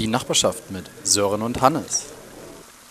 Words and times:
Die 0.00 0.06
Nachbarschaft 0.06 0.70
mit 0.70 0.86
Sören 1.04 1.42
und 1.42 1.60
Hannes. 1.60 2.10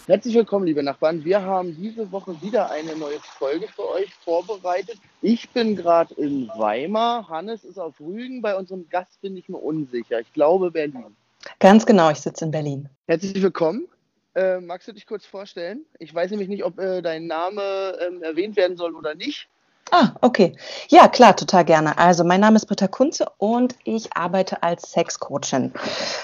Herzlich 0.06 0.36
willkommen, 0.36 0.68
liebe 0.68 0.84
Nachbarn. 0.84 1.26
Wir 1.26 1.42
haben 1.42 1.76
diese 1.76 2.12
Woche 2.12 2.40
wieder 2.40 2.70
eine 2.70 2.96
neue 2.96 3.20
Folge 3.20 3.68
für 3.68 3.90
euch 3.90 4.14
vorbereitet. 4.24 5.00
Ich 5.24 5.50
bin 5.50 5.76
gerade 5.76 6.14
in 6.14 6.50
Weimar. 6.50 7.28
Hannes 7.28 7.64
ist 7.64 7.80
auf 7.80 8.00
Rügen. 8.00 8.44
Bei 8.44 8.56
unserem 8.56 8.88
Gast 8.90 9.20
bin 9.22 9.36
ich 9.36 9.50
mir 9.50 9.58
unsicher. 9.58 10.20
Ich 10.20 10.32
glaube 10.34 10.70
Berlin. 10.70 11.16
Ganz 11.58 11.84
genau, 11.88 12.12
ich 12.12 12.20
sitze 12.20 12.46
in 12.46 12.52
Berlin. 12.52 12.90
Herzlich 13.08 13.42
willkommen. 13.42 13.88
Äh, 14.36 14.60
magst 14.60 14.88
du 14.88 14.92
dich 14.92 15.08
kurz 15.08 15.26
vorstellen? 15.26 15.86
Ich 15.98 16.14
weiß 16.14 16.30
nämlich 16.30 16.48
nicht, 16.48 16.64
ob 16.64 16.78
äh, 16.78 17.02
dein 17.02 17.26
Name 17.26 17.64
äh, 17.64 18.24
erwähnt 18.24 18.56
werden 18.56 18.78
soll 18.78 18.94
oder 18.94 19.16
nicht. 19.16 19.50
Ah, 19.92 20.16
okay. 20.22 20.56
Ja, 20.90 21.08
klar, 21.08 21.36
total 21.36 21.66
gerne. 21.66 21.98
Also, 21.98 22.24
mein 22.24 22.42
Name 22.42 22.58
ist 22.58 22.68
Britta 22.68 22.88
Kunze 22.88 23.26
und 23.38 23.76
ich 23.84 24.16
arbeite 24.16 24.62
als 24.62 24.92
Sexcoachin. 24.92 25.74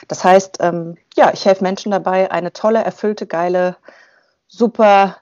Das 0.08 0.24
heißt, 0.24 0.58
ähm, 0.60 0.98
ja, 1.16 1.32
ich 1.34 1.46
helfe 1.46 1.64
Menschen 1.64 1.92
dabei, 1.92 2.32
eine 2.32 2.54
tolle, 2.54 2.84
erfüllte, 2.84 3.26
geile, 3.26 3.78
super 4.48 5.18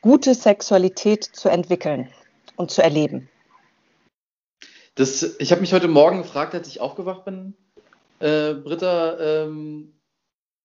gute 0.00 0.34
Sexualität 0.34 1.24
zu 1.24 1.48
entwickeln 1.48 2.08
und 2.56 2.70
zu 2.70 2.82
erleben. 2.82 3.28
Das, 4.94 5.36
ich 5.38 5.50
habe 5.50 5.60
mich 5.60 5.72
heute 5.72 5.88
Morgen 5.88 6.18
gefragt, 6.18 6.54
als 6.54 6.68
ich 6.68 6.80
aufgewacht 6.80 7.24
bin, 7.24 7.54
äh, 8.20 8.54
Britta, 8.54 9.18
ähm, 9.18 9.92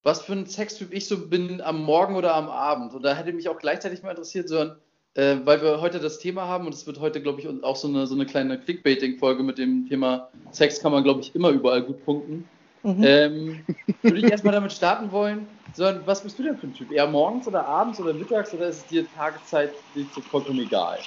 was 0.04 0.22
für 0.22 0.34
ein 0.34 0.46
Sextyp 0.46 0.94
ich 0.94 1.08
so 1.08 1.28
bin 1.28 1.62
am 1.62 1.84
Morgen 1.84 2.16
oder 2.16 2.36
am 2.36 2.50
Abend. 2.50 2.94
Und 2.94 3.04
da 3.04 3.14
hätte 3.14 3.34
mich 3.34 3.50
auch 3.50 3.58
gleichzeitig 3.58 4.04
mal 4.04 4.12
interessiert, 4.12 4.48
so 4.48 4.76
äh, 5.20 5.46
weil 5.46 5.62
wir 5.62 5.82
heute 5.82 6.00
das 6.00 6.18
Thema 6.20 6.48
haben 6.48 6.66
und 6.66 6.74
es 6.74 6.88
wird 6.88 7.00
heute, 7.00 7.22
glaube 7.22 7.42
ich, 7.42 7.64
auch 7.64 7.76
so 7.76 7.90
eine, 7.90 8.08
so 8.08 8.16
eine 8.16 8.26
kleine 8.26 8.58
Clickbaiting-Folge 8.58 9.44
mit 9.44 9.58
dem 9.58 9.88
Thema 9.88 10.30
Sex 10.52 10.80
kann 10.80 10.94
man, 10.94 11.04
glaube 11.04 11.20
ich, 11.20 11.36
immer 11.36 11.50
überall 11.50 11.82
gut 11.82 12.04
punkten. 12.06 12.48
Mhm. 12.84 13.04
Ähm, 13.04 13.66
würde 14.02 14.20
ich 14.20 14.32
erstmal 14.32 14.54
damit 14.54 14.72
starten 14.72 15.12
wollen, 15.12 15.46
sondern 15.74 16.08
was 16.08 16.24
bist 16.24 16.40
du 16.40 16.44
denn 16.44 16.58
für 16.58 16.68
ein 16.68 16.74
Typ? 16.74 16.90
Eher 16.94 17.08
morgens 17.08 17.46
oder 17.48 17.68
abends 17.68 18.00
oder 18.00 18.14
mittags 18.14 18.54
oder 18.54 18.70
ist 18.70 18.78
es 18.78 18.86
dir 18.86 19.06
Tageszeit 19.14 19.74
so 20.16 20.22
vollkommen 20.22 20.60
egal? 20.60 21.00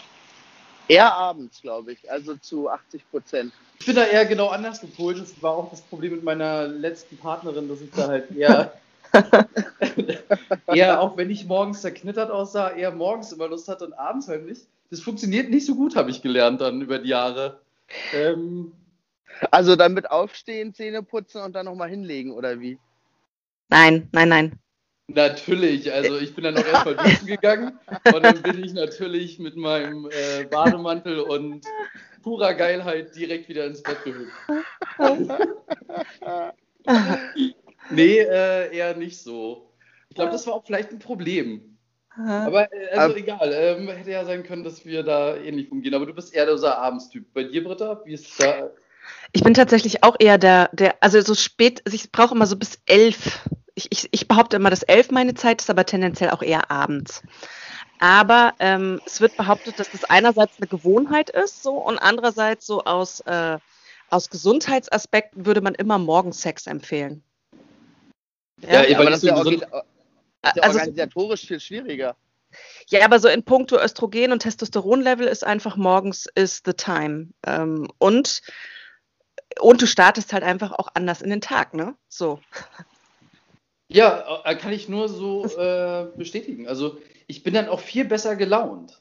Eher 0.89 1.15
abends, 1.15 1.63
glaube 1.63 1.93
ich, 1.93 2.11
also 2.11 2.37
zu 2.37 2.69
80 2.69 3.11
Prozent. 3.11 3.53
Ich 3.81 3.87
bin 3.87 3.97
da 3.97 4.05
eher 4.05 4.27
genau 4.27 4.49
anders 4.49 4.83
gepolt. 4.83 5.19
Das 5.19 5.43
war 5.43 5.53
auch 5.53 5.71
das 5.71 5.81
Problem 5.81 6.13
mit 6.13 6.23
meiner 6.23 6.69
letzten 6.69 7.17
Partnerin, 7.17 7.67
dass 7.67 7.81
ich 7.81 7.91
da 7.93 8.09
halt 8.09 8.37
eher 8.37 8.75
eher, 10.67 11.01
auch 11.01 11.17
wenn 11.17 11.31
ich 11.31 11.47
morgens 11.47 11.83
zerknittert 11.83 12.31
aussah, 12.31 12.71
eher 12.71 12.93
morgens 12.93 13.33
immer 13.33 13.49
Lust 13.49 13.69
hatte 13.69 13.87
und 13.87 13.93
abends 13.93 14.29
halt 14.29 14.47
nicht. 14.47 14.63
Das 14.91 15.01
funktioniert 15.01 15.51
nicht 15.51 15.67
so 15.67 15.75
gut, 15.75 15.97
habe 15.97 16.11
ich 16.11 16.23
gelernt 16.23 16.61
dann 16.61 16.81
über 16.83 16.99
die 16.99 17.11
Jahre. 17.11 17.61
Ähm, 18.13 18.73
also 19.51 19.77
dann 19.77 19.95
mit 19.95 20.11
Aufstehen, 20.11 20.75
Zähne 20.75 21.03
putzen 21.03 21.43
und 21.43 21.55
dann 21.55 21.67
nochmal 21.67 21.89
hinlegen, 21.89 22.33
oder 22.33 22.61
wie? 22.61 22.79
Nein, 23.69 24.09
nein, 24.13 24.29
nein. 24.29 24.59
Natürlich, 25.09 25.93
also 25.93 26.19
ich 26.19 26.35
bin 26.35 26.45
dann 26.45 26.57
auch 26.57 26.65
erstmal 26.65 26.97
duschen 26.97 27.27
gegangen 27.27 27.79
und 28.15 28.23
dann 28.23 28.41
bin 28.43 28.63
ich 28.63 28.73
natürlich 28.73 29.39
mit 29.39 29.57
meinem 29.57 30.09
äh, 30.11 30.45
Bademantel 30.45 31.21
und 31.21 31.67
purer 32.23 32.55
Geilheit 32.55 33.15
direkt 33.15 33.49
wieder 33.49 33.67
ins 33.67 33.83
Bett 33.83 33.99
gehüpft. 34.05 34.33
Nee, 37.91 38.19
äh, 38.19 38.75
eher 38.75 38.97
nicht 38.97 39.19
so. 39.19 39.73
Ich 40.09 40.17
glaube, 40.17 40.33
das 40.33 40.47
war 40.47 40.55
auch 40.55 40.65
vielleicht 40.65 40.91
ein 40.91 40.99
Problem. 40.99 41.79
Aha. 42.17 42.47
Aber 42.47 42.73
äh, 42.73 42.91
also 42.97 43.17
ähm, 43.17 43.23
egal, 43.23 43.53
ähm, 43.53 43.89
hätte 43.89 44.11
ja 44.11 44.25
sein 44.25 44.43
können, 44.43 44.65
dass 44.65 44.85
wir 44.85 45.03
da 45.03 45.37
ähnlich 45.37 45.73
umgehen. 45.73 45.95
Aber 45.95 46.07
du 46.07 46.13
bist 46.13 46.35
eher 46.35 46.51
dieser 46.53 46.79
Abendstyp. 46.79 47.33
Bei 47.33 47.45
dir, 47.45 47.65
Britta, 47.65 48.03
wie 48.05 48.13
ist 48.13 48.41
da? 48.41 48.71
Ich 49.33 49.43
bin 49.43 49.55
tatsächlich 49.55 50.05
auch 50.05 50.17
eher 50.19 50.39
der, 50.39 50.69
der 50.73 50.97
also 51.01 51.21
so 51.21 51.35
spät, 51.35 51.83
also 51.85 51.95
ich 51.95 52.13
brauche 52.13 52.35
immer 52.35 52.47
so 52.47 52.57
bis 52.57 52.79
elf. 52.87 53.41
Ich, 53.75 53.89
ich, 53.91 54.09
ich 54.11 54.29
behaupte 54.29 54.57
immer, 54.57 54.71
dass 54.71 54.83
elf 54.83 55.11
meine 55.11 55.35
Zeit 55.35 55.63
ist, 55.63 55.71
aber 55.71 55.87
tendenziell 55.87 56.31
auch 56.31 56.43
eher 56.43 56.71
abends. 56.71 57.23
Aber 57.99 58.53
ähm, 58.59 59.01
es 59.07 59.21
wird 59.21 59.37
behauptet, 59.37 59.79
dass 59.79 59.91
das 59.91 60.05
einerseits 60.05 60.59
eine 60.59 60.67
Gewohnheit 60.67 61.31
ist, 61.31 61.63
so 61.63 61.75
und 61.75 61.99
andererseits 61.99 62.67
so 62.67 62.83
aus, 62.85 63.21
äh, 63.21 63.59
aus 64.11 64.29
Gesundheitsaspekten 64.29 65.47
würde 65.47 65.61
man 65.63 65.75
immer 65.75 65.99
morgens 65.99 66.43
Sex 66.43 66.67
empfehlen. 66.67 67.23
Ja, 68.63 68.85
ja 68.85 68.99
aber 68.99 69.11
das 69.11 69.23
ist 69.23 69.29
ja, 69.29 69.43
ist 69.43 69.61
ja 70.57 70.63
also, 70.63 70.79
organisatorisch 70.79 71.47
viel 71.47 71.61
schwieriger. 71.61 72.17
Ja, 72.89 73.05
aber 73.05 73.19
so 73.19 73.29
in 73.29 73.43
puncto 73.43 73.79
Östrogen 73.79 74.33
und 74.33 74.41
Testosteronlevel 74.41 75.27
ist 75.27 75.45
einfach 75.45 75.77
morgens 75.77 76.27
is 76.35 76.63
the 76.65 76.73
time. 76.73 77.29
Ähm, 77.47 77.89
und, 77.99 78.43
und 79.61 79.83
du 79.83 79.87
startest 79.87 80.33
halt 80.33 80.43
einfach 80.43 80.73
auch 80.73 80.89
anders 80.95 81.23
in 81.23 81.31
den 81.31 81.41
Tag, 81.41 81.75
ne? 81.75 81.95
So. 82.09 82.41
Ja, 83.89 84.43
äh, 84.45 84.55
kann 84.57 84.73
ich 84.73 84.89
nur 84.89 85.09
so 85.09 85.45
äh, 85.57 86.07
bestätigen. 86.17 86.69
Also 86.69 86.99
ich 87.27 87.43
bin 87.43 87.55
dann 87.55 87.69
auch 87.69 87.81
viel 87.81 88.05
besser 88.05 88.37
gelaunt. 88.37 89.01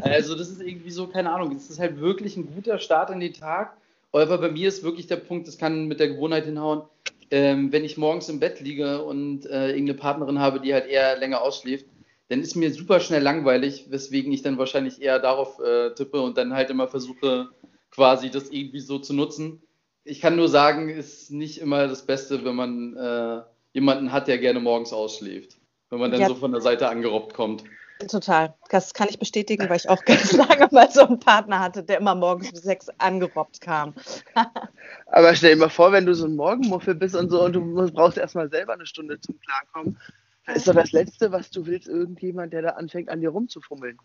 Also 0.00 0.34
das 0.34 0.48
ist 0.48 0.60
irgendwie 0.60 0.90
so, 0.90 1.06
keine 1.06 1.32
Ahnung, 1.32 1.54
das 1.54 1.70
ist 1.70 1.78
halt 1.78 2.00
wirklich 2.00 2.36
ein 2.36 2.52
guter 2.54 2.78
Start 2.78 3.10
in 3.10 3.20
den 3.20 3.32
Tag. 3.32 3.76
Aber 4.12 4.38
bei 4.38 4.50
mir 4.50 4.68
ist 4.68 4.82
wirklich 4.82 5.06
der 5.06 5.16
Punkt, 5.16 5.46
das 5.46 5.56
kann 5.56 5.86
mit 5.86 6.00
der 6.00 6.08
Gewohnheit 6.08 6.44
hinhauen 6.44 6.82
ähm, 7.30 7.72
wenn 7.72 7.84
ich 7.84 7.96
morgens 7.96 8.28
im 8.28 8.40
Bett 8.40 8.60
liege 8.60 9.02
und 9.02 9.46
äh, 9.46 9.70
irgendeine 9.70 9.94
Partnerin 9.94 10.38
habe, 10.38 10.60
die 10.60 10.74
halt 10.74 10.86
eher 10.86 11.16
länger 11.18 11.42
ausschläft, 11.42 11.86
dann 12.28 12.40
ist 12.40 12.54
mir 12.54 12.72
super 12.72 13.00
schnell 13.00 13.22
langweilig, 13.22 13.86
weswegen 13.90 14.32
ich 14.32 14.42
dann 14.42 14.58
wahrscheinlich 14.58 15.02
eher 15.02 15.18
darauf 15.18 15.58
äh, 15.60 15.94
tippe 15.94 16.20
und 16.20 16.38
dann 16.38 16.54
halt 16.54 16.70
immer 16.70 16.86
versuche, 16.86 17.48
quasi 17.90 18.30
das 18.30 18.50
irgendwie 18.50 18.80
so 18.80 18.98
zu 18.98 19.14
nutzen. 19.14 19.62
Ich 20.04 20.20
kann 20.20 20.36
nur 20.36 20.48
sagen, 20.48 20.88
ist 20.88 21.30
nicht 21.30 21.58
immer 21.58 21.88
das 21.88 22.06
Beste, 22.06 22.44
wenn 22.44 22.54
man 22.54 22.96
äh, 22.96 23.42
jemanden 23.72 24.12
hat, 24.12 24.28
der 24.28 24.38
gerne 24.38 24.60
morgens 24.60 24.92
ausschläft. 24.92 25.56
Wenn 25.90 25.98
man 25.98 26.12
dann 26.12 26.20
ja. 26.20 26.28
so 26.28 26.36
von 26.36 26.52
der 26.52 26.60
Seite 26.60 26.88
angerobbt 26.88 27.34
kommt. 27.34 27.64
Total. 28.08 28.54
Das 28.70 28.94
kann 28.94 29.08
ich 29.08 29.18
bestätigen, 29.18 29.68
weil 29.68 29.76
ich 29.76 29.88
auch 29.88 30.02
ganz 30.04 30.32
lange 30.32 30.68
mal 30.70 30.90
so 30.90 31.06
einen 31.06 31.20
Partner 31.20 31.60
hatte, 31.60 31.82
der 31.82 31.98
immer 31.98 32.14
morgens 32.14 32.50
bis 32.52 32.62
sechs 32.62 32.88
angerobbt 32.98 33.60
kam. 33.60 33.94
Aber 35.06 35.34
stell 35.34 35.54
dir 35.54 35.60
mal 35.60 35.68
vor, 35.68 35.92
wenn 35.92 36.06
du 36.06 36.14
so 36.14 36.26
ein 36.26 36.36
Morgenmuffel 36.36 36.94
bist 36.94 37.14
und 37.14 37.30
so 37.30 37.44
und 37.44 37.52
du 37.52 37.92
brauchst 37.92 38.18
erstmal 38.18 38.48
selber 38.48 38.72
eine 38.72 38.86
Stunde 38.86 39.20
zum 39.20 39.38
Klarkommen, 39.40 39.98
dann 40.46 40.56
ist 40.56 40.66
doch 40.66 40.74
das 40.74 40.92
Letzte, 40.92 41.30
was 41.32 41.50
du 41.50 41.66
willst, 41.66 41.88
irgendjemand, 41.88 42.52
der 42.52 42.62
da 42.62 42.68
anfängt, 42.70 43.08
an 43.08 43.20
dir 43.20 43.30
rumzufummeln. 43.30 43.98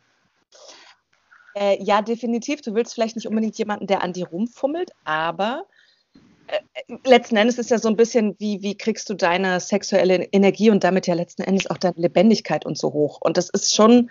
Äh, 1.55 1.81
ja, 1.81 2.01
definitiv. 2.01 2.61
Du 2.61 2.75
willst 2.75 2.93
vielleicht 2.93 3.15
nicht 3.15 3.27
unbedingt 3.27 3.57
jemanden, 3.57 3.87
der 3.87 4.03
an 4.03 4.11
dir 4.11 4.27
rumfummelt, 4.27 4.91
aber 5.05 5.65
letzten 7.03 7.37
Endes 7.37 7.57
ist 7.57 7.69
ja 7.69 7.79
so 7.79 7.87
ein 7.89 7.95
bisschen, 7.95 8.35
wie, 8.39 8.61
wie 8.61 8.77
kriegst 8.77 9.09
du 9.09 9.13
deine 9.13 9.59
sexuelle 9.59 10.25
Energie 10.31 10.69
und 10.69 10.83
damit 10.83 11.07
ja 11.07 11.13
letzten 11.13 11.43
Endes 11.43 11.69
auch 11.69 11.77
deine 11.77 11.95
Lebendigkeit 11.97 12.65
und 12.65 12.77
so 12.77 12.93
hoch. 12.93 13.19
Und 13.21 13.37
das 13.37 13.49
ist 13.49 13.75
schon 13.75 14.09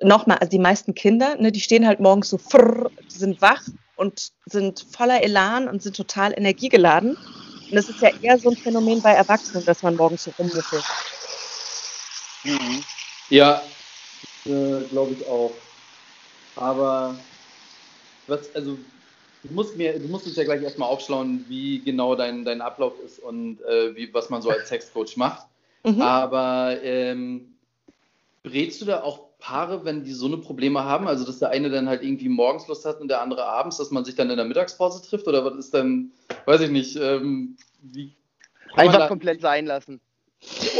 nochmal, 0.00 0.38
also 0.38 0.50
die 0.50 0.58
meisten 0.58 0.94
Kinder, 0.94 1.36
ne, 1.36 1.52
die 1.52 1.60
stehen 1.60 1.86
halt 1.86 2.00
morgens 2.00 2.28
so, 2.28 2.38
frrr, 2.38 2.90
sind 3.08 3.40
wach 3.40 3.62
und 3.96 4.30
sind 4.46 4.86
voller 4.90 5.22
Elan 5.22 5.68
und 5.68 5.82
sind 5.82 5.96
total 5.96 6.32
energiegeladen. 6.36 7.16
Und 7.16 7.74
das 7.74 7.88
ist 7.88 8.00
ja 8.00 8.10
eher 8.20 8.38
so 8.38 8.50
ein 8.50 8.56
Phänomen 8.56 9.00
bei 9.00 9.12
Erwachsenen, 9.12 9.64
dass 9.64 9.82
man 9.82 9.96
morgens 9.96 10.24
so 10.24 10.32
rummuffelt. 10.38 10.84
Mhm. 12.44 12.84
Ja, 13.30 13.62
äh, 14.44 14.80
glaube 14.90 15.16
ich 15.18 15.26
auch. 15.26 15.52
Aber 16.56 17.16
was, 18.26 18.54
also 18.54 18.78
Du 19.44 19.52
musst, 19.52 19.76
mir, 19.76 19.98
du 19.98 20.08
musst 20.08 20.26
uns 20.26 20.36
ja 20.36 20.44
gleich 20.44 20.62
erstmal 20.62 20.88
aufschlauen, 20.88 21.44
wie 21.48 21.80
genau 21.80 22.14
dein, 22.14 22.46
dein 22.46 22.62
Ablauf 22.62 22.94
ist 23.04 23.18
und 23.18 23.60
äh, 23.62 23.94
wie, 23.94 24.12
was 24.12 24.30
man 24.30 24.40
so 24.40 24.48
als 24.48 24.68
Sexcoach 24.68 25.16
macht. 25.16 25.46
Mhm. 25.84 26.00
Aber 26.00 26.78
ähm, 26.82 27.54
berätst 28.42 28.80
du 28.80 28.86
da 28.86 29.02
auch 29.02 29.28
Paare, 29.38 29.84
wenn 29.84 30.02
die 30.02 30.12
so 30.12 30.26
eine 30.26 30.38
Probleme 30.38 30.84
haben? 30.84 31.06
Also, 31.06 31.26
dass 31.26 31.40
der 31.40 31.50
eine 31.50 31.68
dann 31.68 31.90
halt 31.90 32.02
irgendwie 32.02 32.30
morgens 32.30 32.66
Lust 32.68 32.86
hat 32.86 33.02
und 33.02 33.08
der 33.08 33.20
andere 33.20 33.44
abends, 33.44 33.76
dass 33.76 33.90
man 33.90 34.06
sich 34.06 34.14
dann 34.14 34.30
in 34.30 34.38
der 34.38 34.46
Mittagspause 34.46 35.06
trifft? 35.06 35.28
Oder 35.28 35.44
was 35.44 35.56
ist 35.56 35.74
dann, 35.74 36.12
weiß 36.46 36.62
ich 36.62 36.70
nicht, 36.70 36.96
ähm, 36.96 37.58
wie. 37.82 38.14
Einfach 38.74 39.08
komplett 39.08 39.42
sein 39.42 39.66
lassen. 39.66 40.00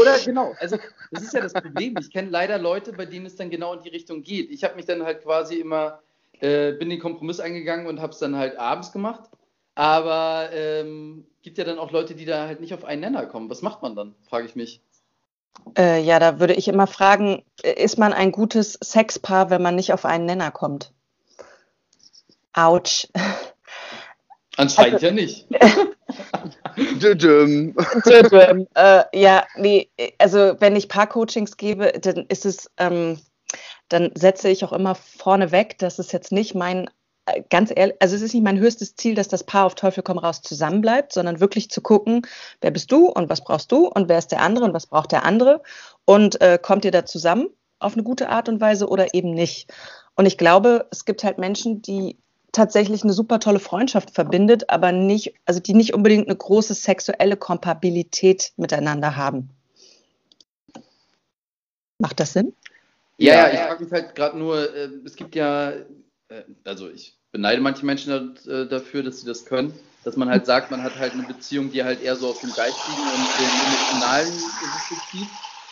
Oder 0.01 0.19
genau, 0.19 0.55
also 0.59 0.79
das 1.11 1.23
ist 1.23 1.35
ja 1.35 1.41
das 1.41 1.53
Problem. 1.53 1.95
Ich 1.99 2.11
kenne 2.11 2.31
leider 2.31 2.59
Leute, 2.59 2.93
bei 2.93 3.07
denen 3.07 3.27
es 3.27 3.37
dann 3.37 3.51
genau 3.51 3.75
in 3.75 3.83
die 3.83 3.89
Richtung 3.91 4.23
geht. 4.23 4.51
Ich 4.51 4.65
habe 4.65 4.77
mich 4.77 4.87
dann 4.87 5.05
halt 5.05 5.23
quasi 5.23 5.57
immer 5.57 6.01
äh, 6.41 6.73
bin 6.73 6.91
den 6.91 7.01
Kompromiss 7.01 7.41
eingegangen 7.41 7.87
und 7.87 8.01
habe 8.01 8.13
es 8.13 8.19
dann 8.19 8.37
halt 8.37 8.59
abends 8.59 8.93
gemacht. 8.93 9.31
Aber 9.75 10.51
ähm, 10.53 11.27
gibt 11.43 11.59
ja 11.59 11.65
dann 11.65 11.79
auch 11.79 11.91
Leute, 11.91 12.15
die 12.15 12.25
da 12.25 12.47
halt 12.47 12.61
nicht 12.61 12.75
auf 12.75 12.85
einen 12.85 13.01
Nenner 13.01 13.27
kommen. 13.27 13.51
Was 13.51 13.63
macht 13.63 13.83
man 13.83 13.97
dann, 13.97 14.15
frage 14.29 14.47
ich 14.47 14.55
mich. 14.55 14.81
Äh, 15.77 16.03
ja, 16.03 16.19
da 16.19 16.41
würde 16.41 16.55
ich 16.55 16.69
immer 16.69 16.87
fragen, 16.87 17.43
ist 17.63 17.99
man 17.99 18.13
ein 18.13 18.33
gutes 18.33 18.79
Sexpaar, 18.83 19.51
wenn 19.51 19.63
man 19.63 19.77
nicht 19.77 19.93
auf 19.93 20.05
einen 20.05 20.27
Nenner 20.27 20.51
kommt? 20.51 20.93
Autsch. 22.53 23.09
Anscheinend 24.57 24.95
also, 24.95 25.07
ja 25.07 25.13
nicht. 25.13 25.47
äh, 28.75 29.05
ja, 29.13 29.45
nee, 29.57 29.89
also 30.19 30.55
wenn 30.61 30.77
ich 30.77 30.89
Paarcoachings 30.89 31.57
gebe, 31.57 31.93
dann 32.01 32.27
ist 32.29 32.47
es, 32.47 32.71
ähm, 32.79 33.19
dann 33.89 34.11
setze 34.15 34.49
ich 34.49 34.65
auch 34.65 34.73
immer 34.73 34.95
vorne 34.95 35.53
weg, 35.53 35.79
dass 35.79 35.99
es 35.99 36.13
jetzt 36.13 36.33
nicht 36.33 36.55
mein 36.55 36.89
äh, 37.27 37.43
ganz 37.51 37.73
ehrlich, 37.75 37.97
also 38.01 38.17
es 38.17 38.23
ist 38.23 38.35
nicht 38.35 38.45
mein 38.45 38.59
höchstes 38.59 38.97
Ziel, 38.97 39.15
dass 39.15 39.29
das 39.29 39.45
Paar 39.45 39.67
auf 39.67 39.75
Teufel 39.75 40.03
komm 40.03 40.19
raus 40.19 40.43
zusammenbleibt, 40.43 41.13
sondern 41.13 41.41
wirklich 41.41 41.71
zu 41.71 41.81
gucken, 41.81 42.27
wer 42.61 42.71
bist 42.71 42.91
du 42.93 43.09
und 43.09 43.31
was 43.31 43.43
brauchst 43.43 43.73
du 43.73 43.87
und 43.87 44.09
wer 44.09 44.19
ist 44.19 44.33
der 44.33 44.41
andere 44.41 44.65
und 44.65 44.75
was 44.75 44.87
braucht 44.87 45.13
der 45.13 45.25
andere 45.25 45.63
und 46.05 46.41
äh, 46.41 46.59
kommt 46.61 46.85
ihr 46.85 46.91
da 46.91 47.05
zusammen 47.05 47.49
auf 47.79 47.95
eine 47.95 48.03
gute 48.03 48.29
Art 48.29 48.49
und 48.49 48.61
Weise 48.61 48.89
oder 48.89 49.15
eben 49.15 49.31
nicht. 49.31 49.73
Und 50.17 50.27
ich 50.27 50.39
glaube, 50.39 50.87
es 50.91 51.05
gibt 51.05 51.25
halt 51.25 51.39
Menschen, 51.39 51.83
die 51.83 52.19
tatsächlich 52.53 53.03
eine 53.03 53.13
super 53.13 53.41
tolle 53.41 53.59
Freundschaft 53.59 54.13
verbindet, 54.13 54.71
aber 54.71 54.93
nicht, 54.93 55.35
also 55.45 55.61
die 55.61 55.75
nicht 55.75 55.93
unbedingt 55.93 56.29
eine 56.29 56.37
große 56.37 56.75
sexuelle 56.75 57.37
Kompatibilität 57.37 58.53
miteinander 58.57 59.17
haben. 59.17 59.51
Macht 61.99 62.21
das 62.21 62.33
Sinn? 62.33 62.55
Ja, 63.17 63.35
ja, 63.35 63.53
ich 63.53 63.61
frage 63.61 63.85
mich 63.85 63.93
halt 63.93 64.15
gerade 64.15 64.39
nur, 64.39 64.75
äh, 64.75 64.89
es 65.05 65.17
gibt 65.17 65.35
ja, 65.35 65.71
äh, 65.71 66.43
also 66.65 66.89
ich 66.89 67.15
beneide 67.33 67.61
manche 67.61 67.87
Menschen 67.87 68.37
da, 68.45 68.53
äh, 68.53 68.67
dafür, 68.67 69.03
dass 69.03 69.21
sie 69.21 69.27
das 69.27 69.45
können, 69.45 69.73
dass 70.05 70.17
man 70.17 70.29
halt 70.29 70.47
sagt, 70.47 70.71
man 70.71 70.83
hat 70.83 70.99
halt 70.99 71.13
eine 71.13 71.23
Beziehung, 71.23 71.71
die 71.71 71.83
halt 71.85 72.03
eher 72.03 72.17
so 72.17 72.29
aus 72.29 72.41
dem 72.41 72.53
geistigen 72.53 72.99
und 72.99 73.29
dem 73.39 73.51
emotionalen 73.67 74.33
bezieht. 74.89 75.29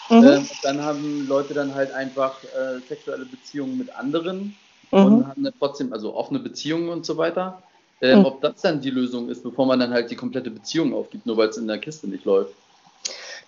Mhm. 0.09 0.25
Ähm, 0.25 0.49
dann 0.63 0.83
haben 0.83 1.27
Leute 1.29 1.55
dann 1.55 1.75
halt 1.75 1.93
einfach 1.93 2.37
äh, 2.45 2.81
sexuelle 2.89 3.25
Beziehungen 3.25 3.79
mit 3.79 3.95
anderen 3.95 4.57
mhm. 4.91 5.05
und 5.05 5.29
haben 5.29 5.45
dann 5.45 5.55
trotzdem, 5.59 5.93
also 5.93 6.15
offene 6.15 6.39
Beziehungen 6.39 6.89
und 6.89 7.07
so 7.07 7.17
weiter. 7.17 7.63
Ähm, 8.01 8.21
mhm. 8.21 8.25
Ob 8.27 8.41
das 8.41 8.61
dann 8.63 8.81
die 8.81 8.91
Lösung 8.91 9.29
ist, 9.29 9.43
bevor 9.43 9.67
man 9.67 9.79
dann 9.79 9.93
halt 9.93 10.11
die 10.11 10.17
komplette 10.17 10.51
Beziehung 10.51 10.93
aufgibt, 10.93 11.25
nur 11.25 11.37
weil 11.37 11.49
es 11.49 11.57
in 11.57 11.69
der 11.69 11.79
Kiste 11.79 12.09
nicht 12.09 12.25
läuft. 12.25 12.53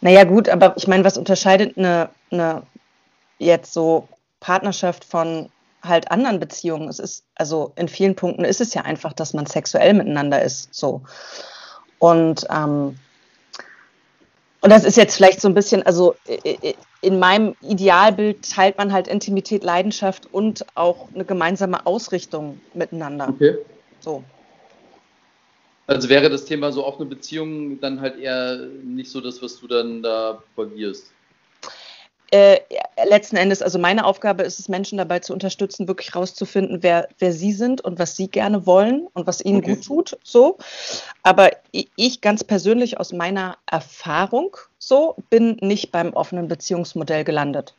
Naja, 0.00 0.25
gut, 0.25 0.49
aber 0.49 0.76
ich 0.76 0.87
meine, 0.87 1.05
was 1.05 1.19
unterscheidet 1.19 1.76
eine, 1.76 2.08
eine 2.31 2.62
jetzt 3.44 3.73
so 3.73 4.08
Partnerschaft 4.41 5.05
von 5.05 5.50
halt 5.82 6.11
anderen 6.11 6.41
Beziehungen? 6.41 6.88
Es 6.88 6.99
ist, 6.99 7.25
also 7.35 7.73
in 7.76 7.88
vielen 7.88 8.17
Punkten 8.17 8.44
ist 8.44 8.61
es 8.61 8.75
ja 8.75 8.82
einfach, 8.82 9.12
dass 9.12 9.35
man 9.35 9.46
sexuell 9.46 9.94
miteinander 9.94 10.43
ist. 10.43 10.75
So. 10.75 11.02
Und 11.99 12.46
ähm, 12.50 12.99
und 14.64 14.70
das 14.70 14.85
ist 14.85 14.96
jetzt 14.96 15.17
vielleicht 15.17 15.43
so 15.43 15.49
ein 15.49 15.52
bisschen, 15.52 15.82
also 15.82 16.14
in 17.02 17.19
meinem 17.19 17.55
Idealbild 17.61 18.50
teilt 18.50 18.79
man 18.79 18.94
halt 18.94 19.08
Intimität, 19.08 19.62
Leidenschaft 19.62 20.32
und 20.32 20.64
auch 20.75 21.08
eine 21.14 21.26
gemeinsame 21.26 21.85
Ausrichtung 21.85 22.58
miteinander. 22.73 23.29
Okay. 23.29 23.58
So. 24.00 24.25
Also 25.87 26.08
wäre 26.08 26.31
das 26.31 26.47
Thema 26.47 26.73
so 26.73 26.87
offene 26.87 27.11
Beziehungen 27.11 27.79
dann 27.79 28.00
halt 28.00 28.19
eher 28.19 28.56
nicht 28.82 29.11
so 29.11 29.20
das, 29.20 29.43
was 29.43 29.61
du 29.61 29.67
dann 29.67 30.02
da 30.02 30.43
propagierst? 30.55 31.12
Äh, 32.31 32.61
letzten 33.09 33.37
Endes, 33.37 33.62
also 33.62 33.79
meine 33.79 34.05
Aufgabe 34.05 34.43
ist 34.43 34.59
es, 34.59 34.69
Menschen 34.69 34.99
dabei 34.99 35.21
zu 35.21 35.32
unterstützen, 35.32 35.87
wirklich 35.87 36.17
rauszufinden, 36.17 36.82
wer, 36.82 37.09
wer 37.19 37.32
sie 37.32 37.53
sind 37.53 37.81
und 37.81 37.99
was 37.99 38.17
sie 38.17 38.29
gerne 38.29 38.67
wollen 38.67 39.06
und 39.12 39.26
was 39.26 39.44
ihnen 39.44 39.59
okay. 39.59 39.75
gut 39.75 39.85
tut. 39.85 40.19
So. 40.25 40.59
Aber 41.23 41.50
ich 41.71 42.21
ganz 42.21 42.43
persönlich 42.43 42.99
aus 42.99 43.12
meiner 43.12 43.59
Erfahrung 43.71 44.56
so 44.79 45.17
bin 45.31 45.59
nicht 45.61 45.93
beim 45.93 46.12
offenen 46.12 46.49
Beziehungsmodell 46.49 47.25
gelandet. 47.25 47.75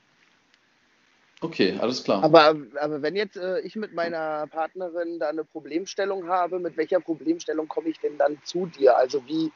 Okay, 1.42 1.76
alles 1.80 2.04
klar. 2.04 2.24
Aber, 2.24 2.56
aber 2.80 3.02
wenn 3.02 3.16
jetzt 3.16 3.38
äh, 3.38 3.60
ich 3.60 3.76
mit 3.76 3.94
meiner 3.94 4.48
Partnerin 4.48 5.20
da 5.20 5.30
eine 5.30 5.44
Problemstellung 5.44 6.28
habe, 6.28 6.60
mit 6.60 6.78
welcher 6.78 7.00
Problemstellung 7.00 7.68
komme 7.68 7.90
ich 7.90 8.00
denn 8.00 8.18
dann 8.18 8.38
zu 8.44 8.66
dir? 8.68 8.96
Also 8.96 9.22
wie, 9.28 9.52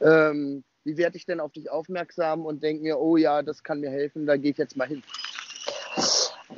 ähm, 0.00 0.62
wie 0.84 0.96
werde 0.96 1.16
ich 1.16 1.26
denn 1.26 1.40
auf 1.40 1.52
dich 1.52 1.70
aufmerksam 1.70 2.44
und 2.44 2.62
denke 2.62 2.82
mir, 2.82 2.98
oh 2.98 3.16
ja, 3.16 3.42
das 3.42 3.62
kann 3.62 3.80
mir 3.80 3.90
helfen, 3.90 4.26
da 4.26 4.36
gehe 4.36 4.52
ich 4.52 4.58
jetzt 4.58 4.76
mal 4.76 4.88
hin? 4.88 5.02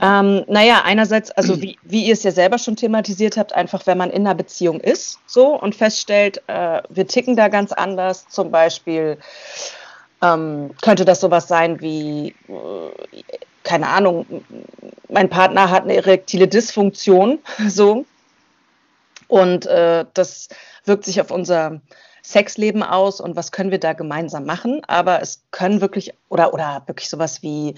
Ähm, 0.00 0.44
naja, 0.48 0.82
einerseits, 0.84 1.30
also 1.30 1.62
wie, 1.62 1.78
wie 1.82 2.04
ihr 2.04 2.12
es 2.12 2.22
ja 2.22 2.30
selber 2.30 2.58
schon 2.58 2.76
thematisiert 2.76 3.36
habt, 3.36 3.54
einfach 3.54 3.86
wenn 3.86 3.96
man 3.96 4.10
in 4.10 4.26
einer 4.26 4.34
Beziehung 4.34 4.80
ist 4.80 5.20
so 5.26 5.58
und 5.58 5.74
feststellt, 5.74 6.42
äh, 6.48 6.82
wir 6.90 7.06
ticken 7.06 7.36
da 7.36 7.48
ganz 7.48 7.72
anders, 7.72 8.28
zum 8.28 8.50
Beispiel 8.50 9.16
ähm, 10.22 10.70
könnte 10.82 11.04
das 11.04 11.20
sowas 11.20 11.48
sein 11.48 11.80
wie, 11.80 12.34
äh, 12.48 13.22
keine 13.62 13.88
Ahnung, 13.88 14.26
mein 15.08 15.30
Partner 15.30 15.70
hat 15.70 15.84
eine 15.84 15.94
erektile 15.94 16.48
Dysfunktion, 16.48 17.38
so. 17.68 18.04
Und 19.28 19.66
äh, 19.66 20.04
das 20.14 20.48
wirkt 20.84 21.04
sich 21.04 21.20
auf 21.20 21.30
unser 21.30 21.80
Sexleben 22.26 22.82
aus 22.82 23.20
und 23.20 23.36
was 23.36 23.52
können 23.52 23.70
wir 23.70 23.78
da 23.78 23.92
gemeinsam 23.92 24.44
machen. 24.44 24.82
Aber 24.88 25.22
es 25.22 25.44
können 25.52 25.80
wirklich, 25.80 26.12
oder, 26.28 26.52
oder 26.52 26.82
wirklich 26.86 27.08
sowas 27.08 27.42
wie, 27.42 27.74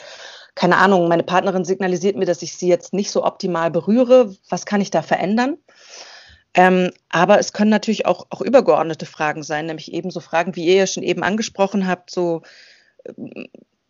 keine 0.55 0.79
Ahnung, 0.79 1.07
meine 1.07 1.23
Partnerin 1.23 1.67
signalisiert 1.67 2.17
mir, 2.17 2.25
dass 2.25 2.41
ich 2.41 2.55
sie 2.55 2.69
jetzt 2.69 2.95
nicht 2.95 3.11
so 3.11 3.25
optimal 3.25 3.71
berühre. 3.71 4.35
Was 4.49 4.65
kann 4.65 4.81
ich 4.81 4.91
da 4.91 5.03
verändern? 5.03 5.59
Ähm, 6.55 6.91
aber 7.11 7.39
es 7.39 7.53
können 7.53 7.71
natürlich 7.71 8.07
auch, 8.07 8.27
auch 8.31 8.41
übergeordnete 8.41 9.05
Fragen 9.05 9.43
sein, 9.43 9.67
nämlich 9.67 9.93
eben 9.93 10.11
so 10.11 10.21
Fragen, 10.21 10.57
wie 10.57 10.65
ihr 10.65 10.77
ja 10.77 10.87
schon 10.87 11.03
eben 11.03 11.23
angesprochen 11.23 11.87
habt, 11.87 12.11
so 12.11 12.41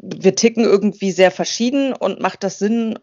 wir 0.01 0.35
ticken 0.35 0.65
irgendwie 0.65 1.13
sehr 1.13 1.31
verschieden 1.31 1.93
und 1.93 2.21
macht 2.21 2.43
das 2.43 2.59
Sinn, 2.59 2.99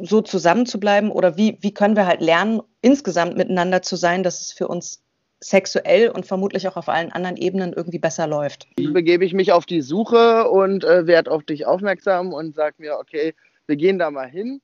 so 0.00 0.22
zusammen 0.22 0.66
zu 0.66 0.80
bleiben? 0.80 1.10
Oder 1.10 1.36
wie, 1.36 1.58
wie 1.60 1.74
können 1.74 1.96
wir 1.96 2.06
halt 2.06 2.20
lernen, 2.22 2.62
insgesamt 2.80 3.36
miteinander 3.36 3.82
zu 3.82 3.96
sein, 3.96 4.22
dass 4.22 4.40
es 4.40 4.52
für 4.52 4.68
uns 4.68 5.03
sexuell 5.44 6.10
und 6.10 6.26
vermutlich 6.26 6.66
auch 6.68 6.76
auf 6.76 6.88
allen 6.88 7.12
anderen 7.12 7.36
Ebenen 7.36 7.72
irgendwie 7.72 7.98
besser 7.98 8.26
läuft? 8.26 8.66
Begebe 8.76 9.24
ich 9.24 9.34
mich 9.34 9.52
auf 9.52 9.66
die 9.66 9.82
Suche 9.82 10.48
und 10.48 10.84
äh, 10.84 11.06
werde 11.06 11.30
auf 11.30 11.44
dich 11.44 11.66
aufmerksam 11.66 12.32
und 12.32 12.54
sage 12.54 12.76
mir, 12.78 12.98
okay, 12.98 13.34
wir 13.66 13.76
gehen 13.76 13.98
da 13.98 14.10
mal 14.10 14.28
hin 14.28 14.60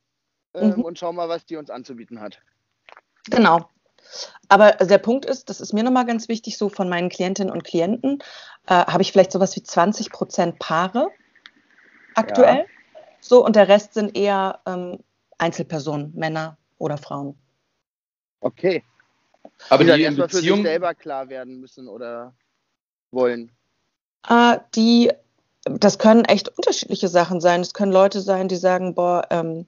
ähm, 0.55 0.75
mhm. 0.77 0.83
und 0.83 0.99
schauen 0.99 1.17
mal, 1.17 1.29
was 1.29 1.45
die 1.45 1.57
uns 1.57 1.71
anzubieten 1.71 2.21
hat. 2.21 2.41
Genau. 3.29 3.69
Aber 4.49 4.73
der 4.73 4.99
Punkt 4.99 5.27
ist, 5.27 5.51
das 5.51 5.61
ist 5.61 5.73
mir 5.73 5.85
nochmal 5.85 6.07
ganz 6.07 6.29
wichtig, 6.29 6.57
so 6.57 6.69
von 6.69 6.89
meinen 6.89 7.11
Klientinnen 7.11 7.53
und 7.53 7.63
Klienten 7.63 8.19
äh, 8.67 8.75
habe 8.75 9.03
ich 9.03 9.13
vielleicht 9.13 9.33
sowas 9.33 9.55
wie 9.57 9.63
20 9.63 10.11
Prozent 10.11 10.59
Paare 10.59 11.09
aktuell. 12.15 12.59
Ja. 12.59 12.65
So, 13.21 13.45
und 13.45 13.55
der 13.55 13.69
Rest 13.69 13.95
sind 13.95 14.17
eher 14.17 14.61
ähm, 14.67 14.99
Einzelpersonen, 15.37 16.13
Männer 16.15 16.57
oder 16.79 16.97
Frauen. 16.97 17.39
Okay. 18.41 18.83
Aber 19.69 19.85
die, 19.85 19.93
die 19.93 20.03
erstmal 20.03 20.29
für 20.29 20.39
sich 20.39 20.63
selber 20.63 20.95
klar 20.95 21.29
werden 21.29 21.61
müssen 21.61 21.89
oder 21.89 22.35
wollen. 23.11 23.53
Äh, 24.29 24.59
die, 24.75 25.11
das 25.65 25.99
können 25.99 26.25
echt 26.25 26.49
unterschiedliche 26.49 27.09
Sachen 27.09 27.41
sein. 27.41 27.61
Es 27.61 27.75
können 27.75 27.93
Leute 27.93 28.21
sein, 28.21 28.49
die 28.49 28.57
sagen, 28.57 28.95
boah, 28.95 29.27
ähm, 29.31 29.67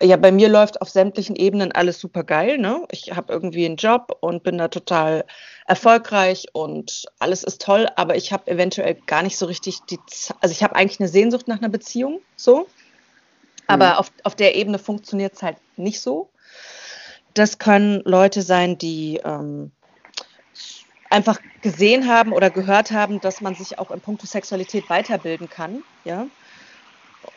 ja, 0.00 0.16
bei 0.16 0.30
mir 0.30 0.48
läuft 0.48 0.80
auf 0.80 0.90
sämtlichen 0.90 1.34
Ebenen 1.34 1.72
alles 1.72 1.98
super 1.98 2.22
geil. 2.22 2.58
Ne? 2.58 2.86
Ich 2.92 3.10
habe 3.16 3.32
irgendwie 3.32 3.66
einen 3.66 3.76
Job 3.76 4.16
und 4.20 4.44
bin 4.44 4.58
da 4.58 4.68
total 4.68 5.24
erfolgreich 5.66 6.46
und 6.52 7.06
alles 7.18 7.42
ist 7.42 7.60
toll, 7.60 7.88
aber 7.96 8.16
ich 8.16 8.32
habe 8.32 8.50
eventuell 8.50 8.94
gar 8.94 9.22
nicht 9.22 9.36
so 9.36 9.46
richtig 9.46 9.80
die, 9.90 9.98
Z 10.06 10.36
also 10.40 10.52
ich 10.52 10.62
habe 10.62 10.76
eigentlich 10.76 11.00
eine 11.00 11.08
Sehnsucht 11.08 11.48
nach 11.48 11.58
einer 11.58 11.68
Beziehung, 11.68 12.20
so. 12.36 12.68
Aber 13.66 13.86
mhm. 13.86 13.94
auf, 13.94 14.12
auf 14.22 14.34
der 14.36 14.54
Ebene 14.54 14.78
funktioniert 14.78 15.34
es 15.34 15.42
halt 15.42 15.56
nicht 15.76 16.00
so. 16.00 16.30
Das 17.38 17.58
können 17.58 18.02
Leute 18.04 18.42
sein, 18.42 18.78
die 18.78 19.20
ähm, 19.24 19.70
einfach 21.10 21.38
gesehen 21.62 22.08
haben 22.08 22.32
oder 22.32 22.50
gehört 22.50 22.90
haben, 22.90 23.20
dass 23.20 23.40
man 23.40 23.54
sich 23.54 23.78
auch 23.78 23.90
in 23.90 24.00
puncto 24.00 24.26
Sexualität 24.26 24.90
weiterbilden 24.90 25.48
kann, 25.48 25.82
ja 26.04 26.26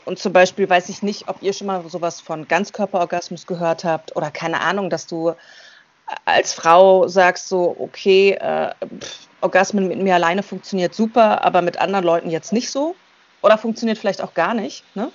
und 0.05 0.19
zum 0.19 0.33
Beispiel 0.33 0.69
weiß 0.69 0.89
ich 0.89 1.03
nicht, 1.03 1.27
ob 1.27 1.41
ihr 1.41 1.53
schon 1.53 1.67
mal 1.67 1.87
sowas 1.89 2.21
von 2.21 2.47
Ganzkörperorgasmus 2.47 3.45
gehört 3.47 3.83
habt 3.83 4.15
oder 4.15 4.31
keine 4.31 4.61
Ahnung, 4.61 4.89
dass 4.89 5.07
du 5.07 5.33
als 6.25 6.53
Frau 6.53 7.07
sagst 7.07 7.47
so, 7.47 7.75
okay, 7.79 8.31
äh, 8.31 8.73
pff, 8.99 9.27
Orgasmen 9.41 9.87
mit 9.87 10.01
mir 10.01 10.15
alleine 10.15 10.43
funktioniert 10.43 10.93
super, 10.93 11.43
aber 11.43 11.61
mit 11.61 11.79
anderen 11.79 12.05
Leuten 12.05 12.29
jetzt 12.29 12.53
nicht 12.53 12.69
so. 12.69 12.95
Oder 13.41 13.57
funktioniert 13.57 13.97
vielleicht 13.97 14.21
auch 14.21 14.33
gar 14.33 14.53
nicht. 14.53 14.83
Ne? 14.93 15.11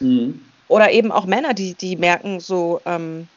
Mhm. 0.00 0.44
Oder 0.68 0.90
eben 0.90 1.10
auch 1.10 1.24
Männer, 1.24 1.54
die, 1.54 1.74
die 1.74 1.96
merken 1.96 2.40
so, 2.40 2.80
ähm, 2.84 3.28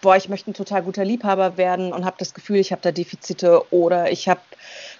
boah, 0.00 0.16
ich 0.16 0.28
möchte 0.28 0.50
ein 0.50 0.54
total 0.54 0.82
guter 0.82 1.04
Liebhaber 1.04 1.56
werden 1.56 1.92
und 1.92 2.04
habe 2.04 2.16
das 2.18 2.34
Gefühl, 2.34 2.56
ich 2.56 2.72
habe 2.72 2.82
da 2.82 2.92
Defizite. 2.92 3.72
Oder 3.72 4.10
ich 4.10 4.28
habe 4.28 4.40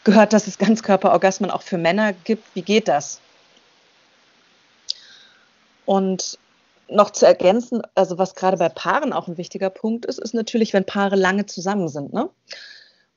gehört, 0.05 0.33
dass 0.33 0.47
es 0.47 0.59
Ganzkörperorgasmen 0.59 1.51
auch 1.51 1.63
für 1.63 1.79
Männer 1.79 2.13
gibt. 2.13 2.45
Wie 2.55 2.63
geht 2.63 2.89
das? 2.89 3.21
Und 5.87 6.39
noch 6.89 7.11
zu 7.11 7.27
ergänzen, 7.27 7.83
also 7.95 8.19
was 8.19 8.35
gerade 8.35 8.57
bei 8.57 8.69
Paaren 8.69 9.13
auch 9.13 9.29
ein 9.29 9.39
wichtiger 9.39 9.71
Punkt 9.71 10.07
ist, 10.07 10.19
ist 10.19 10.35
natürlich, 10.35 10.73
wenn 10.73 10.85
Paare 10.85 11.17
lange 11.17 11.47
zusammen 11.47 11.89
sind, 11.89 12.13
ne? 12.13 12.31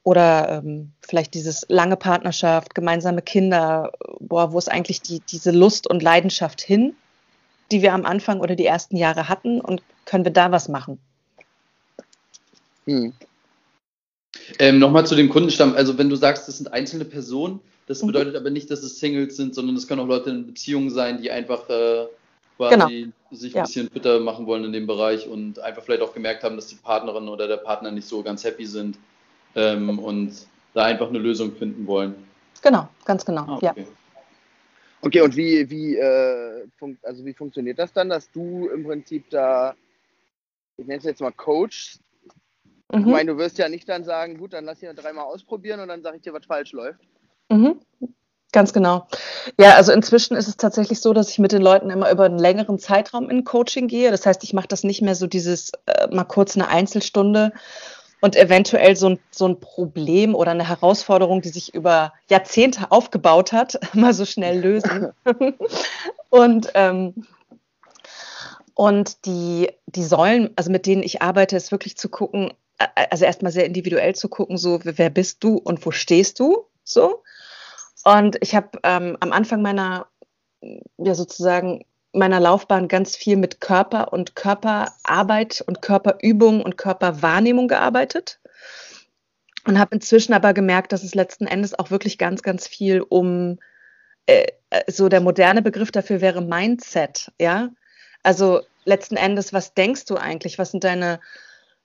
Oder 0.04 0.50
ähm, 0.50 0.94
vielleicht 1.02 1.36
dieses 1.36 1.66
lange 1.70 1.96
Partnerschaft, 1.96 2.74
gemeinsame 2.74 3.22
Kinder, 3.22 3.92
boah, 4.20 4.52
wo 4.52 4.58
ist 4.58 4.70
eigentlich 4.70 5.02
die, 5.02 5.20
diese 5.20 5.52
Lust 5.52 5.88
und 5.88 6.02
Leidenschaft 6.02 6.60
hin, 6.60 6.96
die 7.72 7.82
wir 7.84 7.94
am 7.94 8.06
Anfang 8.06 8.40
oder 8.40 8.56
die 8.56 8.66
ersten 8.66 8.98
Jahre 8.98 9.30
hatten 9.30 9.62
und 9.62 9.84
können 10.06 10.26
wir 10.26 10.34
da 10.34 10.52
was 10.52 10.70
machen? 10.70 11.00
Hm. 12.91 13.13
Ähm, 14.60 14.79
Nochmal 14.79 15.05
zu 15.05 15.15
dem 15.15 15.29
Kundenstamm. 15.29 15.74
Also 15.75 15.98
wenn 15.98 16.10
du 16.10 16.15
sagst, 16.15 16.48
das 16.48 16.57
sind 16.57 16.71
einzelne 16.74 17.05
Personen, 17.05 17.60
das 17.88 18.01
mhm. 18.01 18.07
bedeutet 18.07 18.36
aber 18.36 18.50
nicht, 18.50 18.69
dass 18.69 18.83
es 18.83 19.00
Singles 19.00 19.36
sind, 19.36 19.55
sondern 19.55 19.75
es 19.75 19.88
können 19.88 20.01
auch 20.01 20.07
Leute 20.07 20.29
in 20.29 20.48
Beziehungen 20.48 20.89
sein, 20.89 21.21
die 21.21 21.31
einfach 21.31 21.69
äh, 21.69 22.07
quasi 22.57 22.75
Genau. 22.75 22.88
sich 23.38 23.53
ein 23.53 23.57
Ja. 23.57 23.63
bisschen 23.63 23.89
fitter 23.89 24.19
machen 24.19 24.45
wollen 24.45 24.63
in 24.65 24.74
dem 24.74 24.88
Bereich 24.88 25.27
und 25.27 25.60
einfach 25.60 25.83
vielleicht 25.83 26.01
auch 26.01 26.13
gemerkt 26.13 26.43
haben, 26.43 26.55
dass 26.55 26.67
die 26.67 26.75
Partnerin 26.75 27.27
oder 27.27 27.48
der 27.48 27.57
Partner 27.57 27.91
nicht 27.91 28.07
so 28.07 28.21
ganz 28.24 28.43
happy 28.43 28.65
sind 28.65 28.98
ähm, 29.55 30.00
und 30.00 30.33
da 30.74 30.83
einfach 30.83 31.10
eine 31.10 31.19
Lösung 31.19 31.55
finden 31.55 31.86
wollen. 31.88 32.15
Genau, 32.62 32.88
ganz 33.05 33.25
genau. 33.25 33.41
Ah, 33.43 33.60
Ja. 33.62 33.71
okay. 33.71 33.88
Okay, 35.03 35.21
und 35.21 35.36
wie, 35.36 35.67
wie, 35.69 35.98
äh, 35.98 36.67
fun 36.77 36.98
also 37.01 37.25
wie 37.25 37.33
funktioniert 37.33 37.79
das 37.79 37.91
dann, 37.91 38.10
dass 38.10 38.31
du 38.31 38.69
im 38.69 38.83
Prinzip 38.83 39.27
da, 39.31 39.74
ich 40.77 40.86
nenne 40.86 41.00
es 41.00 41.05
jetzt 41.05 41.21
mal 41.21 41.31
Coach, 41.31 41.98
ich 42.91 43.05
Mhm. 43.05 43.12
meine, 43.12 43.31
du 43.31 43.38
wirst 43.38 43.57
ja 43.57 43.69
nicht 43.69 43.88
dann 43.88 44.03
sagen, 44.03 44.38
gut, 44.38 44.53
dann 44.53 44.65
lass 44.65 44.81
ich 44.81 44.89
dreimal 44.95 45.25
ausprobieren 45.25 45.79
und 45.79 45.88
dann 45.88 46.01
sage 46.01 46.17
ich 46.17 46.24
dir, 46.24 46.33
was 46.33 46.45
falsch 46.45 46.71
läuft. 46.74 47.00
Mhm. 47.50 47.79
Ganz 48.51 48.74
genau. 48.74 49.07
Ja, 49.57 49.75
also 49.75 49.93
inzwischen 49.93 50.36
ist 50.36 50.50
es 50.50 50.57
tatsächlich 50.57 51.00
so, 51.00 51.13
dass 51.13 51.29
ich 51.29 51.39
mit 51.39 51.53
den 51.53 51.62
Leuten 51.62 51.89
immer 51.89 52.12
über 52.12 52.25
einen 52.25 52.38
längeren 52.38 52.79
Zeitraum 52.79 53.29
in 53.29 53.45
Coaching 53.45 53.88
gehe. 53.88 54.12
Das 54.12 54.25
heißt, 54.25 54.43
ich 54.43 54.53
mache 54.53 54.67
das 54.67 54.83
nicht 54.83 55.01
mehr 55.01 55.15
so 55.15 55.25
dieses 55.25 55.71
äh, 55.86 56.13
mal 56.13 56.25
kurz 56.25 56.55
eine 56.57 56.67
Einzelstunde 56.67 57.53
und 58.19 58.36
eventuell 58.36 58.98
so 58.98 59.10
ein, 59.12 59.19
so 59.31 59.48
ein 59.48 59.60
Problem 59.62 60.36
oder 60.36 60.51
eine 60.51 60.67
Herausforderung, 60.67 61.41
die 61.41 61.50
sich 61.50 61.74
über 61.74 62.12
Jahrzehnte 62.29 62.91
aufgebaut 62.91 63.53
hat, 63.53 63.79
mal 63.95 64.13
so 64.13 64.25
schnell 64.25 64.60
lösen. 64.60 65.13
und 66.29 66.71
ähm, 66.74 67.25
und 68.74 69.25
die, 69.25 69.69
die 69.86 70.03
Säulen, 70.03 70.50
also 70.55 70.71
mit 70.71 70.86
denen 70.88 71.03
ich 71.03 71.21
arbeite, 71.21 71.55
ist 71.55 71.71
wirklich 71.71 71.98
zu 71.98 72.10
gucken, 72.10 72.51
also 72.96 73.26
erstmal 73.26 73.52
sehr 73.52 73.66
individuell 73.66 74.16
zu 74.16 74.30
gucken, 74.30 74.58
so 74.58 74.80
wer 74.84 75.10
bist 75.10 75.44
du 75.44 75.58
und 75.58 75.86
wo 75.86 75.92
stehst 75.92 76.40
du 76.40 76.66
so. 76.84 77.24
Und 78.04 78.38
ich 78.42 78.56
habe 78.56 78.80
ähm, 78.84 79.18
am 79.20 79.32
Anfang 79.32 79.62
meiner, 79.62 80.08
ja 80.98 81.14
sozusagen 81.14 81.86
meiner 82.14 82.40
Laufbahn 82.40 82.88
ganz 82.88 83.16
viel 83.16 83.38
mit 83.38 83.62
Körper 83.62 84.12
und 84.12 84.36
Körperarbeit 84.36 85.64
und 85.66 85.82
Körperübung 85.82 86.62
und 86.62 86.78
Körperwahrnehmung 86.78 87.68
gearbeitet 87.68 88.40
und 89.66 89.80
habe 89.80 89.96
inzwischen 89.96 90.34
aber 90.34 90.54
gemerkt, 90.54 90.92
dass 90.92 91.04
es 91.04 91.16
letzten 91.16 91.48
Endes 91.48 91.78
auch 91.78 91.92
wirklich 91.92 92.18
ganz, 92.18 92.42
ganz 92.42 92.68
viel 92.68 93.02
um 93.02 93.60
äh, 94.26 94.48
so 94.88 95.10
der 95.10 95.22
moderne 95.22 95.62
Begriff 95.62 95.92
dafür 95.92 96.22
wäre 96.22 96.42
Mindset, 96.42 97.32
ja. 97.40 97.70
Also 98.24 98.62
letzten 98.86 99.18
Endes, 99.18 99.54
was 99.54 99.74
denkst 99.74 100.06
du 100.06 100.18
eigentlich? 100.18 100.58
Was 100.58 100.72
sind 100.72 100.84
deine 100.84 101.20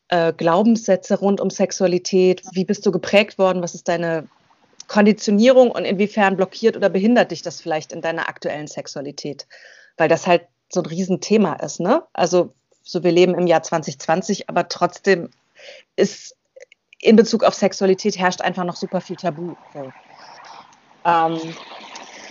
äh, 0.09 0.33
Glaubenssätze 0.33 1.19
rund 1.19 1.41
um 1.41 1.51
Sexualität? 1.51 2.43
Wie 2.53 2.65
bist 2.65 2.87
du 2.87 2.93
geprägt 2.93 3.39
worden? 3.39 3.63
Was 3.63 3.75
ist 3.75 3.89
deine 3.89 4.29
Konditionierung 4.89 5.71
und 5.71 5.85
inwiefern 5.85 6.37
blockiert 6.37 6.77
oder 6.77 6.89
behindert 6.89 7.31
dich 7.31 7.43
das 7.43 7.61
vielleicht 7.61 7.93
in 7.93 8.03
deiner 8.03 8.29
aktuellen 8.29 8.67
Sexualität? 8.67 9.47
Weil 9.97 10.09
das 10.09 10.27
halt 10.27 10.43
so 10.73 10.81
ein 10.81 10.87
Riesenthema 10.87 11.55
ist, 11.55 11.81
ne? 11.81 12.03
Also, 12.13 12.53
so 12.83 13.03
wir 13.03 13.13
leben 13.13 13.35
im 13.35 13.47
Jahr 13.47 13.63
2020, 13.63 14.49
aber 14.49 14.69
trotzdem 14.69 15.31
ist 15.97 16.37
in 17.01 17.17
Bezug 17.17 17.45
auf 17.45 17.55
Sexualität 17.55 18.19
herrscht 18.19 18.41
einfach 18.41 18.65
noch 18.65 18.77
super 18.77 19.01
viel 19.01 19.17
Tabu. 19.17 19.55
So. 19.75 19.93
Ähm, 21.05 21.55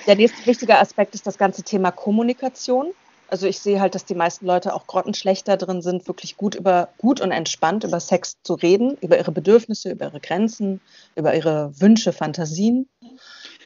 der 0.08 0.16
nächste 0.16 0.46
wichtige 0.46 0.78
Aspekt 0.78 1.16
ist 1.16 1.26
das 1.26 1.38
ganze 1.38 1.64
Thema 1.64 1.92
Kommunikation. 1.92 2.94
Also 3.36 3.48
ich 3.48 3.60
sehe 3.60 3.82
halt, 3.82 3.96
dass 3.96 4.06
die 4.06 4.16
meisten 4.16 4.46
Leute 4.46 4.74
auch 4.74 4.88
grottenschlechter 4.88 5.58
drin 5.58 5.82
sind, 5.82 6.08
wirklich 6.08 6.38
gut 6.38 6.56
über 6.56 6.88
gut 6.98 7.20
und 7.20 7.34
entspannt 7.34 7.84
über 7.84 8.00
Sex 8.00 8.38
zu 8.44 8.54
reden, 8.54 8.98
über 9.02 9.18
ihre 9.18 9.34
Bedürfnisse, 9.34 9.92
über 9.92 10.06
ihre 10.06 10.22
Grenzen, 10.22 10.80
über 11.18 11.36
ihre 11.36 11.74
Wünsche, 11.78 12.14
Fantasien. 12.14 12.88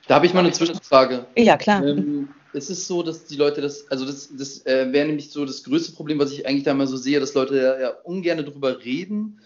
Da 0.08 0.16
habe 0.16 0.26
ich 0.26 0.34
mal 0.34 0.40
eine 0.40 0.54
Zwischenfrage. 0.54 1.28
Ja, 1.38 1.56
klar. 1.56 1.86
Ähm, 1.86 2.30
es 2.52 2.72
ist 2.72 2.88
so, 2.88 3.04
dass 3.04 3.26
die 3.26 3.36
Leute 3.36 3.62
das, 3.62 3.86
also 3.92 4.08
das, 4.08 4.36
das 4.36 4.66
äh, 4.66 4.92
wäre 4.92 5.06
nämlich 5.06 5.30
so 5.30 5.46
das 5.46 5.64
größte 5.64 5.92
Problem, 5.92 6.18
was 6.18 6.32
ich 6.32 6.48
eigentlich 6.48 6.64
da 6.64 6.74
mal 6.74 6.88
so 6.88 6.98
sehe, 6.98 7.20
dass 7.20 7.36
Leute 7.36 7.58
ja, 7.58 7.80
ja 7.80 7.90
ungern 8.06 8.44
drüber 8.44 8.84
reden. 8.84 9.40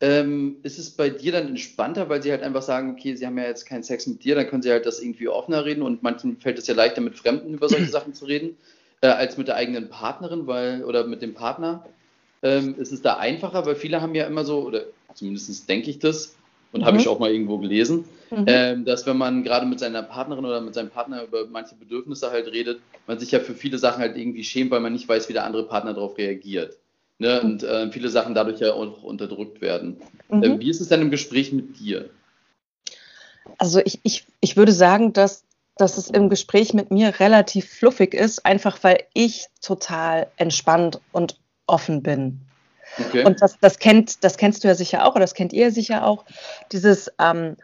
Ähm, 0.00 0.56
ist 0.64 0.80
es 0.80 0.90
bei 0.90 1.08
dir 1.08 1.30
dann 1.30 1.46
entspannter, 1.46 2.08
weil 2.08 2.20
sie 2.20 2.32
halt 2.32 2.42
einfach 2.42 2.62
sagen, 2.62 2.90
okay, 2.90 3.14
sie 3.14 3.24
haben 3.24 3.38
ja 3.38 3.44
jetzt 3.44 3.64
keinen 3.64 3.84
Sex 3.84 4.08
mit 4.08 4.24
dir, 4.24 4.34
dann 4.34 4.48
können 4.48 4.62
sie 4.62 4.72
halt 4.72 4.86
das 4.86 5.00
irgendwie 5.00 5.28
offener 5.28 5.64
reden 5.64 5.82
und 5.82 6.02
manchen 6.02 6.40
fällt 6.40 6.58
es 6.58 6.66
ja 6.66 6.74
leichter, 6.74 7.00
mit 7.00 7.16
Fremden 7.16 7.54
über 7.54 7.68
solche 7.68 7.86
Sachen 7.90 8.12
zu 8.12 8.24
reden, 8.24 8.56
äh, 9.00 9.08
als 9.08 9.36
mit 9.36 9.48
der 9.48 9.56
eigenen 9.56 9.88
Partnerin, 9.88 10.46
weil, 10.46 10.84
oder 10.84 11.06
mit 11.06 11.22
dem 11.22 11.34
Partner. 11.34 11.84
Ähm, 12.42 12.76
ist 12.78 12.92
es 12.92 13.02
da 13.02 13.16
einfacher, 13.16 13.66
weil 13.66 13.74
viele 13.74 14.00
haben 14.00 14.14
ja 14.14 14.26
immer 14.26 14.44
so, 14.44 14.60
oder 14.62 14.84
zumindest 15.14 15.68
denke 15.68 15.90
ich 15.90 15.98
das, 15.98 16.36
und 16.72 16.84
habe 16.84 16.96
Mhm. 16.96 17.00
ich 17.00 17.08
auch 17.08 17.18
mal 17.18 17.30
irgendwo 17.30 17.58
gelesen, 17.58 18.04
Mhm. 18.30 18.44
ähm, 18.46 18.84
dass 18.84 19.06
wenn 19.06 19.16
man 19.16 19.42
gerade 19.42 19.66
mit 19.66 19.80
seiner 19.80 20.02
Partnerin 20.02 20.44
oder 20.44 20.60
mit 20.60 20.74
seinem 20.74 20.90
Partner 20.90 21.24
über 21.24 21.46
manche 21.46 21.74
Bedürfnisse 21.74 22.30
halt 22.30 22.46
redet, 22.52 22.80
man 23.06 23.18
sich 23.18 23.30
ja 23.30 23.40
für 23.40 23.54
viele 23.54 23.78
Sachen 23.78 24.00
halt 24.00 24.16
irgendwie 24.16 24.44
schämt, 24.44 24.70
weil 24.70 24.80
man 24.80 24.92
nicht 24.92 25.08
weiß, 25.08 25.28
wie 25.28 25.32
der 25.32 25.44
andere 25.44 25.64
Partner 25.64 25.94
darauf 25.94 26.18
reagiert. 26.18 26.76
Ne? 27.18 27.40
Und 27.40 27.62
äh, 27.62 27.90
viele 27.90 28.10
Sachen 28.10 28.34
dadurch 28.34 28.60
ja 28.60 28.74
auch 28.74 29.02
unterdrückt 29.02 29.60
werden. 29.60 29.96
Mhm. 30.28 30.42
Ähm, 30.42 30.60
wie 30.60 30.70
ist 30.70 30.80
es 30.80 30.88
denn 30.88 31.00
im 31.00 31.10
Gespräch 31.10 31.52
mit 31.52 31.78
dir? 31.80 32.10
Also 33.56 33.80
ich, 33.84 33.98
ich, 34.02 34.26
ich 34.40 34.56
würde 34.56 34.72
sagen, 34.72 35.12
dass, 35.12 35.44
dass 35.78 35.96
es 35.96 36.10
im 36.10 36.28
Gespräch 36.28 36.74
mit 36.74 36.90
mir 36.90 37.20
relativ 37.20 37.70
fluffig 37.70 38.14
ist, 38.14 38.44
einfach 38.44 38.78
weil 38.82 39.04
ich 39.14 39.46
total 39.62 40.26
entspannt 40.36 41.00
und 41.12 41.38
offen 41.66 42.02
bin. 42.02 42.40
Okay. 42.98 43.24
Und 43.24 43.40
das, 43.42 43.58
das, 43.60 43.78
kennt, 43.78 44.24
das 44.24 44.36
kennst 44.36 44.64
du 44.64 44.68
ja 44.68 44.74
sicher 44.74 45.06
auch, 45.06 45.12
oder 45.12 45.20
das 45.20 45.34
kennt 45.34 45.52
ihr 45.52 45.70
sicher 45.70 46.06
auch, 46.06 46.24
dieses 46.72 47.10
ähm, 47.20 47.56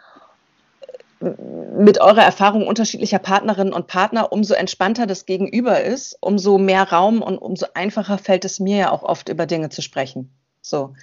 mit 1.79 2.01
eurer 2.01 2.23
Erfahrung 2.23 2.67
unterschiedlicher 2.67 3.19
Partnerinnen 3.19 3.73
und 3.73 3.87
Partner, 3.87 4.33
umso 4.33 4.55
entspannter 4.55 5.07
das 5.07 5.27
Gegenüber 5.27 5.81
ist, 5.83 6.19
umso 6.21 6.59
mehr 6.59 6.91
Raum 6.91 7.23
und 7.23 7.39
umso 7.39 7.67
einfacher 7.75 8.19
fällt 8.19 8.45
es 8.45 8.61
mir 8.61 8.77
ja 8.77 8.91
auch 8.91 9.03
oft 9.03 9.29
über 9.29 9.47
Dinge 9.47 9.71
zu 9.71 9.81
sprechen. 9.81 10.31
So. 10.61 10.95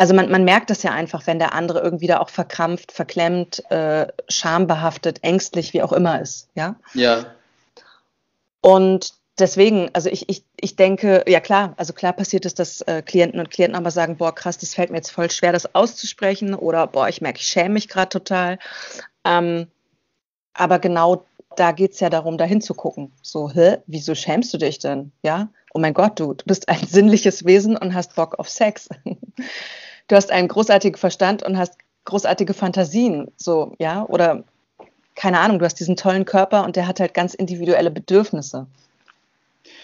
Also 0.00 0.14
man, 0.14 0.30
man 0.30 0.44
merkt 0.44 0.70
das 0.70 0.82
ja 0.82 0.92
einfach, 0.92 1.26
wenn 1.26 1.38
der 1.38 1.52
andere 1.52 1.80
irgendwie 1.80 2.06
da 2.06 2.20
auch 2.20 2.30
verkrampft, 2.30 2.90
verklemmt, 2.90 3.70
äh, 3.70 4.06
schambehaftet, 4.30 5.22
ängstlich, 5.22 5.74
wie 5.74 5.82
auch 5.82 5.92
immer 5.92 6.22
ist. 6.22 6.48
Ja. 6.54 6.76
ja. 6.94 7.26
Und 8.62 9.12
deswegen, 9.38 9.90
also 9.92 10.08
ich, 10.08 10.26
ich, 10.30 10.42
ich 10.58 10.74
denke, 10.74 11.22
ja 11.28 11.40
klar, 11.40 11.74
also 11.76 11.92
klar 11.92 12.14
passiert 12.14 12.46
es, 12.46 12.54
dass 12.54 12.80
äh, 12.80 13.02
Klienten 13.02 13.40
und 13.40 13.50
Klienten 13.50 13.76
aber 13.76 13.90
sagen, 13.90 14.16
boah, 14.16 14.34
krass, 14.34 14.56
das 14.56 14.72
fällt 14.72 14.88
mir 14.88 14.96
jetzt 14.96 15.10
voll 15.10 15.30
schwer, 15.30 15.52
das 15.52 15.74
auszusprechen 15.74 16.54
oder 16.54 16.86
boah, 16.86 17.10
ich 17.10 17.20
merke, 17.20 17.40
ich 17.40 17.48
schäme 17.48 17.74
mich 17.74 17.86
gerade 17.86 18.08
total. 18.08 18.58
Ähm, 19.26 19.66
aber 20.54 20.78
genau 20.78 21.26
da 21.56 21.72
geht 21.72 21.92
es 21.92 22.00
ja 22.00 22.08
darum, 22.08 22.38
da 22.38 22.46
hinzugucken. 22.46 23.12
So, 23.20 23.50
hä, 23.50 23.76
wieso 23.86 24.14
schämst 24.14 24.54
du 24.54 24.56
dich 24.56 24.78
denn? 24.78 25.12
Ja, 25.22 25.50
oh 25.74 25.78
mein 25.78 25.92
Gott, 25.92 26.18
du, 26.18 26.32
du 26.32 26.44
bist 26.46 26.70
ein 26.70 26.86
sinnliches 26.88 27.44
Wesen 27.44 27.76
und 27.76 27.92
hast 27.92 28.14
Bock 28.14 28.38
auf 28.38 28.48
Sex. 28.48 28.88
Du 30.10 30.16
hast 30.16 30.32
einen 30.32 30.48
großartigen 30.48 30.98
Verstand 30.98 31.44
und 31.44 31.56
hast 31.56 31.78
großartige 32.04 32.52
Fantasien. 32.52 33.28
So, 33.36 33.76
ja, 33.78 34.04
oder 34.06 34.42
keine 35.14 35.38
Ahnung, 35.38 35.60
du 35.60 35.64
hast 35.64 35.76
diesen 35.76 35.94
tollen 35.94 36.24
Körper 36.24 36.64
und 36.64 36.74
der 36.74 36.88
hat 36.88 36.98
halt 36.98 37.14
ganz 37.14 37.32
individuelle 37.32 37.92
Bedürfnisse. 37.92 38.66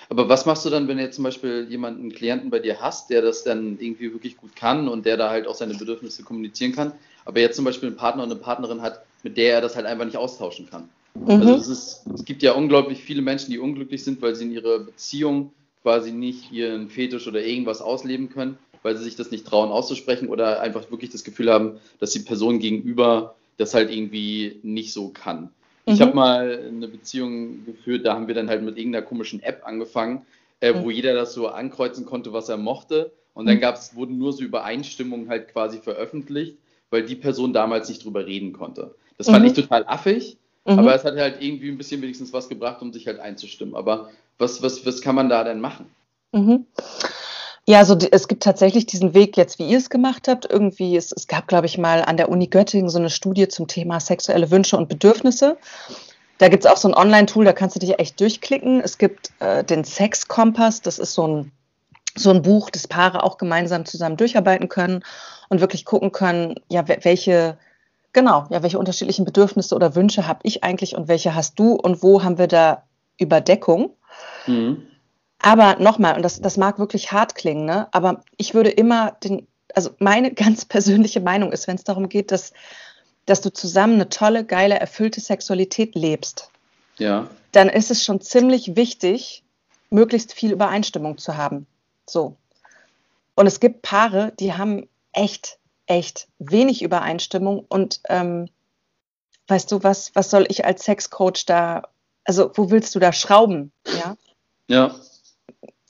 Aber 0.08 0.28
was 0.28 0.44
machst 0.44 0.64
du 0.64 0.70
dann, 0.70 0.88
wenn 0.88 0.96
du 0.96 1.04
jetzt 1.04 1.14
zum 1.14 1.22
Beispiel 1.22 1.68
jemanden, 1.70 2.00
einen 2.00 2.12
Klienten 2.12 2.50
bei 2.50 2.58
dir 2.58 2.80
hast, 2.80 3.08
der 3.08 3.22
das 3.22 3.44
dann 3.44 3.78
irgendwie 3.78 4.12
wirklich 4.12 4.36
gut 4.36 4.56
kann 4.56 4.88
und 4.88 5.06
der 5.06 5.16
da 5.16 5.30
halt 5.30 5.46
auch 5.46 5.54
seine 5.54 5.74
Bedürfnisse 5.74 6.24
kommunizieren 6.24 6.74
kann, 6.74 6.90
aber 7.24 7.38
jetzt 7.38 7.54
zum 7.54 7.64
Beispiel 7.64 7.90
einen 7.90 7.96
Partner 7.96 8.24
und 8.24 8.32
eine 8.32 8.40
Partnerin 8.40 8.82
hat, 8.82 9.04
mit 9.22 9.36
der 9.36 9.54
er 9.54 9.60
das 9.60 9.76
halt 9.76 9.86
einfach 9.86 10.06
nicht 10.06 10.16
austauschen 10.16 10.68
kann? 10.68 10.88
Mhm. 11.14 11.40
Also 11.40 11.54
es, 11.54 11.68
ist, 11.68 12.02
es 12.12 12.24
gibt 12.24 12.42
ja 12.42 12.50
unglaublich 12.50 13.00
viele 13.00 13.22
Menschen, 13.22 13.52
die 13.52 13.60
unglücklich 13.60 14.02
sind, 14.02 14.20
weil 14.22 14.34
sie 14.34 14.46
in 14.46 14.50
ihrer 14.50 14.80
Beziehung 14.80 15.52
quasi 15.82 16.10
nicht 16.10 16.50
ihren 16.50 16.88
Fetisch 16.88 17.28
oder 17.28 17.44
irgendwas 17.44 17.80
ausleben 17.80 18.28
können, 18.28 18.58
weil 18.86 18.96
sie 18.96 19.02
sich 19.02 19.16
das 19.16 19.32
nicht 19.32 19.44
trauen 19.44 19.70
auszusprechen 19.70 20.28
oder 20.28 20.60
einfach 20.60 20.92
wirklich 20.92 21.10
das 21.10 21.24
Gefühl 21.24 21.52
haben, 21.52 21.80
dass 21.98 22.12
die 22.12 22.20
Person 22.20 22.60
gegenüber 22.60 23.34
das 23.56 23.74
halt 23.74 23.90
irgendwie 23.90 24.60
nicht 24.62 24.92
so 24.92 25.08
kann. 25.08 25.50
Ich 25.86 25.98
Mhm. 25.98 26.02
habe 26.02 26.14
mal 26.14 26.64
eine 26.68 26.86
Beziehung 26.86 27.64
geführt, 27.66 28.06
da 28.06 28.14
haben 28.14 28.28
wir 28.28 28.34
dann 28.36 28.48
halt 28.48 28.62
mit 28.62 28.78
irgendeiner 28.78 29.04
komischen 29.04 29.42
App 29.42 29.62
angefangen, 29.66 30.24
äh, 30.60 30.72
wo 30.72 30.86
Mhm. 30.86 30.90
jeder 30.92 31.14
das 31.14 31.34
so 31.34 31.48
ankreuzen 31.48 32.06
konnte, 32.06 32.32
was 32.32 32.48
er 32.48 32.58
mochte. 32.58 33.10
Und 33.34 33.46
dann 33.46 33.56
Mhm. 33.56 33.60
gab's, 33.60 33.96
wurden 33.96 34.18
nur 34.18 34.32
so 34.32 34.44
Übereinstimmungen 34.44 35.28
halt 35.28 35.48
quasi 35.48 35.78
veröffentlicht, 35.78 36.56
weil 36.90 37.02
die 37.02 37.16
Person 37.16 37.52
damals 37.52 37.88
nicht 37.88 38.04
drüber 38.04 38.24
reden 38.24 38.52
konnte. 38.52 38.94
Das 39.18 39.26
fand 39.28 39.42
Mhm. 39.44 39.50
ich 39.50 39.54
total 39.54 39.84
affig, 39.88 40.36
Mhm. 40.64 40.78
aber 40.78 40.94
es 40.94 41.02
hat 41.02 41.16
halt 41.16 41.42
irgendwie 41.42 41.70
ein 41.70 41.76
bisschen 41.76 42.02
wenigstens 42.02 42.32
was 42.32 42.48
gebracht, 42.48 42.80
um 42.82 42.92
sich 42.92 43.08
halt 43.08 43.18
einzustimmen. 43.18 43.74
Aber 43.74 44.10
was, 44.38 44.62
was, 44.62 44.86
was 44.86 45.00
kann 45.00 45.16
man 45.16 45.28
da 45.28 45.42
denn 45.42 45.60
machen? 45.60 45.86
Mhm. 46.32 46.66
Ja, 47.68 47.78
also 47.78 47.96
es 48.12 48.28
gibt 48.28 48.44
tatsächlich 48.44 48.86
diesen 48.86 49.12
Weg 49.12 49.36
jetzt, 49.36 49.58
wie 49.58 49.66
ihr 49.68 49.78
es 49.78 49.90
gemacht 49.90 50.28
habt. 50.28 50.48
Irgendwie, 50.48 50.96
es, 50.96 51.10
es 51.10 51.26
gab, 51.26 51.48
glaube 51.48 51.66
ich, 51.66 51.78
mal 51.78 52.02
an 52.04 52.16
der 52.16 52.28
Uni 52.28 52.46
Göttingen 52.46 52.88
so 52.88 52.98
eine 52.98 53.10
Studie 53.10 53.48
zum 53.48 53.66
Thema 53.66 53.98
sexuelle 53.98 54.52
Wünsche 54.52 54.76
und 54.76 54.88
Bedürfnisse. 54.88 55.58
Da 56.38 56.48
gibt 56.48 56.64
es 56.64 56.70
auch 56.70 56.76
so 56.76 56.86
ein 56.86 56.94
Online-Tool, 56.94 57.44
da 57.44 57.52
kannst 57.52 57.74
du 57.74 57.80
dich 57.80 57.98
echt 57.98 58.20
durchklicken. 58.20 58.80
Es 58.80 58.98
gibt 58.98 59.32
äh, 59.40 59.64
den 59.64 59.82
Sex-Kompass, 59.82 60.82
das 60.82 61.00
ist 61.00 61.14
so 61.14 61.26
ein, 61.26 61.52
so 62.14 62.30
ein 62.30 62.42
Buch, 62.42 62.70
das 62.70 62.86
Paare 62.86 63.24
auch 63.24 63.36
gemeinsam 63.36 63.84
zusammen 63.84 64.16
durcharbeiten 64.16 64.68
können 64.68 65.02
und 65.48 65.60
wirklich 65.60 65.84
gucken 65.84 66.12
können, 66.12 66.54
ja, 66.68 66.82
wel- 66.82 67.04
welche, 67.04 67.58
genau, 68.12 68.46
ja, 68.50 68.62
welche 68.62 68.78
unterschiedlichen 68.78 69.24
Bedürfnisse 69.24 69.74
oder 69.74 69.96
Wünsche 69.96 70.28
habe 70.28 70.40
ich 70.44 70.62
eigentlich 70.62 70.94
und 70.94 71.08
welche 71.08 71.34
hast 71.34 71.58
du 71.58 71.72
und 71.72 72.02
wo 72.02 72.22
haben 72.22 72.38
wir 72.38 72.46
da 72.46 72.84
Überdeckung. 73.18 73.90
Mhm. 74.46 74.82
Aber 75.38 75.76
nochmal, 75.76 76.16
und 76.16 76.22
das, 76.22 76.40
das 76.40 76.56
mag 76.56 76.78
wirklich 76.78 77.12
hart 77.12 77.34
klingen, 77.34 77.66
ne? 77.66 77.88
aber 77.92 78.22
ich 78.36 78.54
würde 78.54 78.70
immer 78.70 79.12
den, 79.12 79.46
also 79.74 79.90
meine 79.98 80.32
ganz 80.34 80.64
persönliche 80.64 81.20
Meinung 81.20 81.52
ist, 81.52 81.66
wenn 81.66 81.76
es 81.76 81.84
darum 81.84 82.08
geht, 82.08 82.32
dass, 82.32 82.52
dass 83.26 83.40
du 83.40 83.52
zusammen 83.52 83.94
eine 83.94 84.08
tolle, 84.08 84.44
geile, 84.44 84.78
erfüllte 84.78 85.20
Sexualität 85.20 85.94
lebst, 85.94 86.50
Ja. 86.98 87.28
dann 87.52 87.68
ist 87.68 87.90
es 87.90 88.04
schon 88.04 88.20
ziemlich 88.20 88.76
wichtig, 88.76 89.42
möglichst 89.90 90.32
viel 90.32 90.52
Übereinstimmung 90.52 91.18
zu 91.18 91.36
haben. 91.36 91.66
So. 92.08 92.36
Und 93.34 93.46
es 93.46 93.60
gibt 93.60 93.82
Paare, 93.82 94.32
die 94.40 94.54
haben 94.54 94.88
echt, 95.12 95.58
echt 95.86 96.28
wenig 96.38 96.82
Übereinstimmung 96.82 97.64
und 97.68 98.00
ähm, 98.08 98.48
weißt 99.48 99.70
du, 99.70 99.82
was, 99.82 100.14
was 100.14 100.30
soll 100.30 100.46
ich 100.48 100.64
als 100.64 100.84
Sexcoach 100.84 101.44
da, 101.46 101.82
also 102.24 102.50
wo 102.54 102.70
willst 102.70 102.94
du 102.94 102.98
da 102.98 103.12
schrauben? 103.12 103.70
Ja. 103.86 104.16
Ja. 104.68 104.94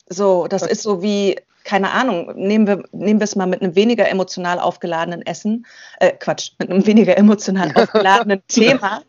So, 0.09 0.47
das 0.47 0.63
ist 0.63 0.83
so 0.83 1.03
wie, 1.03 1.37
keine 1.65 1.91
Ahnung, 1.91 2.33
nehmen 2.37 2.67
wir, 2.67 2.85
nehmen 2.93 3.21
wir 3.21 3.25
es 3.25 3.37
mal 3.37 3.47
mit 3.47 3.61
einem 3.61 3.75
weniger 3.75 4.09
emotional 4.09 4.61
aufgeladenen 4.61 5.27
Essen, 5.27 5.67
äh, 5.99 6.13
Quatsch, 6.13 6.53
mit 6.59 6.71
einem 6.71 6.87
weniger 6.87 7.19
emotional 7.19 7.73
aufgeladenen 7.75 8.43
Thema, 8.49 9.03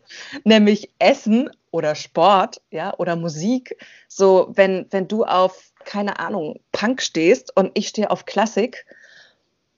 nämlich 0.44 0.89
Essen 0.98 1.50
oder 1.72 1.94
Sport, 1.94 2.62
ja, 2.72 2.94
oder 2.98 3.16
Musik. 3.16 3.77
So, 4.08 4.51
wenn, 4.56 4.88
wenn 4.89 5.08
du 5.08 5.24
auf, 5.24 5.72
keine 5.86 6.20
Ahnung, 6.20 6.60
Punk 6.72 7.01
stehst 7.01 7.56
und 7.56 7.72
ich 7.75 7.88
stehe 7.88 8.10
auf 8.10 8.25
Klassik, 8.25 8.86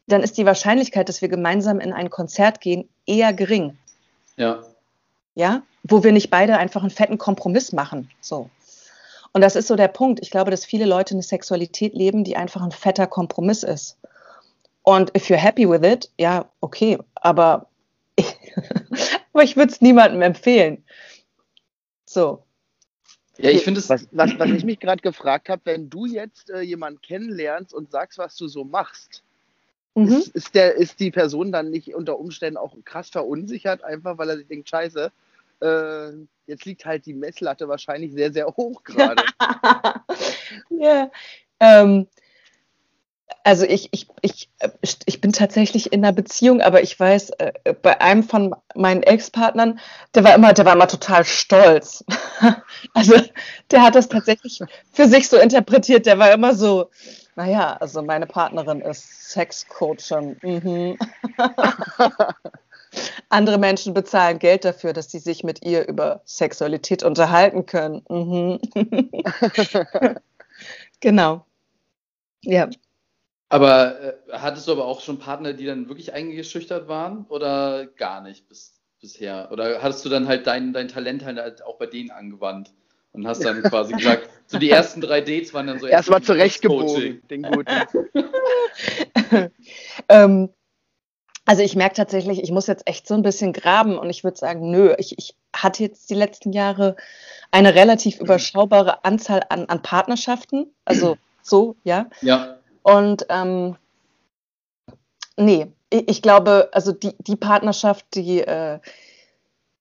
dann 0.08 0.24
ist 0.24 0.38
die 0.38 0.46
Wahrscheinlichkeit, 0.46 1.10
dass 1.10 1.22
wir 1.22 1.30
gemeinsam 1.30 1.80
in 1.80 1.94
ein 1.94 2.10
Konzert 2.10 2.62
gehen, 2.62 2.88
eher 3.06 3.34
gering. 3.34 3.78
Ja. 4.38 4.64
Ja, 5.36 5.64
wo 5.84 6.04
wir 6.04 6.12
nicht 6.12 6.30
beide 6.30 6.58
einfach 6.58 6.82
einen 6.82 6.90
fetten 6.90 7.18
Kompromiss 7.18 7.74
machen. 7.74 8.10
So. 8.22 8.50
Und 9.34 9.42
das 9.42 9.56
ist 9.56 9.68
so 9.68 9.76
der 9.76 9.88
Punkt. 9.88 10.20
Ich 10.22 10.32
glaube, 10.32 10.52
dass 10.52 10.66
viele 10.66 10.86
Leute 10.86 11.14
eine 11.14 11.24
Sexualität 11.24 11.94
leben, 11.94 12.24
die 12.24 12.36
einfach 12.36 12.62
ein 12.62 12.72
fetter 12.72 13.08
Kompromiss 13.08 13.64
ist. 13.64 13.98
Und 14.84 15.16
if 15.16 15.30
you're 15.30 15.36
happy 15.36 15.70
with 15.70 15.84
it, 15.84 16.10
ja, 16.18 16.50
okay, 16.62 16.98
aber 17.16 17.68
ich, 18.16 18.26
aber 19.34 19.44
ich 19.44 19.56
würde 19.56 19.72
es 19.72 19.82
niemandem 19.82 20.22
empfehlen. 20.22 20.84
So. 22.06 22.44
Ja, 23.38 23.52
ich 23.52 23.64
finde 23.64 23.80
es. 23.80 23.90
Was, 23.90 24.08
was, 24.12 24.38
was 24.38 24.50
ich 24.50 24.66
mich 24.66 24.80
gerade 24.80 25.02
gefragt 25.02 25.48
habe, 25.48 25.62
wenn 25.66 25.90
du 25.90 26.06
jetzt 26.06 26.50
äh, 26.50 26.62
jemanden 26.62 27.02
kennenlernst 27.02 27.74
und 27.74 27.92
sagst, 27.92 28.18
was 28.18 28.36
du 28.36 28.48
so 28.48 28.64
machst, 28.64 29.24
Mhm. 29.96 30.08
ist, 30.14 30.28
ist, 30.30 30.56
der, 30.56 30.76
ist 30.76 31.00
die 31.00 31.12
Person 31.12 31.52
dann 31.52 31.70
nicht 31.70 31.94
unter 31.94 32.20
Umständen 32.20 32.58
auch 32.58 32.76
krass 32.86 33.10
verunsichert, 33.10 33.84
einfach 33.84 34.18
weil 34.18 34.30
er 34.30 34.38
sich 34.38 34.48
denkt, 34.48 34.70
scheiße, 34.70 35.12
äh, 35.62 36.12
jetzt 36.46 36.66
liegt 36.66 36.86
halt 36.86 37.06
die 37.06 37.14
Messlatte 37.14 37.68
wahrscheinlich 37.68 38.14
sehr, 38.14 38.32
sehr 38.32 38.48
hoch 38.48 38.84
gerade. 38.84 39.24
ja. 40.70 41.10
Ähm, 41.60 42.08
also 43.44 43.66
ich, 43.66 43.90
ich, 43.92 44.08
ich, 44.22 44.50
ich 45.06 45.22
bin 45.22 45.32
tatsächlich 45.32 45.94
in 45.94 46.04
einer 46.04 46.14
Beziehung, 46.14 46.62
aber 46.62 46.82
ich 46.82 47.00
weiß, 47.00 47.32
äh, 47.32 47.74
bei 47.82 48.02
einem 48.02 48.24
von 48.24 48.56
meinen 48.76 49.04
Ex-Partnern, 49.04 49.80
der 50.14 50.24
war 50.24 50.36
immer, 50.36 50.54
der 50.54 50.66
war 50.66 50.74
immer 50.74 50.88
total 50.88 51.26
stolz. 51.26 52.04
Also 52.94 53.16
der 53.72 53.82
hat 53.82 53.96
das 53.96 54.08
tatsächlich 54.08 54.62
für 54.94 55.08
sich 55.08 55.28
so 55.28 55.38
interpretiert, 55.38 56.06
der 56.06 56.18
war 56.18 56.32
immer 56.32 56.56
so, 56.56 56.90
naja, 57.36 57.76
also 57.80 58.02
meine 58.02 58.26
Partnerin 58.26 58.80
ist 58.82 59.32
Sexcoachin. 59.32 60.38
Mhm. 60.42 60.98
Andere 63.30 63.58
Menschen 63.58 63.94
bezahlen 63.94 64.40
Geld 64.40 64.66
dafür, 64.66 64.94
dass 64.94 65.12
sie 65.12 65.20
sich 65.20 65.44
mit 65.44 65.64
ihr 65.64 65.88
über 65.88 66.22
Sexualität 66.26 67.04
unterhalten 67.04 67.66
können. 67.66 68.04
Mhm. 68.10 68.60
genau. 71.00 71.46
Ja. 72.44 72.70
Aber 73.50 74.02
äh, 74.02 74.14
hattest 74.32 74.68
du 74.68 74.72
aber 74.72 74.86
auch 74.86 75.02
schon 75.02 75.20
Partner, 75.20 75.54
die 75.54 75.66
dann 75.66 75.90
wirklich 75.90 76.14
eingeschüchtert 76.14 76.88
waren 76.88 77.26
oder 77.30 77.88
gar 77.88 78.22
nicht 78.22 78.48
bis, 78.48 78.80
bisher? 79.02 79.50
Oder 79.52 79.82
hattest 79.82 80.06
du 80.06 80.10
dann 80.10 80.28
halt 80.28 80.48
dein, 80.48 80.74
dein 80.74 80.88
Talent 80.88 81.26
halt 81.26 81.64
auch 81.64 81.78
bei 81.78 81.88
denen 81.88 82.12
angewandt 82.12 82.72
und 83.12 83.28
hast 83.28 83.44
dann 83.44 83.64
quasi 83.64 83.94
gesagt, 83.94 84.30
so 84.46 84.60
die 84.60 84.70
ersten 84.70 85.02
drei 85.02 85.22
Dates 85.22 85.54
waren 85.54 85.68
dann 85.68 85.80
so 85.80 85.88
Erstmal 85.88 86.22
zurechtgebogen, 86.22 87.22
den 87.28 87.42
guten. 87.44 87.72
ähm, 90.10 90.50
also 91.50 91.64
ich 91.64 91.76
merke 91.76 91.96
tatsächlich, 91.96 92.44
ich 92.44 92.52
muss 92.52 92.68
jetzt 92.68 92.86
echt 92.86 93.08
so 93.08 93.16
ein 93.16 93.24
bisschen 93.24 93.54
graben 93.54 93.98
und 93.98 94.12
ich 94.12 94.24
würde 94.24 94.38
sagen, 94.38 94.70
nö, 94.70 94.94
ich, 95.00 95.18
ich 95.18 95.36
hatte 95.52 95.82
jetzt 95.82 96.08
die 96.12 96.14
letzten 96.14 96.54
Jahre 96.54 96.96
eine 97.50 97.74
relativ 97.74 98.20
überschaubare 98.20 99.04
Anzahl 99.04 99.42
an, 99.50 99.66
an 99.66 99.82
Partnerschaften. 99.82 100.68
Also 100.86 101.18
so, 101.42 101.76
ja. 101.84 102.06
Ja. 102.22 102.58
Und 102.84 103.26
ähm, 103.30 103.78
nee, 105.38 105.66
ich, 105.90 106.08
ich, 106.08 106.22
glaube, 106.22 106.70
also 106.72 106.92
die, 106.92 107.16
die 107.18 107.36
Partnerschaft, 107.36 108.06
die 108.14 108.42
äh, 108.42 108.78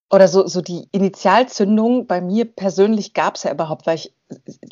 oder 0.09 0.27
so, 0.27 0.47
so 0.47 0.63
die 0.63 0.89
Initialzündung 0.91 2.07
bei 2.07 2.23
mir 2.23 2.47
persönlich 2.47 3.13
gab 3.13 3.35
es 3.35 3.43
ja 3.43 3.53
überhaupt, 3.53 3.87
weil 3.87 3.97
ich 3.97 4.15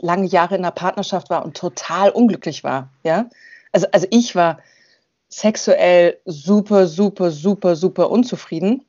lange 0.01 0.29
Jahre 0.29 0.55
in 0.55 0.65
einer 0.65 0.73
Partnerschaft 0.73 1.29
war 1.29 1.45
und 1.45 1.59
total 1.59 2.09
unglücklich 2.09 2.65
war. 2.65 2.89
Ja, 3.05 3.29
also, 3.71 3.87
also 3.93 4.07
ich 4.11 4.35
war 4.35 4.57
sexuell 5.37 6.19
super, 6.25 6.87
super, 6.87 7.31
super, 7.31 7.77
super 7.77 8.11
unzufrieden 8.11 8.87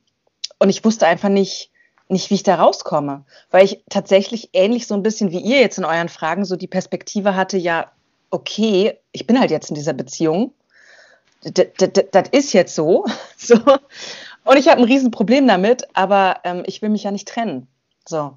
und 0.58 0.70
ich 0.70 0.82
wusste 0.82 1.06
einfach 1.06 1.28
nicht, 1.28 1.70
nicht, 2.08 2.30
wie 2.30 2.36
ich 2.36 2.42
da 2.42 2.54
rauskomme, 2.54 3.26
weil 3.50 3.66
ich 3.66 3.84
tatsächlich 3.90 4.48
ähnlich 4.54 4.86
so 4.86 4.94
ein 4.94 5.02
bisschen 5.02 5.30
wie 5.30 5.40
ihr 5.40 5.60
jetzt 5.60 5.76
in 5.76 5.84
euren 5.84 6.08
Fragen 6.08 6.46
so 6.46 6.56
die 6.56 6.66
Perspektive 6.66 7.36
hatte, 7.36 7.58
ja, 7.58 7.92
okay, 8.30 8.98
ich 9.12 9.26
bin 9.26 9.38
halt 9.38 9.50
jetzt 9.50 9.68
in 9.68 9.74
dieser 9.74 9.92
Beziehung. 9.92 10.54
Das 11.42 12.28
ist 12.32 12.54
jetzt 12.54 12.74
so. 12.74 13.04
so. 13.36 13.56
Und 14.44 14.56
ich 14.56 14.68
habe 14.68 14.80
ein 14.80 14.88
Riesenproblem 14.88 15.46
damit, 15.46 15.86
aber 15.92 16.40
ähm, 16.44 16.62
ich 16.64 16.80
will 16.80 16.88
mich 16.88 17.04
ja 17.04 17.10
nicht 17.10 17.28
trennen. 17.28 17.68
So. 18.06 18.34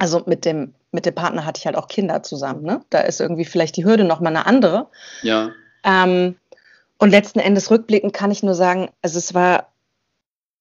Also 0.00 0.24
mit 0.26 0.44
dem, 0.44 0.74
mit 0.90 1.06
dem 1.06 1.14
Partner 1.14 1.46
hatte 1.46 1.58
ich 1.60 1.66
halt 1.66 1.76
auch 1.76 1.86
Kinder 1.86 2.24
zusammen. 2.24 2.64
Ne? 2.64 2.80
Da 2.90 2.98
ist 3.02 3.20
irgendwie 3.20 3.44
vielleicht 3.44 3.76
die 3.76 3.84
Hürde 3.84 4.02
nochmal 4.02 4.34
eine 4.34 4.44
andere. 4.44 4.88
Ja. 5.22 5.50
Ähm, 5.84 6.36
und 6.98 7.10
letzten 7.10 7.40
Endes 7.40 7.70
rückblickend 7.70 8.12
kann 8.12 8.30
ich 8.30 8.42
nur 8.42 8.54
sagen, 8.54 8.90
also 9.02 9.18
es 9.18 9.34
war 9.34 9.72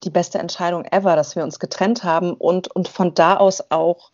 die 0.03 0.09
beste 0.09 0.37
Entscheidung 0.37 0.85
ever, 0.85 1.15
dass 1.15 1.35
wir 1.35 1.43
uns 1.43 1.59
getrennt 1.59 2.03
haben 2.03 2.33
und, 2.33 2.73
und 2.75 2.87
von 2.87 3.13
da 3.13 3.37
aus 3.37 3.71
auch 3.71 4.11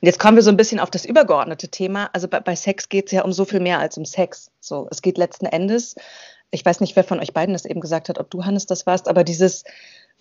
und 0.00 0.06
jetzt 0.06 0.20
kommen 0.20 0.36
wir 0.36 0.44
so 0.44 0.50
ein 0.50 0.56
bisschen 0.56 0.78
auf 0.78 0.90
das 0.90 1.04
übergeordnete 1.04 1.68
Thema. 1.68 2.08
Also 2.12 2.28
bei, 2.28 2.38
bei 2.38 2.54
Sex 2.54 2.88
geht 2.88 3.06
es 3.06 3.12
ja 3.12 3.24
um 3.24 3.32
so 3.32 3.44
viel 3.44 3.58
mehr 3.58 3.80
als 3.80 3.98
um 3.98 4.04
Sex. 4.04 4.52
So, 4.60 4.86
es 4.92 5.02
geht 5.02 5.18
letzten 5.18 5.46
Endes, 5.46 5.96
ich 6.50 6.64
weiß 6.64 6.80
nicht, 6.80 6.96
wer 6.96 7.04
von 7.04 7.20
euch 7.20 7.32
beiden 7.32 7.52
das 7.52 7.64
eben 7.64 7.80
gesagt 7.80 8.08
hat, 8.08 8.18
ob 8.18 8.30
du, 8.30 8.44
Hannes, 8.44 8.66
das 8.66 8.86
warst, 8.86 9.08
aber 9.08 9.24
dieses, 9.24 9.64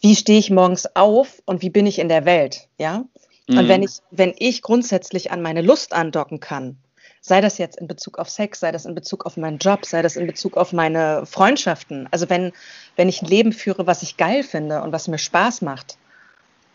wie 0.02 0.16
stehe 0.16 0.40
ich 0.40 0.50
morgens 0.50 0.96
auf 0.96 1.42
und 1.46 1.62
wie 1.62 1.70
bin 1.70 1.86
ich 1.86 2.00
in 2.00 2.10
der 2.10 2.26
Welt, 2.26 2.68
ja? 2.78 3.06
Mhm. 3.48 3.58
Und 3.58 3.68
wenn 3.70 3.84
ich, 3.84 4.00
wenn 4.12 4.34
ich 4.38 4.62
grundsätzlich 4.62 5.32
an 5.32 5.42
meine 5.42 5.62
Lust 5.62 5.94
andocken 5.94 6.40
kann, 6.40 6.78
sei 7.22 7.42
das 7.42 7.58
jetzt 7.58 7.78
in 7.78 7.88
Bezug 7.88 8.20
auf 8.20 8.30
Sex, 8.30 8.60
sei 8.60 8.72
das 8.72 8.86
in 8.86 8.96
Bezug 8.96 9.26
auf 9.26 9.38
meinen 9.38 9.58
Job, 9.58 9.86
sei 9.86 10.02
das 10.02 10.16
in 10.16 10.28
Bezug 10.28 10.58
auf 10.58 10.74
meine 10.74 11.26
Freundschaften, 11.26 12.08
also 12.12 12.30
wenn, 12.30 12.54
wenn 12.96 13.10
ich 13.10 13.22
ein 13.22 13.28
Leben 13.28 13.54
führe, 13.54 13.88
was 13.88 14.04
ich 14.04 14.18
geil 14.18 14.44
finde 14.44 14.82
und 14.82 14.92
was 14.92 15.08
mir 15.08 15.18
Spaß 15.18 15.62
macht, 15.62 15.98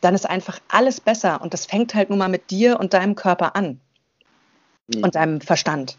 dann 0.03 0.15
ist 0.15 0.29
einfach 0.29 0.61
alles 0.69 1.01
besser. 1.01 1.41
Und 1.41 1.55
das 1.55 1.65
fängt 1.65 1.95
halt 1.95 2.11
nun 2.11 2.19
mal 2.19 2.29
mit 2.29 2.51
dir 2.51 2.79
und 2.79 2.93
deinem 2.93 3.15
Körper 3.15 3.57
an 3.57 3.81
mhm. 4.89 5.05
und 5.05 5.15
deinem 5.15 5.41
Verstand. 5.41 5.97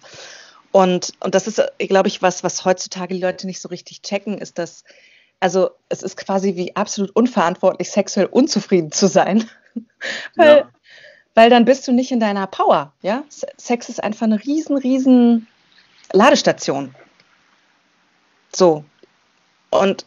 Und, 0.71 1.13
und 1.19 1.35
das 1.35 1.47
ist, 1.47 1.61
glaube 1.79 2.09
ich, 2.09 2.21
was, 2.21 2.43
was 2.43 2.65
heutzutage 2.65 3.13
die 3.13 3.21
Leute 3.21 3.47
nicht 3.47 3.61
so 3.61 3.69
richtig 3.69 4.01
checken, 4.01 4.37
ist, 4.37 4.57
dass, 4.57 4.83
also 5.39 5.71
es 5.89 6.03
ist 6.03 6.17
quasi 6.17 6.55
wie 6.55 6.75
absolut 6.75 7.11
unverantwortlich, 7.15 7.89
sexuell 7.89 8.25
unzufrieden 8.25 8.91
zu 8.91 9.07
sein. 9.07 9.49
weil, 10.35 10.57
ja. 10.57 10.69
Weil 11.35 11.49
dann 11.49 11.65
bist 11.65 11.87
du 11.87 11.91
nicht 11.91 12.11
in 12.11 12.19
deiner 12.19 12.47
Power. 12.47 12.93
Ja? 13.01 13.23
Sex 13.57 13.89
ist 13.89 14.03
einfach 14.03 14.25
eine 14.25 14.43
riesen, 14.43 14.77
riesen 14.77 15.47
Ladestation. 16.11 16.93
So. 18.55 18.85
Und 19.71 20.05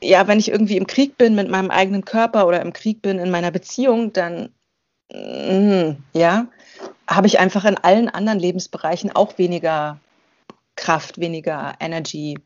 ja, 0.00 0.26
wenn 0.26 0.38
ich 0.38 0.50
irgendwie 0.50 0.76
im 0.76 0.86
Krieg 0.86 1.18
bin 1.18 1.34
mit 1.34 1.48
meinem 1.48 1.70
eigenen 1.70 2.04
Körper 2.04 2.46
oder 2.46 2.60
im 2.62 2.72
Krieg 2.72 3.02
bin 3.02 3.18
in 3.18 3.30
meiner 3.30 3.50
Beziehung, 3.50 4.12
dann 4.12 4.50
mm, 5.12 5.96
ja, 6.12 6.46
habe 7.06 7.26
ich 7.26 7.38
einfach 7.38 7.64
in 7.64 7.76
allen 7.76 8.08
anderen 8.08 8.38
Lebensbereichen 8.38 9.14
auch 9.14 9.38
weniger 9.38 9.98
Kraft, 10.76 11.18
weniger 11.18 11.74
Energy. 11.80 12.38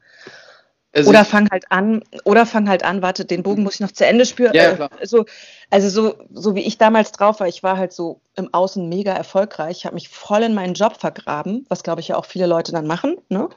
Also 0.92 1.11
oder 1.11 1.24
fang 1.24 1.48
halt 1.51 1.70
an, 1.70 2.03
oder 2.24 2.46
fang 2.46 2.68
halt 2.68 2.83
an, 2.83 3.03
warte, 3.03 3.24
den 3.24 3.42
Bogen 3.42 3.62
muss 3.62 3.74
ich 3.74 3.81
noch 3.81 3.92
zu 3.92 4.07
Ende 4.07 4.24
spüren. 4.24 4.55
Ja, 4.55 4.74
klar. 4.74 4.90
Also, 4.98 5.27
also 5.70 5.88
so, 5.90 6.14
so 6.33 6.55
wie 6.55 6.62
ich 6.62 6.79
damals 6.79 7.12
drauf 7.12 7.40
war, 7.40 7.46
ich 7.46 7.62
war 7.62 7.77
halt 7.77 7.92
so 7.92 8.20
im 8.37 8.53
Außen 8.55 8.88
mega 8.88 9.12
erfolgreich, 9.12 9.85
habe 9.85 9.94
mich 9.94 10.09
voll 10.09 10.42
in 10.42 10.55
meinen 10.55 10.74
Job 10.74 10.98
vergraben, 10.98 11.66
was 11.68 11.83
glaube 11.83 12.01
ich 12.01 12.09
ja 12.09 12.16
auch 12.16 12.24
viele 12.24 12.46
Leute 12.46 12.72
dann 12.72 12.87
machen. 12.87 13.18
Ne? 13.29 13.48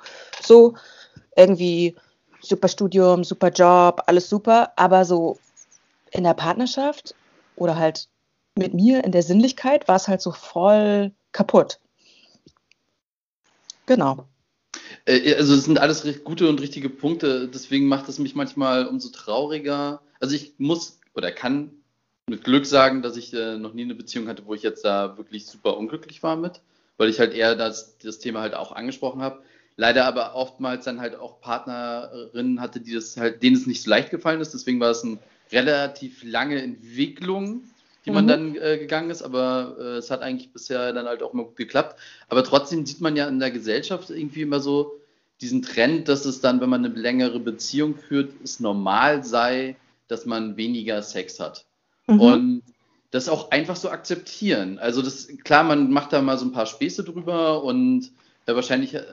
So 0.42 0.76
irgendwie 1.36 1.96
super 2.42 2.68
Studium, 2.68 3.24
super 3.24 3.50
Job, 3.50 4.04
alles 4.08 4.28
super, 4.28 4.74
aber 4.76 5.06
so 5.06 5.40
in 6.12 6.26
der 6.26 6.34
Partnerschaft 6.34 7.16
oder 7.56 7.78
halt 7.78 8.10
mit 8.56 8.74
mir 8.74 9.06
in 9.06 9.14
der 9.14 9.24
Sinnlichkeit 9.24 9.88
war 9.88 9.96
es 9.96 10.10
halt 10.10 10.22
so 10.22 10.32
voll 10.32 11.12
kaputt. 11.32 11.80
Genau. 13.86 14.26
Äh, 15.06 15.36
also 15.36 15.54
es 15.54 15.66
sind 15.66 15.80
alles 15.80 16.06
gute 16.24 16.50
und 16.50 16.62
richtige 16.62 16.90
Punkte, 16.90 17.48
deswegen 17.48 17.88
macht 17.88 18.10
es 18.10 18.20
mich 18.20 18.36
manchmal 18.36 18.86
umso 18.88 19.10
trauriger. 19.10 20.02
Also 20.20 20.36
ich 20.36 20.54
muss 20.58 21.00
oder 21.14 21.32
kann 21.32 21.72
mit 22.28 22.44
Glück 22.44 22.66
sagen, 22.66 23.02
dass 23.02 23.18
ich 23.18 23.34
äh, 23.34 23.58
noch 23.58 23.74
nie 23.74 23.84
eine 23.84 23.96
Beziehung 23.96 24.28
hatte, 24.28 24.46
wo 24.46 24.54
ich 24.54 24.64
jetzt 24.64 24.86
da 24.86 25.18
wirklich 25.18 25.46
super 25.46 25.78
unglücklich 25.78 26.24
war 26.24 26.36
mit, 26.36 26.62
weil 26.98 27.10
ich 27.10 27.20
halt 27.20 27.34
eher 27.34 27.56
das, 27.56 27.98
das 27.98 28.20
Thema 28.20 28.42
halt 28.42 28.54
auch 28.54 28.72
angesprochen 28.72 29.22
habe. 29.22 29.44
Leider 29.78 30.06
aber 30.06 30.36
oftmals 30.36 30.86
dann 30.86 31.00
halt 31.00 31.16
auch 31.16 31.42
Partnerinnen 31.42 32.62
hatte, 32.62 32.80
die 32.80 32.94
das 32.94 33.18
halt, 33.18 33.42
denen 33.42 33.56
es 33.56 33.68
nicht 33.68 33.84
so 33.84 33.90
leicht 33.90 34.12
gefallen 34.12 34.42
ist. 34.42 34.54
Deswegen 34.54 34.80
war 34.80 34.92
es 34.92 35.04
eine 35.04 35.18
relativ 35.52 36.24
lange 36.24 36.62
Entwicklung, 36.62 37.64
die 38.06 38.12
man 38.12 38.26
mhm. 38.26 38.30
dann 38.30 38.56
äh, 38.56 38.78
gegangen 38.78 39.10
ist, 39.10 39.22
aber 39.22 39.76
äh, 39.80 39.84
es 39.98 40.10
hat 40.10 40.22
eigentlich 40.22 40.52
bisher 40.52 40.92
dann 40.94 41.06
halt 41.06 41.22
auch 41.22 41.34
mal 41.34 41.46
gut 41.46 41.56
geklappt. 41.56 42.00
Aber 42.30 42.44
trotzdem 42.44 42.86
sieht 42.86 43.02
man 43.02 43.16
ja 43.16 43.28
in 43.28 43.40
der 43.40 43.52
Gesellschaft 43.52 44.10
irgendwie 44.10 44.42
immer 44.42 44.60
so 44.60 45.00
diesen 45.40 45.62
Trend, 45.62 46.08
dass 46.08 46.26
es 46.26 46.42
dann, 46.42 46.62
wenn 46.62 46.70
man 46.70 46.86
eine 46.86 46.94
längere 46.94 47.40
Beziehung 47.40 47.96
führt, 47.96 48.34
es 48.44 48.60
normal 48.60 49.24
sei, 49.24 49.76
dass 50.08 50.26
man 50.26 50.58
weniger 50.58 51.02
Sex 51.02 51.40
hat. 51.40 51.66
Mhm. 52.08 52.20
Und 52.20 52.64
das 53.12 53.28
auch 53.28 53.52
einfach 53.52 53.76
so 53.76 53.90
akzeptieren. 53.90 54.80
Also 54.80 55.02
das, 55.02 55.28
klar, 55.44 55.64
man 55.64 55.92
macht 55.92 56.14
da 56.14 56.22
mal 56.22 56.38
so 56.38 56.46
ein 56.46 56.54
paar 56.54 56.66
Späße 56.66 57.04
drüber 57.04 57.64
und 57.64 58.12
äh, 58.46 58.56
wahrscheinlich, 58.56 58.94
äh, 58.94 59.04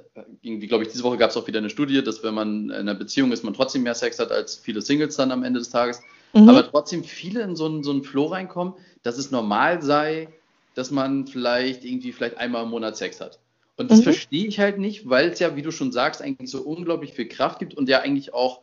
irgendwie, 0.42 0.66
glaube 0.66 0.84
ich, 0.84 0.90
diese 0.90 1.02
Woche 1.02 1.18
gab 1.18 1.30
es 1.30 1.36
auch 1.36 1.46
wieder 1.46 1.58
eine 1.58 1.70
Studie, 1.70 2.02
dass 2.02 2.22
wenn 2.22 2.34
man 2.34 2.70
in 2.70 2.72
einer 2.72 2.94
Beziehung 2.94 3.32
ist, 3.32 3.44
man 3.44 3.54
trotzdem 3.54 3.82
mehr 3.82 3.94
Sex 3.94 4.18
hat 4.18 4.30
als 4.30 4.56
viele 4.56 4.82
Singles 4.82 5.16
dann 5.16 5.32
am 5.32 5.42
Ende 5.42 5.58
des 5.58 5.70
Tages. 5.70 6.00
Mhm. 6.32 6.48
Aber 6.48 6.70
trotzdem 6.70 7.04
viele 7.04 7.42
in 7.42 7.56
so 7.56 7.66
einen, 7.66 7.82
so 7.82 7.90
einen 7.90 8.02
Flow 8.02 8.26
reinkommen, 8.26 8.74
dass 9.02 9.18
es 9.18 9.30
normal 9.30 9.82
sei, 9.82 10.28
dass 10.74 10.90
man 10.90 11.26
vielleicht 11.26 11.84
irgendwie 11.84 12.12
vielleicht 12.12 12.38
einmal 12.38 12.64
im 12.64 12.70
Monat 12.70 12.96
Sex 12.96 13.20
hat. 13.20 13.38
Und 13.76 13.90
das 13.90 14.00
mhm. 14.00 14.04
verstehe 14.04 14.46
ich 14.46 14.58
halt 14.58 14.78
nicht, 14.78 15.08
weil 15.08 15.28
es 15.30 15.38
ja, 15.38 15.56
wie 15.56 15.62
du 15.62 15.70
schon 15.70 15.92
sagst, 15.92 16.20
eigentlich 16.20 16.50
so 16.50 16.62
unglaublich 16.62 17.12
viel 17.12 17.28
Kraft 17.28 17.58
gibt 17.58 17.74
und 17.74 17.88
ja 17.88 18.00
eigentlich 18.00 18.34
auch 18.34 18.60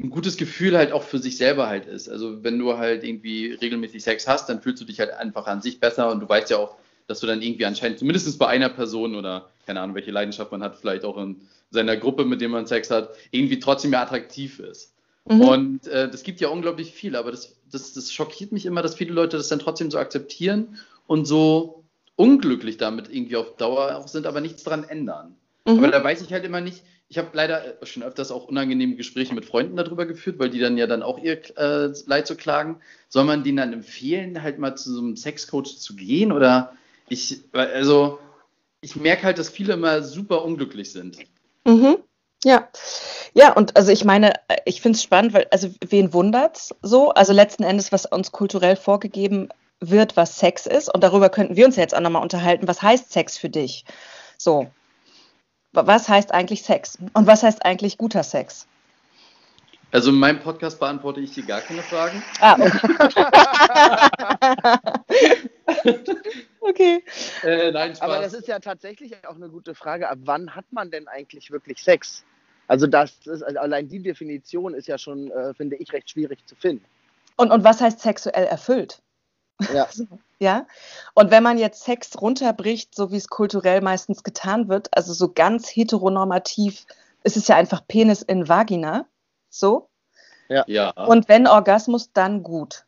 ein 0.00 0.10
gutes 0.10 0.36
Gefühl 0.36 0.76
halt 0.76 0.92
auch 0.92 1.02
für 1.02 1.18
sich 1.18 1.36
selber 1.36 1.68
halt 1.68 1.86
ist. 1.86 2.08
Also 2.08 2.42
wenn 2.42 2.58
du 2.58 2.78
halt 2.78 3.04
irgendwie 3.04 3.52
regelmäßig 3.52 4.02
Sex 4.02 4.26
hast, 4.26 4.48
dann 4.48 4.62
fühlst 4.62 4.80
du 4.80 4.86
dich 4.86 5.00
halt 5.00 5.12
einfach 5.12 5.46
an 5.46 5.60
sich 5.60 5.80
besser 5.80 6.10
und 6.10 6.20
du 6.20 6.28
weißt 6.28 6.50
ja 6.50 6.58
auch, 6.58 6.76
dass 7.06 7.20
du 7.20 7.26
dann 7.26 7.42
irgendwie 7.42 7.66
anscheinend 7.66 7.98
zumindest 7.98 8.38
bei 8.38 8.46
einer 8.46 8.68
Person 8.68 9.14
oder 9.14 9.48
keine 9.66 9.80
Ahnung, 9.80 9.94
welche 9.94 10.10
Leidenschaft 10.10 10.50
man 10.50 10.62
hat, 10.62 10.76
vielleicht 10.76 11.04
auch 11.04 11.16
in 11.18 11.40
seiner 11.70 11.96
Gruppe, 11.96 12.24
mit 12.24 12.40
der 12.40 12.48
man 12.48 12.66
Sex 12.66 12.90
hat, 12.90 13.10
irgendwie 13.30 13.58
trotzdem 13.58 13.90
mehr 13.90 14.00
attraktiv 14.00 14.58
ist. 14.58 14.92
Mhm. 15.28 15.40
Und 15.40 15.86
äh, 15.86 16.10
das 16.10 16.22
gibt 16.22 16.40
ja 16.40 16.48
unglaublich 16.48 16.92
viel, 16.92 17.16
aber 17.16 17.30
das, 17.30 17.56
das, 17.70 17.92
das 17.92 18.12
schockiert 18.12 18.52
mich 18.52 18.66
immer, 18.66 18.82
dass 18.82 18.96
viele 18.96 19.12
Leute 19.12 19.36
das 19.36 19.48
dann 19.48 19.60
trotzdem 19.60 19.90
so 19.90 19.98
akzeptieren 19.98 20.78
und 21.06 21.26
so 21.26 21.84
unglücklich 22.16 22.76
damit 22.76 23.08
irgendwie 23.12 23.36
auf 23.36 23.56
Dauer 23.56 23.96
auch 23.96 24.08
sind, 24.08 24.26
aber 24.26 24.40
nichts 24.40 24.64
dran 24.64 24.84
ändern. 24.84 25.36
Mhm. 25.64 25.78
Aber 25.78 25.88
da 25.88 26.02
weiß 26.02 26.22
ich 26.22 26.32
halt 26.32 26.44
immer 26.44 26.60
nicht, 26.60 26.82
ich 27.08 27.18
habe 27.18 27.28
leider 27.34 27.76
schon 27.82 28.02
öfters 28.02 28.30
auch 28.30 28.48
unangenehme 28.48 28.96
Gespräche 28.96 29.34
mit 29.34 29.44
Freunden 29.44 29.76
darüber 29.76 30.06
geführt, 30.06 30.38
weil 30.38 30.48
die 30.48 30.58
dann 30.58 30.78
ja 30.78 30.86
dann 30.86 31.02
auch 31.02 31.18
ihr 31.18 31.40
äh, 31.58 31.92
Leid 32.06 32.26
so 32.26 32.34
klagen. 32.34 32.80
Soll 33.08 33.24
man 33.24 33.44
denen 33.44 33.58
dann 33.58 33.72
empfehlen, 33.74 34.42
halt 34.42 34.58
mal 34.58 34.76
zu 34.76 34.94
so 34.94 35.00
einem 35.00 35.16
Sexcoach 35.16 35.76
zu 35.78 35.94
gehen? 35.94 36.32
Oder 36.32 36.72
ich, 37.10 37.42
also 37.52 38.18
ich 38.80 38.96
merke 38.96 39.24
halt, 39.24 39.38
dass 39.38 39.50
viele 39.50 39.74
immer 39.74 40.02
super 40.02 40.42
unglücklich 40.42 40.90
sind. 40.90 41.18
Mhm. 41.66 41.98
Ja, 42.44 42.68
ja, 43.34 43.52
und 43.52 43.76
also 43.76 43.92
ich 43.92 44.04
meine, 44.04 44.32
ich 44.64 44.82
finde 44.82 44.96
es 44.96 45.02
spannend, 45.02 45.32
weil, 45.32 45.46
also 45.50 45.70
wen 45.80 46.12
wundert's 46.12 46.74
so? 46.82 47.10
Also 47.10 47.32
letzten 47.32 47.62
Endes, 47.62 47.92
was 47.92 48.04
uns 48.04 48.32
kulturell 48.32 48.76
vorgegeben 48.76 49.48
wird, 49.80 50.16
was 50.16 50.38
Sex 50.38 50.66
ist, 50.66 50.92
und 50.92 51.02
darüber 51.02 51.28
könnten 51.28 51.56
wir 51.56 51.66
uns 51.66 51.76
jetzt 51.76 51.94
auch 51.94 52.00
nochmal 52.00 52.22
unterhalten, 52.22 52.68
was 52.68 52.82
heißt 52.82 53.12
Sex 53.12 53.38
für 53.38 53.48
dich? 53.48 53.84
So. 54.38 54.70
Was 55.72 56.08
heißt 56.08 56.32
eigentlich 56.32 56.64
Sex? 56.64 56.98
Und 57.14 57.26
was 57.26 57.42
heißt 57.42 57.64
eigentlich 57.64 57.96
guter 57.96 58.22
Sex? 58.22 58.66
Also 59.92 60.10
in 60.10 60.16
meinem 60.16 60.40
Podcast 60.40 60.80
beantworte 60.80 61.20
ich 61.20 61.32
dir 61.32 61.44
gar 61.44 61.60
keine 61.60 61.82
Fragen. 61.82 62.22
Ah, 62.40 62.56
okay. 62.58 63.26
okay. 66.60 67.04
Äh, 67.42 67.70
nein, 67.72 67.94
Spaß. 67.94 68.02
Aber 68.02 68.20
das 68.20 68.32
ist 68.32 68.48
ja 68.48 68.58
tatsächlich 68.58 69.14
auch 69.26 69.36
eine 69.36 69.50
gute 69.50 69.74
Frage. 69.74 70.08
Ab 70.08 70.18
wann 70.24 70.54
hat 70.54 70.64
man 70.70 70.90
denn 70.90 71.08
eigentlich 71.08 71.50
wirklich 71.50 71.82
Sex? 71.82 72.24
Also 72.72 72.86
das 72.86 73.12
ist, 73.26 73.42
also 73.42 73.58
allein 73.58 73.86
die 73.86 74.02
Definition 74.02 74.72
ist 74.72 74.88
ja 74.88 74.96
schon, 74.96 75.30
äh, 75.30 75.52
finde 75.52 75.76
ich, 75.76 75.92
recht 75.92 76.08
schwierig 76.08 76.38
zu 76.46 76.56
finden. 76.56 76.82
Und, 77.36 77.50
und 77.50 77.64
was 77.64 77.82
heißt 77.82 78.00
sexuell 78.00 78.46
erfüllt? 78.46 79.02
Ja. 79.74 79.86
ja. 80.38 80.66
Und 81.12 81.30
wenn 81.30 81.42
man 81.42 81.58
jetzt 81.58 81.84
Sex 81.84 82.18
runterbricht, 82.18 82.94
so 82.94 83.12
wie 83.12 83.18
es 83.18 83.28
kulturell 83.28 83.82
meistens 83.82 84.22
getan 84.22 84.70
wird, 84.70 84.88
also 84.96 85.12
so 85.12 85.30
ganz 85.30 85.68
heteronormativ, 85.68 86.86
ist 87.24 87.36
es 87.36 87.46
ja 87.46 87.56
einfach 87.56 87.86
Penis 87.86 88.22
in 88.22 88.48
Vagina. 88.48 89.04
So. 89.50 89.90
Ja. 90.48 90.64
ja. 90.66 90.92
Und 90.92 91.28
wenn 91.28 91.46
Orgasmus, 91.46 92.10
dann 92.14 92.42
gut. 92.42 92.86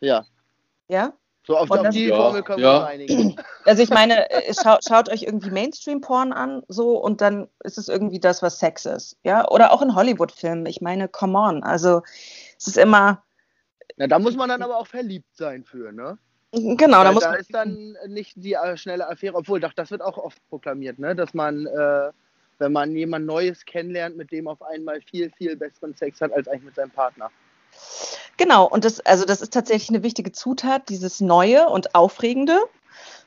Ja. 0.00 0.26
Ja? 0.88 1.14
So 1.42 1.56
auf, 1.56 1.70
auf 1.70 1.88
die 1.88 2.06
ja. 2.06 2.16
Formel 2.16 2.42
können 2.42 2.62
ja. 2.62 2.72
wir 2.72 2.80
uns 2.80 2.88
einigen. 2.88 3.36
Also 3.66 3.82
ich 3.82 3.90
meine, 3.90 4.30
äh, 4.30 4.54
schaut, 4.54 4.84
schaut 4.88 5.10
euch 5.10 5.22
irgendwie 5.22 5.50
Mainstream-Porn 5.50 6.32
an, 6.32 6.62
so 6.68 6.96
und 6.98 7.20
dann 7.20 7.46
ist 7.62 7.78
es 7.78 7.88
irgendwie 7.88 8.18
das, 8.18 8.42
was 8.42 8.58
Sex 8.58 8.86
ist. 8.86 9.18
Ja, 9.22 9.46
oder 9.48 9.72
auch 9.72 9.82
in 9.82 9.94
Hollywood-Filmen. 9.94 10.66
Ich 10.66 10.80
meine, 10.80 11.08
come 11.08 11.38
on. 11.38 11.62
Also 11.62 12.02
es 12.56 12.66
ist 12.66 12.78
immer. 12.78 13.22
Na, 13.96 14.06
da 14.06 14.18
muss 14.18 14.36
man 14.36 14.48
dann 14.48 14.62
aber 14.62 14.78
auch 14.78 14.86
verliebt 14.86 15.36
sein 15.36 15.64
für, 15.64 15.92
ne? 15.92 16.18
Genau, 16.52 16.98
Weil 16.98 17.04
da 17.04 17.12
muss 17.12 17.22
da 17.22 17.34
ist 17.34 17.54
dann 17.54 17.96
nicht 18.08 18.32
die 18.36 18.54
äh, 18.54 18.76
schnelle 18.76 19.08
Affäre, 19.08 19.36
obwohl, 19.36 19.60
doch, 19.60 19.72
das 19.72 19.90
wird 19.90 20.02
auch 20.02 20.18
oft 20.18 20.38
proklamiert, 20.48 20.98
ne? 20.98 21.14
Dass 21.14 21.32
man, 21.32 21.66
äh, 21.66 22.10
wenn 22.58 22.72
man 22.72 22.96
jemand 22.96 23.26
Neues 23.26 23.64
kennenlernt, 23.64 24.16
mit 24.16 24.32
dem 24.32 24.48
auf 24.48 24.60
einmal 24.62 25.00
viel, 25.02 25.30
viel 25.30 25.56
besseren 25.56 25.94
Sex 25.94 26.20
hat 26.20 26.32
als 26.32 26.48
eigentlich 26.48 26.64
mit 26.64 26.74
seinem 26.74 26.90
Partner. 26.90 27.30
Genau, 28.40 28.66
und 28.66 28.86
das, 28.86 29.00
also 29.00 29.26
das 29.26 29.42
ist 29.42 29.52
tatsächlich 29.52 29.90
eine 29.90 30.02
wichtige 30.02 30.32
Zutat, 30.32 30.88
dieses 30.88 31.20
Neue 31.20 31.68
und 31.68 31.94
Aufregende, 31.94 32.58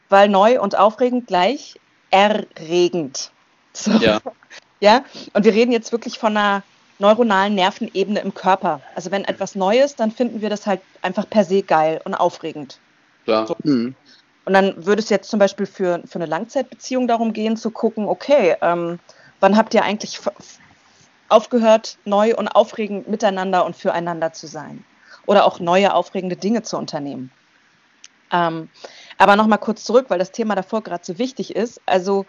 weil 0.10 0.28
neu 0.28 0.60
und 0.60 0.76
aufregend 0.76 1.28
gleich 1.28 1.80
erregend. 2.10 3.32
So. 3.74 3.92
Ja. 3.92 4.22
ja, 4.80 5.06
und 5.34 5.46
wir 5.46 5.54
reden 5.54 5.72
jetzt 5.72 5.92
wirklich 5.92 6.18
von 6.18 6.36
einer 6.36 6.64
neuronalen 6.98 7.54
Nervenebene 7.54 8.22
im 8.22 8.34
Körper. 8.34 8.82
Also 8.96 9.12
wenn 9.12 9.24
etwas 9.24 9.54
Neues, 9.54 9.96
dann 9.96 10.10
finden 10.10 10.42
wir 10.42 10.50
das 10.50 10.66
halt 10.66 10.82
einfach 11.04 11.30
per 11.30 11.46
se 11.46 11.62
geil 11.62 12.02
und 12.06 12.16
aufregend. 12.16 12.80
Ja. 13.28 13.46
So. 13.46 13.56
Mhm. 13.64 13.94
Und 14.46 14.54
dann 14.54 14.84
würde 14.84 15.04
es 15.04 15.10
jetzt 15.10 15.30
zum 15.30 15.38
Beispiel 15.38 15.68
für, 15.68 16.02
für 16.08 16.16
eine 16.16 16.26
Langzeitbeziehung 16.26 17.08
darum 17.08 17.34
gehen, 17.34 17.56
zu 17.56 17.70
gucken, 17.70 18.08
okay, 18.08 18.56
ähm, 18.64 18.98
wann 19.42 19.58
habt 19.58 19.76
ihr 19.76 19.84
eigentlich 19.84 20.20
aufgehört, 21.30 22.00
neu 22.04 22.36
und 22.36 22.48
aufregend 22.48 23.08
miteinander 23.08 23.64
und 23.64 23.76
füreinander 23.76 24.34
zu 24.34 24.48
sein? 24.48 24.84
Oder 25.26 25.46
auch 25.46 25.60
neue 25.60 25.94
aufregende 25.94 26.36
Dinge 26.36 26.64
zu 26.64 26.78
unternehmen. 26.78 27.32
Ähm, 28.32 28.70
aber 29.18 29.36
nochmal 29.36 29.60
kurz 29.60 29.84
zurück, 29.84 30.06
weil 30.10 30.20
das 30.20 30.32
Thema 30.32 30.56
davor 30.56 30.82
gerade 30.82 31.06
so 31.06 31.18
wichtig 31.18 31.56
ist. 31.56 31.82
Also 31.86 32.26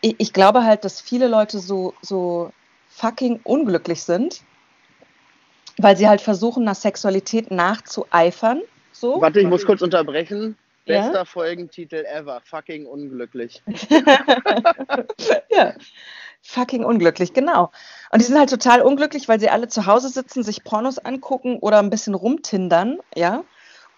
ich, 0.00 0.16
ich, 0.18 0.32
glaube 0.32 0.64
halt, 0.64 0.84
dass 0.84 1.00
viele 1.00 1.28
Leute 1.28 1.58
so, 1.58 1.94
so 2.02 2.52
fucking 2.88 3.40
unglücklich 3.44 4.02
sind, 4.02 4.42
weil 5.78 5.96
sie 5.96 6.08
halt 6.08 6.20
versuchen, 6.20 6.64
nach 6.64 6.74
Sexualität 6.74 7.50
nachzueifern. 7.50 8.62
So. 8.92 9.20
Warte, 9.20 9.40
ich 9.40 9.46
muss 9.46 9.64
kurz 9.64 9.80
unterbrechen. 9.80 10.56
Bester 10.84 11.14
ja? 11.14 11.24
Folgentitel 11.24 12.04
ever. 12.04 12.40
Fucking 12.44 12.86
unglücklich. 12.86 13.62
ja 15.50 15.74
fucking 16.42 16.84
unglücklich, 16.84 17.32
genau. 17.32 17.70
Und 18.10 18.20
die 18.20 18.26
sind 18.26 18.38
halt 18.38 18.50
total 18.50 18.82
unglücklich, 18.82 19.28
weil 19.28 19.40
sie 19.40 19.50
alle 19.50 19.68
zu 19.68 19.86
Hause 19.86 20.08
sitzen, 20.08 20.42
sich 20.42 20.64
Pornos 20.64 20.98
angucken 20.98 21.58
oder 21.58 21.78
ein 21.78 21.90
bisschen 21.90 22.14
rumtindern, 22.14 22.98
ja. 23.14 23.44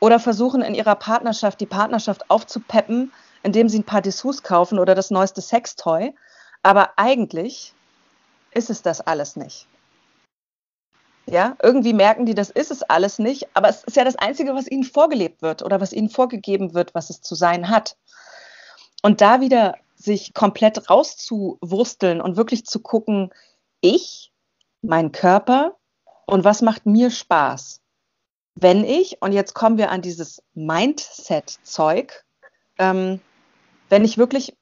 Oder 0.00 0.20
versuchen 0.20 0.62
in 0.62 0.74
ihrer 0.74 0.96
Partnerschaft 0.96 1.60
die 1.60 1.66
Partnerschaft 1.66 2.30
aufzupeppen, 2.30 3.12
indem 3.42 3.68
sie 3.68 3.78
ein 3.78 3.84
paar 3.84 4.02
Dessous 4.02 4.42
kaufen 4.42 4.78
oder 4.78 4.94
das 4.94 5.10
neueste 5.10 5.40
Sextoy. 5.40 6.14
Aber 6.62 6.90
eigentlich 6.96 7.72
ist 8.52 8.70
es 8.70 8.82
das 8.82 9.00
alles 9.00 9.36
nicht. 9.36 9.66
Ja, 11.26 11.56
irgendwie 11.62 11.94
merken 11.94 12.26
die, 12.26 12.34
das 12.34 12.50
ist 12.50 12.70
es 12.70 12.82
alles 12.82 13.18
nicht, 13.18 13.48
aber 13.54 13.68
es 13.68 13.82
ist 13.84 13.96
ja 13.96 14.04
das 14.04 14.16
Einzige, 14.16 14.54
was 14.54 14.70
ihnen 14.70 14.84
vorgelebt 14.84 15.40
wird 15.40 15.62
oder 15.62 15.80
was 15.80 15.94
ihnen 15.94 16.10
vorgegeben 16.10 16.74
wird, 16.74 16.94
was 16.94 17.08
es 17.08 17.22
zu 17.22 17.34
sein 17.34 17.70
hat. 17.70 17.96
Und 19.02 19.22
da 19.22 19.40
wieder 19.40 19.74
sich 20.04 20.34
komplett 20.34 20.90
rauszuwursteln 20.90 22.20
und 22.20 22.36
wirklich 22.36 22.64
zu 22.64 22.80
gucken, 22.80 23.30
ich, 23.80 24.32
mein 24.82 25.12
Körper 25.12 25.76
und 26.26 26.44
was 26.44 26.62
macht 26.62 26.86
mir 26.86 27.10
Spaß. 27.10 27.80
Wenn 28.54 28.84
ich, 28.84 29.20
und 29.20 29.32
jetzt 29.32 29.54
kommen 29.54 29.78
wir 29.78 29.90
an 29.90 30.02
dieses 30.02 30.42
Mindset-Zeug, 30.54 32.24
ähm, 32.78 33.20
wenn 33.88 34.04
ich 34.04 34.18
wirklich 34.18 34.56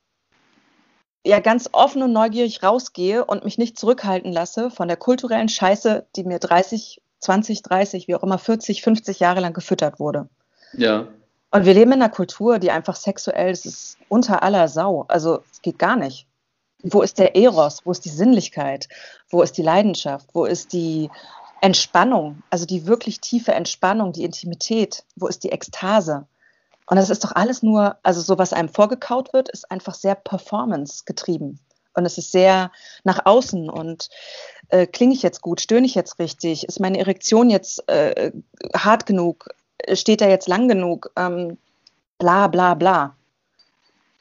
ja 1.25 1.41
ganz 1.41 1.69
offen 1.73 2.03
und 2.03 2.13
neugierig 2.13 2.63
rausgehe 2.63 3.25
und 3.25 3.45
mich 3.45 3.59
nicht 3.59 3.79
zurückhalten 3.79 4.33
lasse 4.33 4.71
von 4.71 4.89
der 4.89 4.97
kulturellen 4.97 5.49
Scheiße, 5.49 6.07
die 6.17 6.25
mir 6.25 6.39
30, 6.39 7.01
20, 7.21 7.63
30, 7.63 8.09
wie 8.09 8.15
auch 8.15 8.23
immer 8.23 8.39
40, 8.39 8.83
50 8.83 9.21
Jahre 9.21 9.41
lang 9.41 9.53
gefüttert 9.53 10.01
wurde. 10.01 10.29
Ja. 10.73 11.07
Und 11.53 11.67
wir 11.67 11.75
leben 11.75 11.93
in 11.93 12.03
einer 12.03 12.11
Kultur, 12.11 12.59
die 12.59 12.71
einfach 12.71 12.97
sexuell, 12.97 13.51
das 13.51 13.67
ist 13.67 13.99
unter 14.09 14.43
aller 14.43 14.69
Sau. 14.69 15.05
Also 15.09 15.43
es 15.53 15.63
geht 15.63 15.79
gar 15.79 15.97
nicht. 15.97 16.27
wo 16.83 17.03
ist 17.03 17.19
der 17.19 17.37
Eros, 17.37 17.83
wo 17.85 17.93
ist 17.93 18.05
die 18.05 18.11
Sinnlichkeit, 18.11 18.89
wo 19.31 19.43
ist 19.43 19.57
die 19.57 19.63
Leidenschaft, 19.63 20.29
wo 20.33 20.45
ist 20.45 20.73
die 20.73 21.11
Entspannung, 21.61 22.43
also 22.51 22.67
die 22.67 22.87
wirklich 22.87 23.21
tiefe 23.21 23.53
Entspannung, 23.53 24.13
die 24.13 24.25
Intimität, 24.25 25.05
wo 25.15 25.29
ist 25.29 25.45
die 25.45 25.53
Ekstase? 25.53 26.27
Und 26.87 26.97
das 26.97 27.09
ist 27.09 27.23
doch 27.23 27.33
alles 27.33 27.63
nur, 27.63 27.97
also 28.03 28.21
so 28.21 28.37
was 28.37 28.53
einem 28.53 28.69
vorgekaut 28.69 29.33
wird, 29.33 29.49
ist 29.49 29.71
einfach 29.71 29.95
sehr 29.95 30.17
performance 30.17 31.05
getrieben. 31.07 31.61
Und 31.95 32.05
es 32.07 32.19
ist 32.19 32.33
sehr 32.33 32.73
nach 33.05 33.27
außen 33.27 33.71
und 33.71 34.09
äh, 34.71 34.87
klinge 34.87 35.15
ich 35.15 35.23
jetzt 35.23 35.43
gut, 35.43 35.61
stöhne 35.61 35.87
ich 35.87 35.95
jetzt 35.95 36.19
richtig, 36.19 36.65
ist 36.65 36.81
meine 36.81 36.99
Erektion 36.99 37.51
jetzt 37.51 37.89
äh, 37.89 38.33
hart 38.75 39.07
genug, 39.07 39.49
steht 39.95 40.23
er 40.23 40.31
jetzt 40.31 40.49
lang 40.49 40.69
genug, 40.69 41.11
ähm, 41.17 41.59
bla 42.19 42.49
bla 42.49 42.75
bla. 42.75 43.17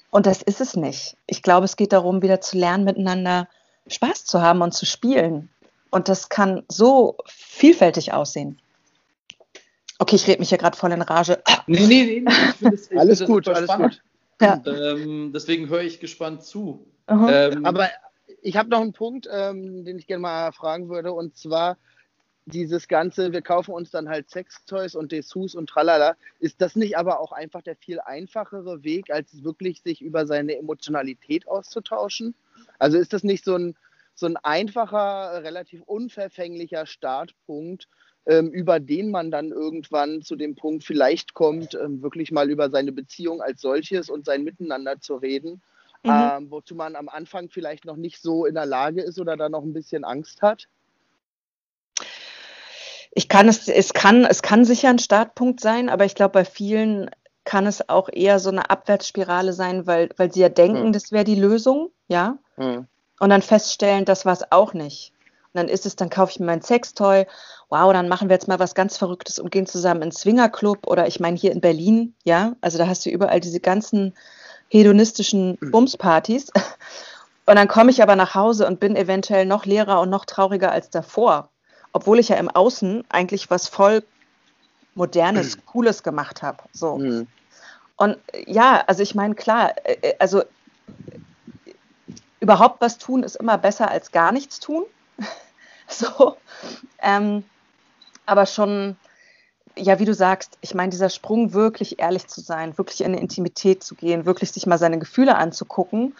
Und 0.09 0.25
das 0.25 0.41
ist 0.41 0.61
es 0.61 0.75
nicht. 0.75 1.15
Ich 1.27 1.41
glaube, 1.41 1.65
es 1.65 1.77
geht 1.77 1.93
darum, 1.93 2.21
wieder 2.21 2.41
zu 2.41 2.57
lernen, 2.57 2.83
miteinander 2.83 3.47
Spaß 3.87 4.25
zu 4.25 4.41
haben 4.41 4.61
und 4.61 4.73
zu 4.73 4.85
spielen. 4.85 5.49
Und 5.89 6.09
das 6.09 6.29
kann 6.29 6.63
so 6.67 7.17
vielfältig 7.25 8.13
aussehen. 8.13 8.59
Okay, 9.99 10.15
ich 10.15 10.27
rede 10.27 10.39
mich 10.39 10.49
hier 10.49 10.57
gerade 10.57 10.77
voll 10.77 10.91
in 10.91 11.01
Rage. 11.01 11.41
Nee, 11.67 11.85
nee, 11.85 12.23
nee. 12.25 12.69
Das, 12.69 12.89
alles 12.91 13.23
gut, 13.23 13.47
alles 13.47 13.69
gut. 13.69 14.01
Ja. 14.41 14.59
Ähm, 14.65 15.31
deswegen 15.33 15.69
höre 15.69 15.83
ich 15.83 15.99
gespannt 15.99 16.43
zu. 16.43 16.85
Ähm, 17.07 17.65
Aber 17.65 17.87
ich 18.41 18.57
habe 18.57 18.69
noch 18.69 18.81
einen 18.81 18.93
Punkt, 18.93 19.29
ähm, 19.31 19.85
den 19.85 19.99
ich 19.99 20.07
gerne 20.07 20.21
mal 20.21 20.51
fragen 20.51 20.89
würde. 20.89 21.13
Und 21.13 21.37
zwar, 21.37 21.77
dieses 22.53 22.87
Ganze, 22.87 23.31
wir 23.31 23.41
kaufen 23.41 23.73
uns 23.73 23.91
dann 23.91 24.09
halt 24.09 24.29
Sextoys 24.29 24.95
und 24.95 25.11
Dessous 25.11 25.55
und 25.55 25.69
tralala. 25.69 26.15
Ist 26.39 26.61
das 26.61 26.75
nicht 26.75 26.97
aber 26.97 27.19
auch 27.19 27.31
einfach 27.31 27.61
der 27.61 27.75
viel 27.75 27.99
einfachere 27.99 28.83
Weg, 28.83 29.11
als 29.11 29.43
wirklich 29.43 29.81
sich 29.81 30.01
über 30.01 30.25
seine 30.25 30.57
Emotionalität 30.57 31.47
auszutauschen? 31.47 32.35
Also 32.79 32.97
ist 32.97 33.13
das 33.13 33.23
nicht 33.23 33.43
so 33.45 33.55
ein, 33.55 33.75
so 34.15 34.25
ein 34.25 34.37
einfacher, 34.37 35.43
relativ 35.43 35.81
unverfänglicher 35.83 36.85
Startpunkt, 36.85 37.87
ähm, 38.25 38.51
über 38.51 38.79
den 38.79 39.09
man 39.09 39.31
dann 39.31 39.51
irgendwann 39.51 40.21
zu 40.21 40.35
dem 40.35 40.55
Punkt 40.55 40.83
vielleicht 40.83 41.33
kommt, 41.33 41.73
ähm, 41.75 42.01
wirklich 42.03 42.31
mal 42.31 42.49
über 42.49 42.69
seine 42.69 42.91
Beziehung 42.91 43.41
als 43.41 43.61
solches 43.61 44.09
und 44.09 44.25
sein 44.25 44.43
Miteinander 44.43 44.99
zu 44.99 45.15
reden, 45.15 45.61
mhm. 46.03 46.11
ähm, 46.11 46.51
wozu 46.51 46.75
man 46.75 46.95
am 46.95 47.09
Anfang 47.09 47.49
vielleicht 47.49 47.85
noch 47.85 47.95
nicht 47.95 48.21
so 48.21 48.45
in 48.45 48.53
der 48.53 48.67
Lage 48.67 49.01
ist 49.01 49.19
oder 49.19 49.37
da 49.37 49.49
noch 49.49 49.63
ein 49.63 49.73
bisschen 49.73 50.03
Angst 50.03 50.41
hat? 50.41 50.67
Ich 53.11 53.27
kann 53.27 53.49
es, 53.49 53.67
es 53.67 53.93
kann, 53.93 54.25
es 54.25 54.41
kann 54.41 54.63
sicher 54.63 54.89
ein 54.89 54.99
Startpunkt 54.99 55.59
sein, 55.59 55.89
aber 55.89 56.05
ich 56.05 56.15
glaube, 56.15 56.33
bei 56.33 56.45
vielen 56.45 57.09
kann 57.43 57.65
es 57.65 57.89
auch 57.89 58.09
eher 58.11 58.39
so 58.39 58.49
eine 58.49 58.69
Abwärtsspirale 58.69 59.53
sein, 59.53 59.87
weil, 59.87 60.09
weil 60.17 60.31
sie 60.31 60.41
ja 60.41 60.49
denken, 60.49 60.85
hm. 60.85 60.93
das 60.93 61.11
wäre 61.11 61.23
die 61.23 61.35
Lösung, 61.35 61.91
ja. 62.07 62.37
Hm. 62.55 62.87
Und 63.19 63.29
dann 63.29 63.41
feststellen, 63.41 64.05
das 64.05 64.25
war 64.25 64.33
es 64.33 64.51
auch 64.51 64.73
nicht. 64.73 65.11
Und 65.53 65.59
dann 65.59 65.67
ist 65.67 65.85
es, 65.85 65.95
dann 65.95 66.09
kaufe 66.09 66.31
ich 66.31 66.39
mir 66.39 66.45
mein 66.45 66.61
Sextoy, 66.61 67.25
wow, 67.69 67.91
dann 67.91 68.07
machen 68.07 68.29
wir 68.29 68.35
jetzt 68.35 68.47
mal 68.47 68.59
was 68.59 68.75
ganz 68.75 68.97
Verrücktes 68.97 69.39
und 69.39 69.51
gehen 69.51 69.67
zusammen 69.67 70.03
ins 70.03 70.21
Swingerclub 70.21 70.87
oder 70.87 71.07
ich 71.07 71.19
meine 71.19 71.37
hier 71.37 71.51
in 71.51 71.61
Berlin, 71.61 72.15
ja, 72.23 72.53
also 72.61 72.77
da 72.77 72.87
hast 72.87 73.05
du 73.05 73.09
überall 73.09 73.39
diese 73.39 73.59
ganzen 73.59 74.13
hedonistischen 74.69 75.57
hm. 75.59 75.71
Bumspartys. 75.71 76.51
Und 77.47 77.55
dann 77.55 77.67
komme 77.67 77.89
ich 77.89 78.01
aber 78.01 78.15
nach 78.15 78.35
Hause 78.35 78.67
und 78.67 78.79
bin 78.79 78.95
eventuell 78.95 79.45
noch 79.47 79.65
leerer 79.65 79.99
und 79.99 80.11
noch 80.11 80.25
trauriger 80.25 80.71
als 80.71 80.91
davor 80.91 81.49
obwohl 81.93 82.19
ich 82.19 82.29
ja 82.29 82.37
im 82.37 82.49
Außen 82.49 83.03
eigentlich 83.09 83.49
was 83.49 83.67
voll 83.67 84.03
Modernes, 84.95 85.57
mhm. 85.57 85.61
Cooles 85.65 86.03
gemacht 86.03 86.41
habe. 86.41 86.63
So. 86.71 86.97
Mhm. 86.97 87.27
Und 87.97 88.17
ja, 88.47 88.83
also 88.87 89.03
ich 89.03 89.15
meine, 89.15 89.35
klar, 89.35 89.73
äh, 89.83 89.93
äh, 90.01 90.15
also 90.19 90.43
überhaupt 92.39 92.81
was 92.81 92.97
tun 92.97 93.23
ist 93.23 93.35
immer 93.35 93.57
besser 93.57 93.89
als 93.89 94.11
gar 94.11 94.31
nichts 94.31 94.59
tun. 94.59 94.85
so. 95.87 96.37
Ähm, 97.01 97.43
aber 98.25 98.45
schon, 98.45 98.97
ja, 99.77 99.99
wie 99.99 100.05
du 100.05 100.13
sagst, 100.13 100.57
ich 100.61 100.73
meine, 100.73 100.89
dieser 100.89 101.09
Sprung, 101.09 101.53
wirklich 101.53 101.99
ehrlich 101.99 102.27
zu 102.27 102.41
sein, 102.41 102.77
wirklich 102.77 103.01
in 103.01 103.07
eine 103.07 103.19
Intimität 103.19 103.83
zu 103.83 103.95
gehen, 103.95 104.25
wirklich 104.25 104.51
sich 104.51 104.65
mal 104.65 104.77
seine 104.77 104.99
Gefühle 104.99 105.35
anzugucken, 105.35 106.15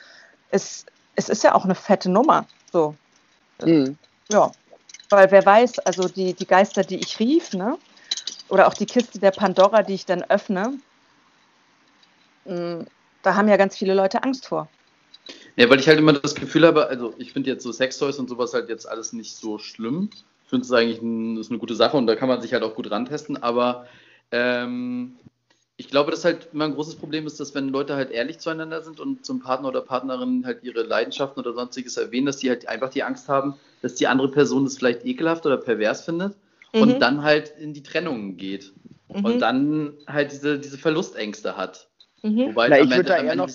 ist, 0.52 0.86
es 1.16 1.30
ist 1.30 1.44
ja 1.44 1.56
auch 1.56 1.66
eine 1.66 1.76
fette 1.76 2.10
Nummer. 2.10 2.46
So. 2.72 2.96
Mhm. 3.64 3.98
Ja. 4.30 4.52
Weil 5.12 5.30
wer 5.32 5.46
weiß, 5.46 5.80
also 5.80 6.08
die, 6.08 6.34
die 6.34 6.48
Geister, 6.48 6.84
die 6.84 6.98
ich 6.98 7.20
rief, 7.20 7.54
ne? 7.54 7.78
oder 8.52 8.68
auch 8.68 8.74
die 8.74 8.86
Kiste 8.86 9.18
der 9.18 9.32
Pandora, 9.32 9.82
die 9.82 9.94
ich 9.94 10.06
dann 10.06 10.24
öffne, 10.24 10.78
mh, 12.46 12.56
mm, 12.56 12.88
da 13.24 13.36
haben 13.36 13.48
ja 13.48 13.58
ganz 13.58 13.78
viele 13.78 13.94
Leute 13.94 14.24
Angst 14.24 14.48
vor. 14.48 14.68
Ja, 15.56 15.70
weil 15.70 15.80
ich 15.80 15.88
halt 15.88 16.00
immer 16.00 16.14
das 16.14 16.36
Gefühl 16.36 16.66
habe, 16.66 16.88
also 16.88 17.14
ich 17.18 17.32
finde 17.32 17.50
jetzt 17.52 17.64
so 17.64 17.72
Sextoys 17.72 18.20
und 18.20 18.30
sowas 18.30 18.54
halt 18.54 18.68
jetzt 18.70 18.88
alles 18.90 19.14
nicht 19.14 19.36
so 19.36 19.58
schlimm. 19.58 20.10
Ich 20.44 20.50
finde 20.50 20.66
es 20.66 20.72
eigentlich 20.72 21.02
ein, 21.02 21.38
ist 21.38 21.50
eine 21.50 21.60
gute 21.60 21.76
Sache 21.76 21.98
und 21.98 22.08
da 22.08 22.16
kann 22.16 22.28
man 22.28 22.42
sich 22.42 22.54
halt 22.54 22.64
auch 22.64 22.76
gut 22.76 22.90
rantesten, 22.92 23.42
aber 23.42 23.88
ähm, 24.32 25.16
ich 25.82 25.88
glaube, 25.88 26.12
dass 26.12 26.24
halt 26.24 26.50
immer 26.54 26.66
ein 26.66 26.76
großes 26.76 26.96
Problem 26.96 27.26
ist, 27.26 27.40
dass 27.40 27.56
wenn 27.56 27.70
Leute 27.70 27.96
halt 27.96 28.12
ehrlich 28.12 28.38
zueinander 28.38 28.84
sind 28.84 29.00
und 29.00 29.26
zum 29.26 29.40
Partner 29.40 29.70
oder 29.70 29.82
Partnerin 29.82 30.46
halt 30.46 30.64
ihre 30.64 30.84
Leidenschaften 30.84 31.40
oder 31.40 31.54
sonstiges 31.54 31.98
erwähnen, 31.98 32.28
dass 32.28 32.38
die 32.38 32.50
halt 32.50 32.68
einfach 32.68 32.92
die 32.92 33.02
Angst 33.02 33.28
haben, 33.28 33.56
dass 33.82 33.96
die 33.96 34.06
andere 34.06 34.30
Person 34.30 34.64
das 34.64 34.78
vielleicht 34.78 35.08
ekelhaft 35.08 35.44
oder 35.48 35.58
pervers 35.58 36.06
findet 36.06 36.36
mhm. 36.72 36.82
und 36.82 37.00
dann 37.00 37.24
halt 37.24 37.52
in 37.58 37.74
die 37.74 37.82
Trennung 37.82 38.38
geht 38.38 38.72
mhm. 39.10 39.26
und 39.26 39.40
dann 39.40 39.94
halt 40.06 40.32
diese, 40.32 40.60
diese 40.60 40.78
Verlustängste 40.78 41.58
hat. 41.58 41.90
Mhm. 42.22 42.50
Wobei 42.50 42.70
Na, 42.70 42.80
ich 42.80 42.92
würde 42.92 43.04
da 43.04 43.18
eher 43.18 43.36
noch 43.36 43.50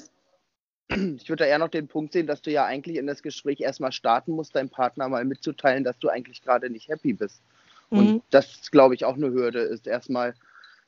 ich 0.89 1.29
würde 1.29 1.45
da 1.45 1.47
eher 1.47 1.61
noch 1.61 1.69
den 1.69 1.87
Punkt 1.87 2.12
sehen, 2.12 2.27
dass 2.27 2.43
du 2.43 2.51
ja 2.51 2.65
eigentlich 2.65 2.97
in 2.97 3.07
das 3.07 3.23
Gespräch 3.23 3.61
erstmal 3.61 3.93
starten 3.93 4.33
musst, 4.33 4.57
deinem 4.57 4.71
Partner 4.71 5.09
mal 5.09 5.25
mitzuteilen, 5.25 5.85
dass 5.85 6.01
du 6.01 6.09
eigentlich 6.09 6.43
gerade 6.43 6.71
nicht 6.71 6.89
happy 6.89 7.12
bist. 7.12 7.41
Und 7.89 8.11
mhm. 8.15 8.23
das, 8.31 8.73
glaube 8.73 8.97
ich, 8.97 9.05
auch 9.05 9.15
eine 9.15 9.31
Hürde 9.31 9.61
ist, 9.61 9.87
erstmal 9.87 10.35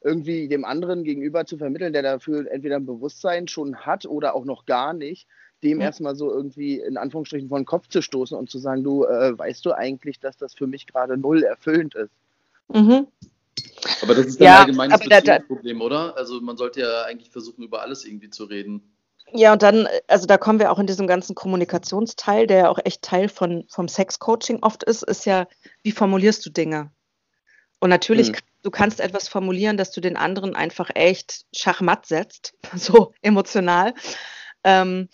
irgendwie 0.00 0.48
dem 0.48 0.64
anderen 0.64 1.04
gegenüber 1.04 1.44
zu 1.44 1.58
vermitteln, 1.58 1.92
der 1.92 2.02
dafür 2.02 2.50
entweder 2.50 2.76
ein 2.76 2.86
Bewusstsein 2.86 3.48
schon 3.48 3.76
hat 3.76 4.06
oder 4.06 4.34
auch 4.34 4.44
noch 4.44 4.64
gar 4.66 4.92
nicht, 4.92 5.26
dem 5.62 5.80
ja. 5.80 5.86
erstmal 5.86 6.14
so 6.14 6.30
irgendwie 6.30 6.80
in 6.80 6.96
Anführungsstrichen 6.96 7.48
vor 7.48 7.58
den 7.58 7.66
Kopf 7.66 7.88
zu 7.88 8.00
stoßen 8.00 8.36
und 8.36 8.50
zu 8.50 8.58
sagen, 8.58 8.84
du, 8.84 9.04
äh, 9.04 9.36
weißt 9.36 9.64
du 9.66 9.72
eigentlich, 9.72 10.20
dass 10.20 10.36
das 10.36 10.54
für 10.54 10.66
mich 10.66 10.86
gerade 10.86 11.16
null 11.16 11.42
erfüllend 11.42 11.94
ist? 11.96 12.12
Mhm. 12.68 13.08
Aber 14.02 14.14
das 14.14 14.26
ist 14.26 14.40
dann 14.40 14.46
ja, 14.46 14.60
allgemein 14.60 14.90
das 14.90 15.46
Problem, 15.46 15.80
oder? 15.80 16.16
Also 16.16 16.40
man 16.40 16.56
sollte 16.56 16.80
ja 16.80 17.02
eigentlich 17.02 17.30
versuchen, 17.30 17.64
über 17.64 17.82
alles 17.82 18.04
irgendwie 18.04 18.30
zu 18.30 18.44
reden. 18.44 18.82
Ja, 19.32 19.52
und 19.52 19.62
dann, 19.62 19.88
also 20.06 20.26
da 20.26 20.38
kommen 20.38 20.58
wir 20.58 20.70
auch 20.70 20.78
in 20.78 20.86
diesem 20.86 21.06
ganzen 21.06 21.34
Kommunikationsteil, 21.34 22.46
der 22.46 22.58
ja 22.58 22.68
auch 22.70 22.78
echt 22.84 23.02
Teil 23.02 23.28
von, 23.28 23.64
vom 23.68 23.88
Sexcoaching 23.88 24.60
oft 24.62 24.84
ist, 24.84 25.02
ist 25.02 25.26
ja, 25.26 25.46
wie 25.82 25.92
formulierst 25.92 26.46
du 26.46 26.50
Dinge? 26.50 26.90
Und 27.80 27.90
natürlich, 27.90 28.28
hm. 28.28 28.36
du 28.62 28.70
kannst 28.70 29.00
etwas 29.00 29.28
formulieren, 29.28 29.76
dass 29.76 29.92
du 29.92 30.00
den 30.00 30.16
anderen 30.16 30.56
einfach 30.56 30.90
echt 30.94 31.46
schachmatt 31.54 32.06
setzt, 32.06 32.54
so 32.74 33.12
emotional. 33.22 33.94
Ähm, 34.64 35.08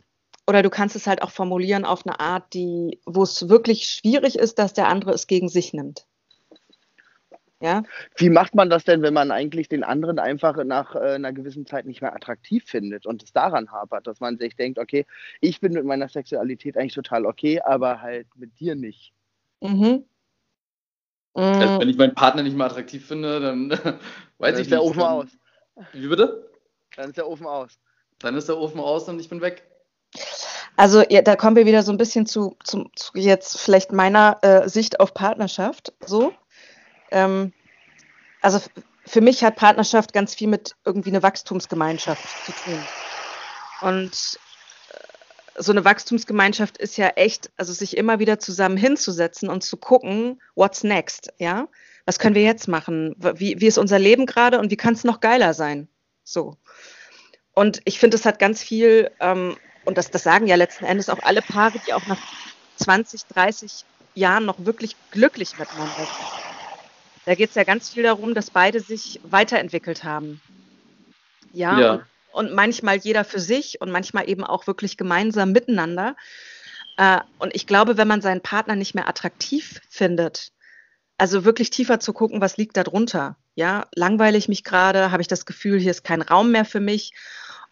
oder 0.47 0.63
du 0.63 0.71
kannst 0.71 0.97
es 0.97 1.07
halt 1.07 1.23
auch 1.23 1.31
formulieren 1.31 1.85
auf 1.85 2.07
eine 2.07 2.21
Art, 2.21 2.53
die, 2.53 3.01
wo 3.07 3.23
es 3.23 3.49
wirklich 3.49 3.87
schwierig 3.87 4.39
ist, 4.39 4.59
dass 4.59 4.75
der 4.75 4.89
andere 4.89 5.13
es 5.13 5.27
gegen 5.27 5.49
sich 5.49 5.73
nimmt. 5.73 6.07
Ja? 7.61 7.83
Wie 8.17 8.29
macht 8.29 8.55
man 8.55 8.69
das 8.69 8.85
denn, 8.85 9.01
wenn 9.01 9.15
man 9.15 9.31
eigentlich 9.31 9.71
den 9.71 9.85
anderen 9.85 10.19
einfach 10.19 10.63
nach 10.65 10.95
äh, 10.95 11.15
einer 11.15 11.33
gewissen 11.33 11.65
Zeit 11.65 11.87
nicht 11.87 12.03
mehr 12.03 12.15
attraktiv 12.15 12.65
findet 12.67 13.07
und 13.07 13.23
es 13.23 13.33
daran 13.33 13.73
hapert, 13.73 14.07
dass 14.07 14.21
man 14.21 14.37
sich 14.37 14.55
denkt, 14.55 14.79
okay, 14.79 15.07
ich 15.41 15.61
bin 15.61 15.73
mit 15.73 15.87
meiner 15.87 16.09
Sexualität 16.09 16.77
eigentlich 16.77 16.93
total 16.93 17.25
okay, 17.25 17.63
aber 17.63 18.03
halt 18.03 18.27
mit 18.37 18.61
dir 18.61 18.75
nicht. 18.75 19.15
Mhm. 19.63 20.05
Also, 21.35 21.81
wenn 21.81 21.89
ich 21.89 21.97
meinen 21.97 22.15
Partner 22.15 22.43
nicht 22.43 22.57
mehr 22.57 22.67
attraktiv 22.67 23.07
finde, 23.07 23.41
dann 23.41 23.71
weiß 23.71 23.79
dann 23.79 23.99
ich 24.51 24.53
nicht. 24.53 24.61
ist 24.61 24.71
der 24.71 24.83
Ofen 24.83 25.03
aus. 25.03 25.29
Wie 25.93 26.07
bitte? 26.07 26.51
Dann 26.97 27.09
ist 27.09 27.17
der 27.17 27.29
Ofen 27.29 27.47
aus. 27.47 27.79
Dann 28.21 28.37
ist 28.37 28.49
der 28.49 28.57
Ofen 28.59 28.81
aus 28.81 29.09
und 29.09 29.19
ich 29.19 29.29
bin 29.29 29.41
weg. 29.41 29.65
Also 30.77 31.03
ja, 31.09 31.23
da 31.23 31.37
kommen 31.37 31.57
wir 31.57 31.67
wieder 31.67 31.83
so 31.83 31.93
ein 31.93 31.99
bisschen 31.99 32.27
zu, 32.27 32.57
zu, 32.63 32.89
zu 32.95 33.13
jetzt 33.15 33.59
vielleicht 33.59 33.93
meiner 33.93 34.39
äh, 34.43 34.69
Sicht 34.69 35.01
auf 35.01 35.15
Partnerschaft. 35.15 35.93
So, 36.05 36.33
ähm, 37.11 37.53
also 38.41 38.61
für 39.07 39.21
mich 39.21 39.43
hat 39.45 39.57
Partnerschaft 39.57 40.13
ganz 40.13 40.35
viel 40.35 40.49
mit 40.49 40.77
irgendwie 40.85 41.11
einer 41.11 41.23
Wachstumsgemeinschaft 41.23 42.23
zu 42.47 42.53
tun. 42.53 42.79
Und 43.81 44.39
so 45.57 45.73
eine 45.73 45.85
Wachstumsgemeinschaft 45.85 46.79
ist 46.79 46.97
ja 46.97 47.09
echt, 47.09 47.51
also 47.57 47.73
sich 47.73 47.97
immer 47.97 48.19
wieder 48.19 48.39
zusammen 48.39 48.77
hinzusetzen 48.77 49.49
und 49.49 49.63
zu 49.63 49.77
gucken, 49.77 50.41
what's 50.55 50.83
next, 50.83 51.33
ja? 51.39 51.69
Was 52.07 52.19
können 52.19 52.35
wir 52.35 52.43
jetzt 52.43 52.69
machen? 52.69 53.15
Wie, 53.19 53.61
wie 53.61 53.67
ist 53.67 53.79
unser 53.79 53.99
Leben 53.99 54.27
gerade 54.27 54.59
und 54.59 54.71
wie 54.71 54.77
kann 54.77 54.95
es 54.95 55.05
noch 55.05 55.21
geiler 55.21 55.55
sein? 55.55 55.89
So. 56.23 56.57
Und 57.55 57.81
ich 57.85 57.99
finde, 57.99 58.17
es 58.17 58.27
hat 58.27 58.39
ganz 58.39 58.63
viel, 58.63 59.11
ähm, 59.21 59.57
und 59.85 59.97
das, 59.97 60.11
das 60.11 60.23
sagen 60.23 60.47
ja 60.47 60.57
letzten 60.57 60.85
Endes 60.85 61.09
auch 61.09 61.21
alle 61.23 61.41
Paare, 61.41 61.81
die 61.87 61.95
auch 61.95 62.07
nach 62.07 62.21
20, 62.77 63.27
30 63.27 63.85
Jahren 64.15 64.45
noch 64.45 64.65
wirklich 64.65 64.97
glücklich 65.13 65.59
miteinander 65.59 65.95
sind. 65.97 66.09
Da 67.25 67.35
geht 67.35 67.51
es 67.51 67.55
ja 67.55 67.65
ganz 67.65 67.91
viel 67.91 68.03
darum, 68.03 68.35
dass 68.35 68.51
beide 68.51 68.81
sich 68.81 69.21
weiterentwickelt 69.23 70.05
haben. 70.05 70.43
Ja, 71.53 71.81
ja 71.81 72.07
und 72.35 72.53
manchmal 72.53 72.97
jeder 72.97 73.25
für 73.25 73.41
sich 73.41 73.81
und 73.81 73.91
manchmal 73.91 74.29
eben 74.29 74.45
auch 74.45 74.67
wirklich 74.67 74.97
gemeinsam 74.97 75.53
miteinander. 75.53 76.17
Äh, 76.97 77.21
und 77.39 77.55
ich 77.55 77.67
glaube, 77.67 77.97
wenn 77.97 78.09
man 78.09 78.21
seinen 78.21 78.41
Partner 78.41 78.77
nicht 78.77 78.95
mehr 78.95 79.09
attraktiv 79.09 79.81
findet, 79.89 80.53
also 81.17 81.45
wirklich 81.45 81.71
tiefer 81.71 82.01
zu 82.01 82.13
gucken, 82.13 82.41
was 82.41 82.57
liegt 82.57 82.77
da 82.77 82.83
drunter. 82.83 83.37
Ja, 83.55 83.87
langweile 83.95 84.37
ich 84.37 84.49
mich 84.49 84.65
gerade, 84.65 85.13
habe 85.13 85.23
ich 85.23 85.29
das 85.29 85.47
Gefühl, 85.47 85.79
hier 85.79 85.93
ist 85.93 86.03
kein 86.03 86.23
Raum 86.23 86.51
mehr 86.51 86.65
für 86.65 86.81
mich. 86.81 87.13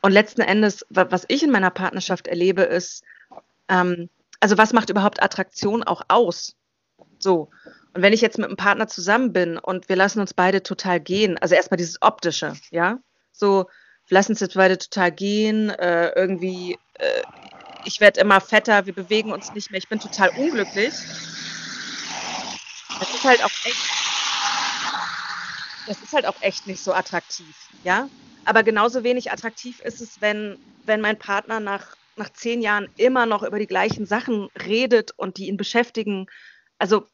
Und 0.00 0.12
letzten 0.12 0.42
Endes, 0.42 0.86
was 0.90 1.24
ich 1.28 1.42
in 1.42 1.50
meiner 1.50 1.70
Partnerschaft 1.70 2.28
erlebe, 2.28 2.62
ist, 2.62 3.02
ähm, 3.68 4.08
also 4.38 4.58
was 4.58 4.72
macht 4.72 4.90
überhaupt 4.90 5.22
Attraktion 5.22 5.82
auch 5.82 6.02
aus? 6.08 6.54
So. 7.18 7.50
Und 7.94 8.02
wenn 8.02 8.12
ich 8.12 8.20
jetzt 8.20 8.38
mit 8.38 8.46
einem 8.46 8.56
Partner 8.56 8.86
zusammen 8.86 9.32
bin 9.32 9.58
und 9.58 9.88
wir 9.88 9.96
lassen 9.96 10.20
uns 10.20 10.34
beide 10.34 10.62
total 10.62 11.00
gehen, 11.00 11.36
also 11.38 11.54
erstmal 11.54 11.78
dieses 11.78 12.00
optische, 12.00 12.54
ja, 12.70 12.98
so, 13.32 13.66
lassen 14.12 14.32
uns 14.32 14.40
jetzt 14.40 14.54
beide 14.54 14.76
total 14.76 15.10
gehen, 15.10 15.70
äh, 15.70 16.10
irgendwie, 16.10 16.78
äh, 16.98 17.22
ich 17.84 17.98
werde 17.98 18.20
immer 18.20 18.40
fetter, 18.42 18.84
wir 18.84 18.94
bewegen 18.94 19.32
uns 19.32 19.54
nicht 19.54 19.70
mehr, 19.70 19.78
ich 19.78 19.88
bin 19.88 19.98
total 20.00 20.28
unglücklich. 20.36 20.92
Das 23.00 23.14
ist 23.14 23.24
halt 23.24 23.42
auch 23.42 23.50
echt, 23.64 23.90
das 25.86 26.02
ist 26.02 26.12
halt 26.12 26.26
auch 26.26 26.40
echt 26.42 26.66
nicht 26.66 26.84
so 26.84 26.92
attraktiv, 26.92 27.56
ja. 27.84 28.08
Aber 28.44 28.62
genauso 28.62 29.02
wenig 29.02 29.32
attraktiv 29.32 29.80
ist 29.80 30.02
es, 30.02 30.20
wenn, 30.20 30.58
wenn 30.84 31.00
mein 31.00 31.18
Partner 31.18 31.58
nach, 31.58 31.96
nach 32.16 32.30
zehn 32.30 32.60
Jahren 32.60 32.90
immer 32.98 33.24
noch 33.24 33.42
über 33.42 33.58
die 33.58 33.66
gleichen 33.66 34.04
Sachen 34.04 34.48
redet 34.66 35.12
und 35.16 35.38
die 35.38 35.48
ihn 35.48 35.56
beschäftigen. 35.56 36.26
Also 36.78 37.06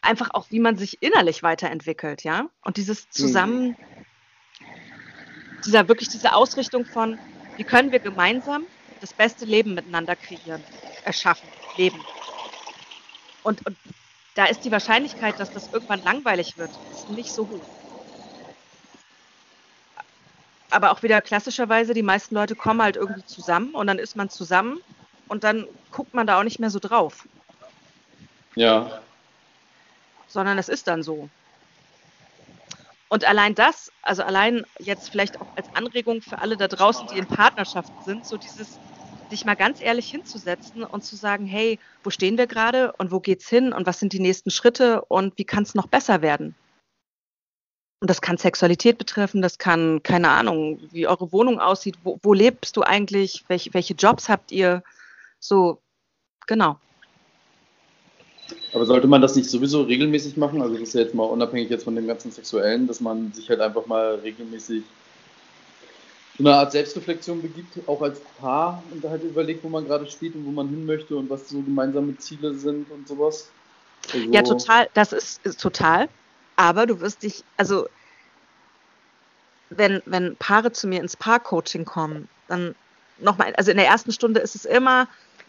einfach 0.00 0.30
auch, 0.32 0.50
wie 0.50 0.60
man 0.60 0.76
sich 0.76 1.02
innerlich 1.02 1.42
weiterentwickelt, 1.42 2.22
ja. 2.22 2.48
Und 2.62 2.76
dieses 2.76 3.08
mhm. 3.18 3.74
Dieser 5.64 5.88
wirklich 5.88 6.08
diese 6.08 6.34
Ausrichtung 6.34 6.84
von, 6.84 7.18
wie 7.56 7.64
können 7.64 7.92
wir 7.92 8.00
gemeinsam 8.00 8.64
das 9.00 9.12
beste 9.12 9.44
Leben 9.44 9.74
miteinander 9.74 10.16
kreieren, 10.16 10.64
erschaffen, 11.04 11.48
leben. 11.76 12.00
Und, 13.42 13.64
und 13.66 13.76
da 14.34 14.46
ist 14.46 14.64
die 14.64 14.70
Wahrscheinlichkeit, 14.70 15.38
dass 15.38 15.50
das 15.50 15.68
irgendwann 15.72 16.02
langweilig 16.02 16.56
wird, 16.58 16.70
nicht 17.08 17.32
so 17.32 17.48
hoch. 17.48 17.62
Aber 20.70 20.90
auch 20.90 21.02
wieder 21.02 21.20
klassischerweise, 21.20 21.94
die 21.94 22.02
meisten 22.02 22.34
Leute 22.34 22.54
kommen 22.54 22.82
halt 22.82 22.96
irgendwie 22.96 23.24
zusammen 23.24 23.74
und 23.74 23.86
dann 23.86 23.98
ist 23.98 24.16
man 24.16 24.28
zusammen 24.28 24.80
und 25.28 25.44
dann 25.44 25.66
guckt 25.90 26.12
man 26.14 26.26
da 26.26 26.38
auch 26.38 26.44
nicht 26.44 26.60
mehr 26.60 26.70
so 26.70 26.78
drauf. 26.78 27.26
Ja. 28.54 29.00
Sondern 30.28 30.58
es 30.58 30.68
ist 30.68 30.86
dann 30.86 31.02
so. 31.02 31.28
Und 33.08 33.24
allein 33.24 33.54
das, 33.54 33.90
also 34.02 34.22
allein 34.22 34.64
jetzt 34.78 35.08
vielleicht 35.08 35.40
auch 35.40 35.46
als 35.56 35.66
Anregung 35.74 36.20
für 36.20 36.40
alle 36.40 36.56
da 36.56 36.68
draußen, 36.68 37.08
die 37.08 37.18
in 37.18 37.26
Partnerschaften 37.26 38.02
sind, 38.04 38.26
so 38.26 38.36
dieses, 38.36 38.78
sich 39.30 39.44
mal 39.44 39.56
ganz 39.56 39.80
ehrlich 39.80 40.10
hinzusetzen 40.10 40.84
und 40.84 41.04
zu 41.04 41.16
sagen, 41.16 41.46
hey, 41.46 41.78
wo 42.02 42.10
stehen 42.10 42.36
wir 42.36 42.46
gerade 42.46 42.92
und 42.98 43.10
wo 43.10 43.20
geht's 43.20 43.48
hin 43.48 43.72
und 43.72 43.86
was 43.86 43.98
sind 43.98 44.12
die 44.12 44.20
nächsten 44.20 44.50
Schritte 44.50 45.02
und 45.06 45.38
wie 45.38 45.44
kann 45.44 45.62
es 45.62 45.74
noch 45.74 45.86
besser 45.86 46.22
werden? 46.22 46.54
Und 48.00 48.08
das 48.08 48.20
kann 48.20 48.36
Sexualität 48.36 48.96
betreffen, 48.96 49.42
das 49.42 49.58
kann, 49.58 50.02
keine 50.02 50.28
Ahnung, 50.28 50.78
wie 50.92 51.08
eure 51.08 51.32
Wohnung 51.32 51.58
aussieht, 51.58 51.98
wo, 52.04 52.18
wo 52.22 52.32
lebst 52.32 52.76
du 52.76 52.82
eigentlich, 52.82 53.44
welche, 53.48 53.74
welche 53.74 53.94
Jobs 53.94 54.28
habt 54.28 54.52
ihr? 54.52 54.84
So, 55.40 55.82
genau. 56.46 56.78
Aber 58.72 58.86
sollte 58.86 59.06
man 59.06 59.20
das 59.20 59.36
nicht 59.36 59.50
sowieso 59.50 59.82
regelmäßig 59.82 60.36
machen? 60.36 60.62
Also 60.62 60.74
das 60.74 60.88
ist 60.88 60.94
ja 60.94 61.00
jetzt 61.00 61.14
mal 61.14 61.24
unabhängig 61.24 61.70
jetzt 61.70 61.84
von 61.84 61.96
dem 61.96 62.06
ganzen 62.06 62.30
Sexuellen, 62.30 62.86
dass 62.86 63.00
man 63.00 63.32
sich 63.32 63.48
halt 63.48 63.60
einfach 63.60 63.86
mal 63.86 64.16
regelmäßig 64.16 64.82
so 66.38 66.44
eine 66.44 66.54
Art 66.54 66.72
Selbstreflexion 66.72 67.42
begibt, 67.42 67.76
auch 67.88 68.00
als 68.00 68.20
Paar 68.40 68.82
und 68.92 69.04
halt 69.04 69.24
überlegt, 69.24 69.64
wo 69.64 69.68
man 69.68 69.86
gerade 69.86 70.06
steht 70.06 70.34
und 70.34 70.46
wo 70.46 70.50
man 70.50 70.68
hin 70.68 70.86
möchte 70.86 71.16
und 71.16 71.28
was 71.28 71.48
so 71.48 71.60
gemeinsame 71.60 72.16
Ziele 72.18 72.54
sind 72.54 72.90
und 72.90 73.08
sowas. 73.08 73.50
Also 74.12 74.30
ja, 74.30 74.42
total, 74.42 74.88
das 74.94 75.12
ist, 75.12 75.44
ist 75.44 75.60
total. 75.60 76.08
Aber 76.56 76.86
du 76.86 77.00
wirst 77.00 77.24
dich, 77.24 77.42
also 77.56 77.88
wenn, 79.70 80.00
wenn 80.06 80.36
Paare 80.36 80.72
zu 80.72 80.86
mir 80.86 81.00
ins 81.00 81.16
Paar-Coaching 81.16 81.84
kommen, 81.84 82.28
dann 82.46 82.74
nochmal, 83.18 83.54
also 83.56 83.70
in 83.70 83.76
der 83.76 83.86
ersten 83.86 84.12
Stunde 84.12 84.40
ist 84.40 84.54
es 84.54 84.64
immer, 84.64 85.08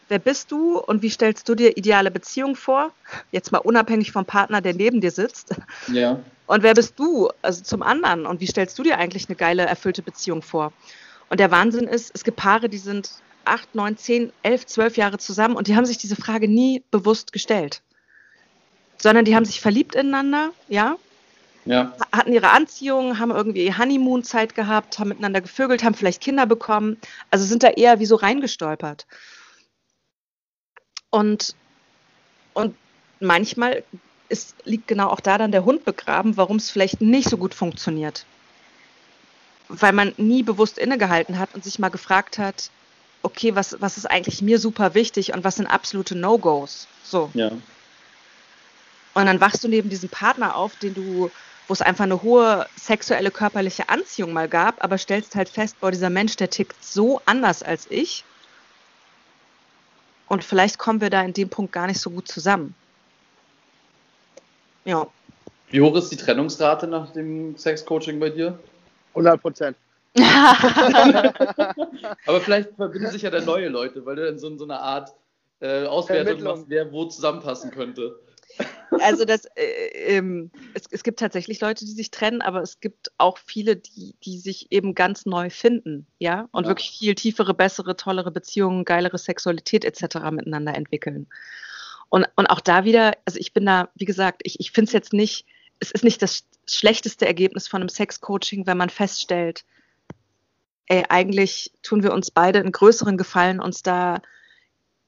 wer 0.09 0.19
bist 0.19 0.51
du 0.51 0.77
und 0.79 1.01
wie 1.01 1.09
stellst 1.09 1.47
du 1.47 1.55
dir 1.55 1.77
ideale 1.77 2.11
Beziehung 2.11 2.55
vor? 2.55 2.91
Jetzt 3.31 3.51
mal 3.51 3.59
unabhängig 3.59 4.11
vom 4.11 4.25
Partner, 4.25 4.61
der 4.61 4.73
neben 4.73 5.01
dir 5.01 5.11
sitzt. 5.11 5.55
Ja. 5.87 6.19
Und 6.47 6.63
wer 6.63 6.73
bist 6.73 6.97
du, 6.97 7.29
also 7.41 7.63
zum 7.63 7.83
anderen? 7.83 8.25
Und 8.25 8.41
wie 8.41 8.47
stellst 8.47 8.77
du 8.77 8.83
dir 8.83 8.97
eigentlich 8.97 9.29
eine 9.29 9.35
geile, 9.35 9.65
erfüllte 9.65 10.01
Beziehung 10.01 10.41
vor? 10.41 10.73
Und 11.29 11.39
der 11.39 11.51
Wahnsinn 11.51 11.87
ist, 11.87 12.11
es 12.13 12.23
gibt 12.23 12.37
Paare, 12.37 12.69
die 12.69 12.79
sind 12.79 13.11
acht, 13.45 13.73
neun, 13.75 13.97
zehn, 13.97 14.31
elf, 14.43 14.65
zwölf 14.65 14.97
Jahre 14.97 15.17
zusammen 15.17 15.55
und 15.55 15.67
die 15.67 15.75
haben 15.75 15.85
sich 15.85 15.97
diese 15.97 16.15
Frage 16.15 16.47
nie 16.47 16.83
bewusst 16.91 17.31
gestellt. 17.33 17.81
Sondern 18.97 19.25
die 19.25 19.35
haben 19.35 19.45
sich 19.45 19.61
verliebt 19.61 19.95
ineinander, 19.95 20.51
ja, 20.67 20.97
ja. 21.65 21.93
hatten 22.11 22.33
ihre 22.33 22.49
Anziehung, 22.49 23.19
haben 23.19 23.31
irgendwie 23.31 23.73
Honeymoon-Zeit 23.73 24.55
gehabt, 24.55 24.99
haben 24.99 25.09
miteinander 25.09 25.41
gevögelt, 25.41 25.83
haben 25.83 25.93
vielleicht 25.93 26.21
Kinder 26.21 26.45
bekommen. 26.45 26.97
Also 27.31 27.45
sind 27.45 27.63
da 27.63 27.69
eher 27.69 27.99
wie 27.99 28.05
so 28.05 28.15
reingestolpert. 28.15 29.05
Und, 31.09 31.55
und 32.53 32.75
manchmal 33.19 33.83
ist, 34.29 34.55
liegt 34.63 34.87
genau 34.87 35.09
auch 35.09 35.19
da 35.19 35.37
dann 35.37 35.51
der 35.51 35.65
Hund 35.65 35.85
begraben, 35.85 36.37
warum 36.37 36.57
es 36.57 36.69
vielleicht 36.69 37.01
nicht 37.01 37.29
so 37.29 37.37
gut 37.37 37.53
funktioniert. 37.53 38.25
Weil 39.67 39.93
man 39.93 40.13
nie 40.17 40.43
bewusst 40.43 40.77
innegehalten 40.77 41.39
hat 41.39 41.53
und 41.53 41.63
sich 41.63 41.79
mal 41.79 41.89
gefragt 41.89 42.37
hat, 42.37 42.69
okay, 43.23 43.55
was, 43.55 43.81
was 43.81 43.97
ist 43.97 44.05
eigentlich 44.05 44.41
mir 44.41 44.59
super 44.59 44.93
wichtig 44.93 45.33
und 45.33 45.43
was 45.43 45.57
sind 45.57 45.67
absolute 45.67 46.15
No-Gos? 46.15 46.87
So. 47.03 47.29
Ja. 47.33 47.51
Und 49.13 49.25
dann 49.25 49.41
wachst 49.41 49.63
du 49.63 49.67
neben 49.67 49.89
diesem 49.89 50.09
Partner 50.09 50.55
auf, 50.55 50.75
den 50.77 50.93
du, 50.93 51.31
wo 51.67 51.73
es 51.73 51.81
einfach 51.81 52.05
eine 52.05 52.21
hohe 52.21 52.67
sexuelle 52.75 53.31
körperliche 53.31 53.89
Anziehung 53.89 54.33
mal 54.33 54.47
gab, 54.47 54.83
aber 54.83 54.97
stellst 54.97 55.35
halt 55.35 55.49
fest, 55.49 55.79
boah, 55.81 55.91
dieser 55.91 56.09
Mensch, 56.09 56.35
der 56.35 56.49
tickt 56.49 56.83
so 56.83 57.21
anders 57.25 57.63
als 57.63 57.87
ich. 57.89 58.23
Und 60.29 60.43
vielleicht 60.43 60.77
kommen 60.77 61.01
wir 61.01 61.09
da 61.09 61.21
in 61.23 61.33
dem 61.33 61.49
Punkt 61.49 61.73
gar 61.73 61.87
nicht 61.87 61.99
so 61.99 62.11
gut 62.11 62.27
zusammen. 62.27 62.75
Ja. 64.85 65.07
Wie 65.71 65.81
hoch 65.81 65.95
ist 65.95 66.09
die 66.11 66.17
Trennungsrate 66.17 66.87
nach 66.87 67.11
dem 67.11 67.57
Sexcoaching 67.57 68.19
bei 68.19 68.29
dir? 68.29 68.57
100 69.09 69.41
Prozent. 69.41 69.75
Aber 72.25 72.41
vielleicht 72.41 72.75
verbinden 72.75 73.11
sich 73.11 73.23
ja 73.23 73.29
dann 73.29 73.45
neue 73.45 73.69
Leute, 73.69 74.05
weil 74.05 74.15
du 74.15 74.25
dann 74.25 74.39
so, 74.39 74.55
so 74.57 74.63
eine 74.63 74.79
Art 74.79 75.13
äh, 75.61 75.85
Auswertung 75.85 76.41
machst, 76.43 76.65
wer 76.67 76.91
wo 76.91 77.05
zusammenpassen 77.05 77.71
könnte. 77.71 78.19
Also 78.91 79.25
das, 79.25 79.45
äh, 79.55 80.15
ähm, 80.17 80.51
es, 80.73 80.83
es, 80.89 81.03
gibt 81.03 81.19
tatsächlich 81.19 81.61
Leute, 81.61 81.85
die 81.85 81.91
sich 81.91 82.11
trennen, 82.11 82.41
aber 82.41 82.61
es 82.61 82.79
gibt 82.79 83.11
auch 83.17 83.37
viele, 83.37 83.75
die, 83.75 84.15
die 84.23 84.39
sich 84.39 84.71
eben 84.71 84.95
ganz 84.95 85.25
neu 85.25 85.49
finden, 85.49 86.07
ja, 86.17 86.47
und 86.51 86.63
ja. 86.63 86.69
wirklich 86.69 86.91
viel 86.91 87.15
tiefere, 87.15 87.53
bessere, 87.53 87.95
tollere 87.95 88.31
Beziehungen, 88.31 88.85
geilere 88.85 89.17
Sexualität 89.17 89.85
etc. 89.85 90.31
miteinander 90.31 90.75
entwickeln. 90.75 91.27
Und, 92.09 92.25
und 92.35 92.47
auch 92.47 92.61
da 92.61 92.83
wieder, 92.83 93.13
also 93.25 93.39
ich 93.39 93.53
bin 93.53 93.65
da, 93.65 93.89
wie 93.95 94.05
gesagt, 94.05 94.41
ich, 94.43 94.59
ich 94.59 94.71
finde 94.71 94.89
es 94.89 94.93
jetzt 94.93 95.13
nicht, 95.13 95.45
es 95.79 95.91
ist 95.91 96.03
nicht 96.03 96.21
das 96.21 96.45
schlechteste 96.65 97.25
Ergebnis 97.27 97.67
von 97.67 97.81
einem 97.81 97.89
Sexcoaching, 97.89 98.65
wenn 98.65 98.77
man 98.77 98.89
feststellt, 98.89 99.63
ey, 100.87 101.05
eigentlich 101.09 101.71
tun 101.83 102.03
wir 102.03 102.13
uns 102.13 102.31
beide 102.31 102.59
einen 102.59 102.71
größeren 102.71 103.17
Gefallen, 103.17 103.59
uns 103.59 103.83
da 103.83 104.21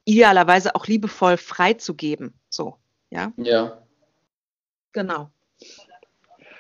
idealerweise 0.06 0.76
auch 0.76 0.88
liebevoll 0.88 1.38
freizugeben. 1.38 2.34
So, 2.50 2.78
ja? 3.12 3.32
Ja. 3.38 3.78
Genau. 4.94 5.30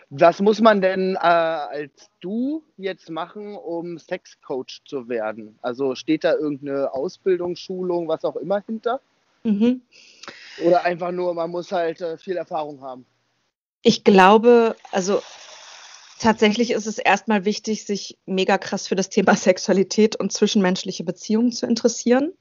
Was 0.09 0.41
muss 0.41 0.59
man 0.59 0.81
denn 0.81 1.15
äh, 1.15 1.19
als 1.19 2.09
du 2.19 2.63
jetzt 2.75 3.09
machen, 3.09 3.55
um 3.55 3.97
Sexcoach 3.97 4.81
zu 4.85 5.07
werden? 5.07 5.57
Also 5.61 5.95
steht 5.95 6.25
da 6.25 6.33
irgendeine 6.33 6.93
Ausbildung, 6.93 7.55
Schulung, 7.55 8.09
was 8.09 8.25
auch 8.25 8.35
immer 8.35 8.61
hinter? 8.65 8.99
Mhm. 9.43 9.81
Oder 10.65 10.83
einfach 10.83 11.11
nur, 11.11 11.33
man 11.33 11.49
muss 11.49 11.71
halt 11.71 12.01
äh, 12.01 12.17
viel 12.17 12.35
Erfahrung 12.35 12.81
haben? 12.81 13.05
Ich 13.83 14.03
glaube, 14.03 14.75
also 14.91 15.21
tatsächlich 16.19 16.71
ist 16.71 16.87
es 16.87 16.97
erstmal 16.97 17.45
wichtig, 17.45 17.85
sich 17.85 18.17
mega 18.25 18.57
krass 18.57 18.87
für 18.87 18.95
das 18.95 19.09
Thema 19.09 19.35
Sexualität 19.37 20.17
und 20.17 20.33
zwischenmenschliche 20.33 21.05
Beziehungen 21.05 21.53
zu 21.53 21.65
interessieren. 21.65 22.33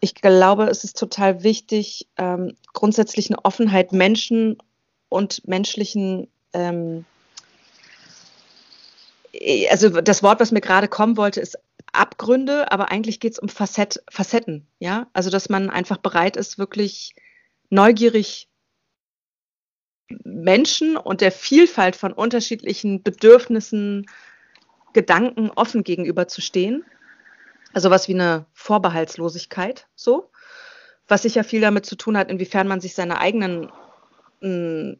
Ich 0.00 0.14
glaube, 0.14 0.64
es 0.64 0.84
ist 0.84 0.98
total 0.98 1.42
wichtig, 1.42 2.08
ähm, 2.16 2.56
grundsätzlich 2.72 3.30
eine 3.30 3.44
Offenheit 3.44 3.92
Menschen 3.92 4.58
und 5.08 5.46
menschlichen 5.46 6.28
ähm, 6.52 7.04
also 9.70 9.88
das 9.88 10.22
Wort, 10.22 10.40
was 10.40 10.52
mir 10.52 10.60
gerade 10.60 10.88
kommen 10.88 11.16
wollte, 11.16 11.40
ist 11.40 11.58
Abgründe, 11.92 12.70
aber 12.72 12.90
eigentlich 12.90 13.20
geht 13.20 13.32
es 13.32 13.38
um 13.38 13.48
Facett, 13.48 14.02
Facetten, 14.10 14.66
ja. 14.78 15.08
Also 15.12 15.30
dass 15.30 15.48
man 15.48 15.70
einfach 15.70 15.98
bereit 15.98 16.36
ist, 16.36 16.58
wirklich 16.58 17.14
neugierig 17.70 18.48
Menschen 20.24 20.96
und 20.96 21.20
der 21.20 21.32
Vielfalt 21.32 21.96
von 21.96 22.12
unterschiedlichen 22.12 23.02
Bedürfnissen, 23.02 24.06
Gedanken 24.92 25.50
offen 25.50 25.82
gegenüberzustehen 25.82 26.84
Also 27.74 27.90
was 27.90 28.08
wie 28.08 28.14
eine 28.14 28.46
Vorbehaltslosigkeit, 28.52 29.86
so. 29.94 30.30
Was 31.06 31.22
sicher 31.22 31.44
viel 31.44 31.60
damit 31.60 31.84
zu 31.84 31.96
tun 31.96 32.16
hat, 32.16 32.30
inwiefern 32.30 32.66
man 32.66 32.80
sich 32.80 32.94
seine 32.94 33.18
eigenen, 33.18 33.70
mh, 34.40 34.96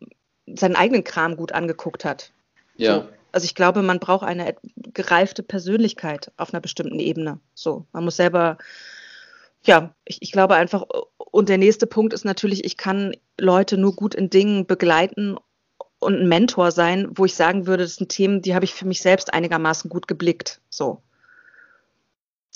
seinen 0.54 0.76
eigenen 0.76 1.04
Kram 1.04 1.36
gut 1.36 1.52
angeguckt 1.52 2.04
hat. 2.04 2.32
Ja. 2.76 2.94
So. 2.96 3.08
Also 3.32 3.46
ich 3.46 3.54
glaube, 3.54 3.82
man 3.82 3.98
braucht 3.98 4.24
eine 4.24 4.54
gereifte 4.76 5.42
Persönlichkeit 5.42 6.30
auf 6.36 6.52
einer 6.52 6.60
bestimmten 6.60 7.00
Ebene. 7.00 7.40
So, 7.54 7.86
man 7.92 8.04
muss 8.04 8.16
selber, 8.16 8.58
ja, 9.64 9.94
ich, 10.04 10.18
ich 10.20 10.30
glaube 10.30 10.54
einfach, 10.54 10.84
und 11.16 11.48
der 11.48 11.58
nächste 11.58 11.86
Punkt 11.86 12.12
ist 12.12 12.24
natürlich, 12.24 12.64
ich 12.64 12.76
kann 12.76 13.16
Leute 13.40 13.76
nur 13.76 13.96
gut 13.96 14.14
in 14.14 14.30
Dingen 14.30 14.66
begleiten 14.66 15.36
und 15.98 16.14
ein 16.14 16.28
Mentor 16.28 16.70
sein, 16.70 17.08
wo 17.14 17.24
ich 17.24 17.34
sagen 17.34 17.66
würde, 17.66 17.82
das 17.82 17.96
sind 17.96 18.08
Themen, 18.08 18.42
die 18.42 18.54
habe 18.54 18.64
ich 18.64 18.74
für 18.74 18.86
mich 18.86 19.00
selbst 19.00 19.34
einigermaßen 19.34 19.90
gut 19.90 20.06
geblickt. 20.06 20.60
So. 20.68 21.02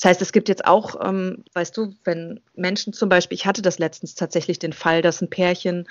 Das 0.01 0.11
heißt, 0.11 0.23
es 0.23 0.33
gibt 0.33 0.49
jetzt 0.49 0.65
auch, 0.65 0.95
ähm, 1.05 1.45
weißt 1.55 1.77
du, 1.77 1.93
wenn 2.05 2.41
Menschen 2.55 2.93
zum 2.93 3.09
Beispiel, 3.09 3.35
ich 3.35 3.47
hatte 3.47 3.63
das 3.63 3.81
letztens 3.81 4.15
tatsächlich 4.15 4.61
den 4.61 4.73
Fall, 4.73 5.03
dass 5.03 5.21
ein 5.21 5.29
Pärchen 5.29 5.89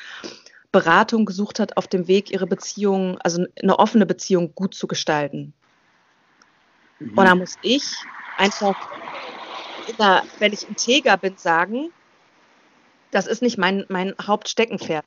Beratung 0.71 1.25
gesucht 1.25 1.59
hat 1.59 1.75
auf 1.75 1.87
dem 1.87 2.07
Weg, 2.07 2.31
ihre 2.31 2.47
Beziehung, 2.47 3.17
also 3.19 3.45
eine 3.61 3.79
offene 3.79 4.05
Beziehung 4.05 4.55
gut 4.55 4.75
zu 4.75 4.87
gestalten. 4.87 5.53
Mhm. 6.99 7.17
Und 7.17 7.25
da 7.25 7.35
muss 7.35 7.55
ich 7.61 7.83
einfach, 8.37 8.75
der, 9.99 10.23
wenn 10.39 10.53
ich 10.53 10.67
integer 10.69 11.17
bin, 11.17 11.35
sagen, 11.35 11.91
das 13.11 13.27
ist 13.27 13.41
nicht 13.41 13.57
mein, 13.57 13.85
mein 13.89 14.15
Hauptsteckenpferd. 14.21 15.05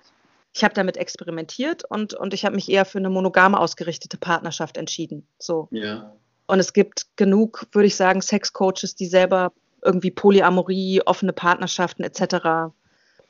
Ich 0.53 0.63
habe 0.63 0.75
damit 0.75 0.99
experimentiert 0.99 1.85
und, 1.89 2.13
und 2.13 2.35
ich 2.35 2.45
habe 2.45 2.55
mich 2.55 2.69
eher 2.69 2.85
für 2.85 2.99
eine 2.99 3.09
monogame 3.09 3.59
ausgerichtete 3.59 4.19
Partnerschaft 4.19 4.77
entschieden. 4.77 5.27
So. 5.39 5.69
Ja. 5.71 6.13
Und 6.51 6.59
es 6.59 6.73
gibt 6.73 7.07
genug, 7.15 7.69
würde 7.71 7.87
ich 7.87 7.95
sagen, 7.95 8.21
Sexcoaches, 8.21 8.97
die 8.97 9.07
selber 9.07 9.53
irgendwie 9.83 10.11
Polyamorie, 10.11 11.01
offene 11.07 11.33
Partnerschaften 11.33 12.03
etc. 12.03 12.75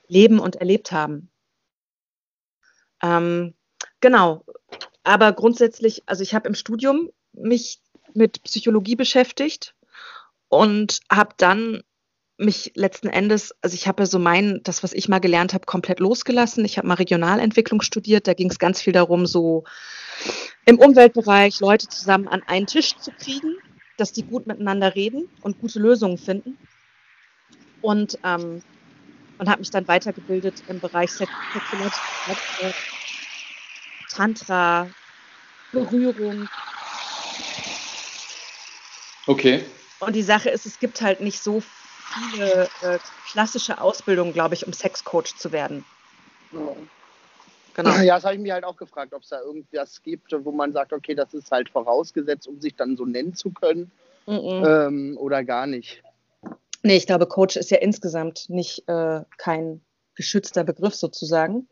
leben 0.08 0.38
und 0.38 0.56
erlebt 0.56 0.90
haben. 0.90 1.28
Ähm, 3.02 3.52
genau. 4.00 4.42
Aber 5.04 5.32
grundsätzlich, 5.32 6.02
also 6.06 6.22
ich 6.22 6.34
habe 6.34 6.48
im 6.48 6.54
Studium 6.54 7.10
mich 7.34 7.82
mit 8.14 8.42
Psychologie 8.42 8.96
beschäftigt 8.96 9.74
und 10.48 11.00
habe 11.12 11.34
dann 11.36 11.82
mich 12.38 12.72
letzten 12.74 13.08
Endes, 13.08 13.54
also 13.60 13.74
ich 13.74 13.86
habe 13.86 14.04
ja 14.04 14.06
so 14.06 14.18
mein, 14.18 14.62
das, 14.62 14.82
was 14.82 14.94
ich 14.94 15.10
mal 15.10 15.18
gelernt 15.18 15.52
habe, 15.52 15.66
komplett 15.66 16.00
losgelassen. 16.00 16.64
Ich 16.64 16.78
habe 16.78 16.88
mal 16.88 16.94
Regionalentwicklung 16.94 17.82
studiert. 17.82 18.26
Da 18.26 18.32
ging 18.32 18.50
es 18.50 18.58
ganz 18.58 18.80
viel 18.80 18.94
darum, 18.94 19.26
so 19.26 19.64
im 20.66 20.78
Umweltbereich 20.78 21.60
Leute 21.60 21.88
zusammen 21.88 22.28
an 22.28 22.42
einen 22.46 22.66
Tisch 22.66 22.96
zu 22.96 23.10
kriegen, 23.12 23.56
dass 23.96 24.12
die 24.12 24.22
gut 24.22 24.46
miteinander 24.46 24.94
reden 24.94 25.28
und 25.42 25.60
gute 25.60 25.78
Lösungen 25.78 26.18
finden. 26.18 26.58
Und 27.82 28.18
ähm, 28.24 28.62
und 29.40 29.48
habe 29.48 29.60
mich 29.60 29.70
dann 29.70 29.88
weitergebildet 29.88 30.62
im 30.68 30.78
Bereich 30.80 31.10
Sexualität, 31.12 32.74
Tantra, 34.10 34.86
Berührung. 35.72 36.46
Okay. 39.26 39.64
Und 40.00 40.14
die 40.14 40.22
Sache 40.22 40.50
ist, 40.50 40.66
es 40.66 40.78
gibt 40.78 41.00
halt 41.00 41.22
nicht 41.22 41.42
so 41.42 41.62
viele 42.12 42.68
äh, 42.82 42.98
klassische 43.30 43.80
Ausbildungen, 43.80 44.34
glaube 44.34 44.54
ich, 44.54 44.66
um 44.66 44.74
Sexcoach 44.74 45.36
zu 45.36 45.52
werden. 45.52 45.84
Ja. 46.52 46.76
Genau. 47.74 47.96
Ja, 48.00 48.16
das 48.16 48.24
habe 48.24 48.34
ich 48.34 48.40
mir 48.40 48.54
halt 48.54 48.64
auch 48.64 48.76
gefragt, 48.76 49.14
ob 49.14 49.22
es 49.22 49.28
da 49.28 49.40
irgendwas 49.40 50.02
gibt, 50.02 50.34
wo 50.44 50.52
man 50.52 50.72
sagt, 50.72 50.92
okay, 50.92 51.14
das 51.14 51.34
ist 51.34 51.50
halt 51.50 51.68
vorausgesetzt, 51.70 52.48
um 52.48 52.60
sich 52.60 52.74
dann 52.74 52.96
so 52.96 53.04
nennen 53.06 53.34
zu 53.34 53.50
können 53.50 53.90
mm 54.26 54.32
-mm. 54.32 54.86
Ähm, 54.86 55.18
oder 55.18 55.44
gar 55.44 55.66
nicht. 55.66 56.02
Nee, 56.82 56.96
ich 56.96 57.06
glaube, 57.06 57.26
Coach 57.26 57.56
ist 57.56 57.70
ja 57.70 57.78
insgesamt 57.78 58.48
nicht 58.48 58.88
äh, 58.88 59.20
kein 59.36 59.82
geschützter 60.14 60.64
Begriff 60.64 60.94
sozusagen. 60.94 61.68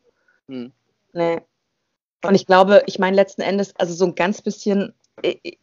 Hm. 0.49 0.73
Nee. 1.13 1.41
Und 2.25 2.35
ich 2.35 2.47
glaube, 2.47 2.83
ich 2.87 2.99
meine 2.99 3.17
letzten 3.17 3.43
Endes, 3.43 3.75
also 3.77 3.95
so 3.95 4.07
ein 4.07 4.15
ganz 4.15 4.43
bisschen, 4.43 4.95
äh, 5.23 5.37
äh, 5.43 5.57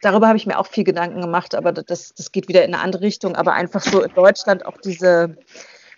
darüber 0.00 0.28
habe 0.28 0.36
ich 0.36 0.46
mir 0.46 0.58
auch 0.58 0.66
viel 0.66 0.84
Gedanken 0.84 1.20
gemacht, 1.20 1.54
aber 1.54 1.72
das, 1.72 2.14
das 2.14 2.32
geht 2.32 2.48
wieder 2.48 2.64
in 2.64 2.74
eine 2.74 2.82
andere 2.82 3.02
Richtung. 3.02 3.34
Aber 3.34 3.54
einfach 3.54 3.82
so 3.82 4.02
in 4.02 4.14
Deutschland 4.14 4.66
auch 4.66 4.78
diese, 4.78 5.36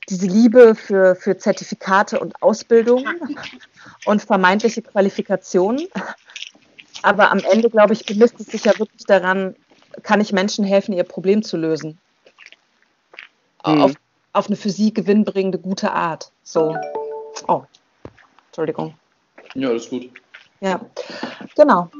diese 0.08 0.26
Liebe 0.26 0.74
für, 0.74 1.16
für 1.16 1.36
Zertifikate 1.36 2.20
und 2.20 2.42
Ausbildungen 2.42 3.36
und 4.04 4.22
vermeintliche 4.22 4.82
Qualifikationen. 4.82 5.88
Aber 7.02 7.30
am 7.30 7.40
Ende, 7.50 7.70
glaube 7.70 7.92
ich, 7.92 8.06
bemisst 8.06 8.40
es 8.40 8.46
sich 8.46 8.64
ja 8.64 8.78
wirklich 8.78 9.04
daran, 9.04 9.56
kann 10.02 10.20
ich 10.20 10.32
Menschen 10.32 10.64
helfen, 10.64 10.92
ihr 10.92 11.04
Problem 11.04 11.42
zu 11.42 11.56
lösen 11.56 11.98
mhm. 13.66 13.82
auf, 13.82 13.92
auf 14.32 14.46
eine 14.46 14.56
für 14.56 14.70
sie 14.70 14.92
gewinnbringende 14.92 15.58
gute 15.58 15.92
Art. 15.92 16.30
So. 16.42 16.76
Oh, 17.48 17.62
Entschuldigung. 18.48 18.94
Ja, 19.54 19.68
alles 19.68 19.88
gut. 19.88 20.10
Ja, 20.60 20.80
genau. 21.54 21.90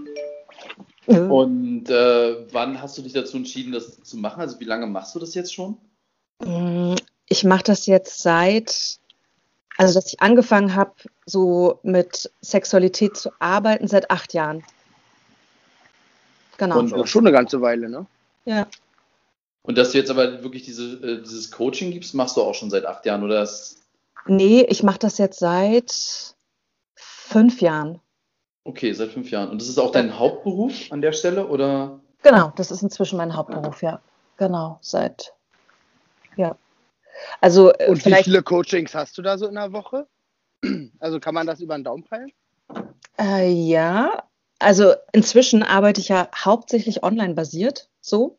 Und 1.06 1.88
äh, 1.88 2.52
wann 2.52 2.80
hast 2.80 2.98
du 2.98 3.02
dich 3.02 3.12
dazu 3.12 3.36
entschieden, 3.36 3.72
das 3.72 4.02
zu 4.02 4.16
machen? 4.16 4.40
Also 4.40 4.58
wie 4.58 4.64
lange 4.64 4.86
machst 4.86 5.14
du 5.14 5.20
das 5.20 5.34
jetzt 5.34 5.54
schon? 5.54 5.76
Ich 7.28 7.44
mache 7.44 7.64
das 7.64 7.86
jetzt 7.86 8.22
seit, 8.22 8.98
also 9.76 9.94
dass 9.94 10.12
ich 10.12 10.20
angefangen 10.20 10.74
habe, 10.74 10.92
so 11.26 11.80
mit 11.82 12.30
Sexualität 12.40 13.16
zu 13.16 13.30
arbeiten, 13.38 13.88
seit 13.88 14.10
acht 14.10 14.32
Jahren. 14.32 14.64
Genau. 16.58 16.78
Und 16.78 16.94
auch 16.94 17.06
schon 17.06 17.26
eine 17.26 17.36
ganze 17.36 17.60
Weile, 17.60 17.88
ne? 17.88 18.06
Ja. 18.44 18.66
Und 19.62 19.76
dass 19.76 19.90
du 19.90 19.98
jetzt 19.98 20.10
aber 20.10 20.44
wirklich 20.44 20.62
diese, 20.64 20.94
äh, 21.02 21.22
dieses 21.22 21.50
Coaching 21.50 21.90
gibst, 21.90 22.14
machst 22.14 22.36
du 22.36 22.42
auch 22.42 22.54
schon 22.54 22.70
seit 22.70 22.86
acht 22.86 23.04
Jahren, 23.04 23.24
oder? 23.24 23.48
Nee, 24.26 24.62
ich 24.68 24.82
mache 24.82 25.00
das 25.00 25.18
jetzt 25.18 25.40
seit 25.40 26.34
fünf 26.94 27.60
Jahren. 27.60 28.00
Okay, 28.64 28.92
seit 28.92 29.10
fünf 29.10 29.30
Jahren. 29.30 29.50
Und 29.50 29.60
das 29.60 29.68
ist 29.68 29.78
auch 29.78 29.92
dein 29.92 30.18
Hauptberuf 30.18 30.90
an 30.90 31.00
der 31.00 31.12
Stelle, 31.12 31.46
oder? 31.46 32.00
Genau, 32.22 32.52
das 32.56 32.70
ist 32.70 32.82
inzwischen 32.82 33.16
mein 33.16 33.36
Hauptberuf, 33.36 33.82
ja. 33.82 34.00
Genau, 34.36 34.78
seit, 34.80 35.32
ja. 36.36 36.56
Also, 37.40 37.72
äh, 37.72 37.90
Und 37.90 38.04
wie 38.04 38.14
viele 38.22 38.42
Coachings 38.42 38.94
hast 38.94 39.16
du 39.18 39.22
da 39.22 39.38
so 39.38 39.46
in 39.46 39.54
der 39.54 39.72
Woche? 39.72 40.06
Also 41.00 41.20
kann 41.20 41.34
man 41.34 41.46
das 41.46 41.60
über 41.60 41.76
den 41.76 41.84
Daumen 41.84 42.04
peilen? 42.04 42.32
Äh, 43.18 43.50
ja, 43.50 44.24
also 44.58 44.94
inzwischen 45.12 45.62
arbeite 45.62 46.00
ich 46.00 46.08
ja 46.08 46.28
hauptsächlich 46.34 47.02
online 47.02 47.34
basiert, 47.34 47.90
so. 48.00 48.38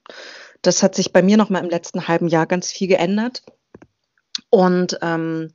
Das 0.61 0.82
hat 0.82 0.95
sich 0.95 1.13
bei 1.13 1.21
mir 1.21 1.38
noch 1.38 1.49
mal 1.49 1.63
im 1.63 1.69
letzten 1.69 2.07
halben 2.07 2.28
Jahr 2.28 2.47
ganz 2.47 2.71
viel 2.71 2.88
geändert. 2.88 3.43
Und, 4.49 4.97
ähm, 5.01 5.53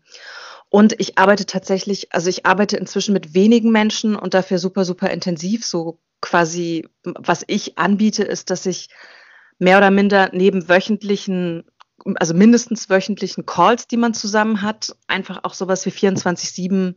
und 0.68 0.98
ich 1.00 1.18
arbeite 1.18 1.44
tatsächlich, 1.44 2.12
also 2.14 2.30
ich 2.30 2.46
arbeite 2.46 2.76
inzwischen 2.76 3.12
mit 3.12 3.34
wenigen 3.34 3.72
Menschen 3.72 4.16
und 4.16 4.34
dafür 4.34 4.58
super, 4.58 4.84
super 4.84 5.10
intensiv. 5.10 5.66
So 5.66 5.98
quasi, 6.20 6.88
was 7.02 7.44
ich 7.48 7.78
anbiete, 7.78 8.22
ist, 8.22 8.50
dass 8.50 8.64
ich 8.64 8.88
mehr 9.58 9.78
oder 9.78 9.90
minder 9.90 10.30
neben 10.32 10.68
wöchentlichen, 10.68 11.64
also 12.16 12.34
mindestens 12.34 12.90
wöchentlichen 12.90 13.46
Calls, 13.46 13.86
die 13.86 13.96
man 13.96 14.14
zusammen 14.14 14.62
hat, 14.62 14.94
einfach 15.06 15.44
auch 15.44 15.54
sowas 15.54 15.86
wie 15.86 15.90
24-7 15.90 16.96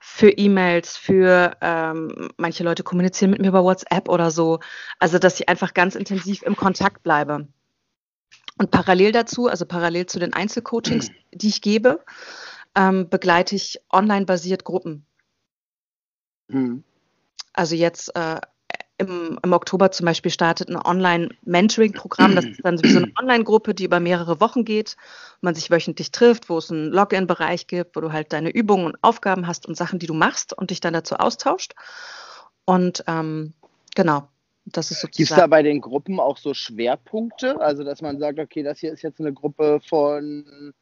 für 0.00 0.30
E-Mails, 0.30 0.96
für 0.96 1.56
ähm, 1.60 2.30
manche 2.36 2.64
Leute 2.64 2.82
kommunizieren 2.82 3.30
mit 3.30 3.40
mir 3.40 3.48
über 3.48 3.64
WhatsApp 3.64 4.08
oder 4.08 4.30
so. 4.30 4.60
Also, 4.98 5.18
dass 5.18 5.40
ich 5.40 5.48
einfach 5.48 5.74
ganz 5.74 5.94
intensiv 5.94 6.42
im 6.42 6.56
Kontakt 6.56 7.02
bleibe. 7.02 7.48
Und 8.58 8.70
parallel 8.70 9.12
dazu, 9.12 9.46
also 9.46 9.66
parallel 9.66 10.06
zu 10.06 10.18
den 10.18 10.32
Einzelcoachings, 10.32 11.10
die 11.32 11.48
ich 11.48 11.62
gebe, 11.62 12.04
ähm, 12.74 13.08
begleite 13.08 13.54
ich 13.54 13.80
online-basiert 13.92 14.64
Gruppen. 14.64 15.06
Mhm. 16.48 16.82
Also 17.52 17.74
jetzt 17.74 18.14
äh, 18.16 18.40
im, 18.98 19.38
im, 19.42 19.52
Oktober 19.52 19.90
zum 19.90 20.06
Beispiel 20.06 20.30
startet 20.30 20.68
ein 20.68 20.76
Online-Mentoring-Programm. 20.76 22.34
Das 22.34 22.44
ist 22.44 22.64
dann 22.64 22.82
wie 22.82 22.90
so 22.90 22.98
eine 22.98 23.12
Online-Gruppe, 23.18 23.74
die 23.74 23.84
über 23.84 24.00
mehrere 24.00 24.40
Wochen 24.40 24.64
geht, 24.64 24.96
wo 25.40 25.46
man 25.46 25.54
sich 25.54 25.70
wöchentlich 25.70 26.10
trifft, 26.10 26.48
wo 26.48 26.58
es 26.58 26.70
einen 26.70 26.90
Login-Bereich 26.90 27.66
gibt, 27.68 27.96
wo 27.96 28.00
du 28.00 28.12
halt 28.12 28.32
deine 28.32 28.50
Übungen 28.50 28.86
und 28.86 28.96
Aufgaben 29.02 29.46
hast 29.46 29.66
und 29.66 29.76
Sachen, 29.76 29.98
die 29.98 30.06
du 30.06 30.14
machst 30.14 30.52
und 30.52 30.70
dich 30.70 30.80
dann 30.80 30.92
dazu 30.92 31.16
austauscht. 31.16 31.74
Und 32.64 33.04
ähm, 33.06 33.54
genau, 33.94 34.28
das 34.66 34.90
ist 34.90 35.00
sozusagen. 35.00 35.16
Gibt 35.16 35.30
es 35.30 35.36
da 35.36 35.46
bei 35.46 35.62
den 35.62 35.80
Gruppen 35.80 36.20
auch 36.20 36.36
so 36.36 36.52
Schwerpunkte? 36.52 37.60
Also, 37.60 37.84
dass 37.84 38.02
man 38.02 38.18
sagt, 38.18 38.38
okay, 38.38 38.62
das 38.62 38.78
hier 38.80 38.92
ist 38.92 39.02
jetzt 39.02 39.20
eine 39.20 39.32
Gruppe 39.32 39.80
von 39.88 40.74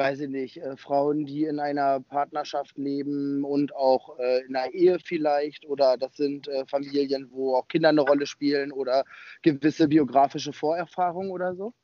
weiß 0.00 0.20
ich 0.20 0.30
nicht, 0.30 0.56
äh, 0.56 0.78
Frauen, 0.78 1.26
die 1.26 1.44
in 1.44 1.60
einer 1.60 2.00
Partnerschaft 2.00 2.78
leben 2.78 3.44
und 3.44 3.76
auch 3.76 4.18
äh, 4.18 4.46
in 4.46 4.56
einer 4.56 4.72
Ehe 4.72 4.98
vielleicht 4.98 5.66
oder 5.66 5.98
das 5.98 6.16
sind 6.16 6.48
äh, 6.48 6.64
Familien, 6.64 7.28
wo 7.30 7.54
auch 7.54 7.68
Kinder 7.68 7.90
eine 7.90 8.00
Rolle 8.00 8.24
spielen 8.24 8.72
oder 8.72 9.04
gewisse 9.42 9.88
biografische 9.88 10.54
Vorerfahrungen 10.54 11.30
oder 11.30 11.54
so? 11.54 11.74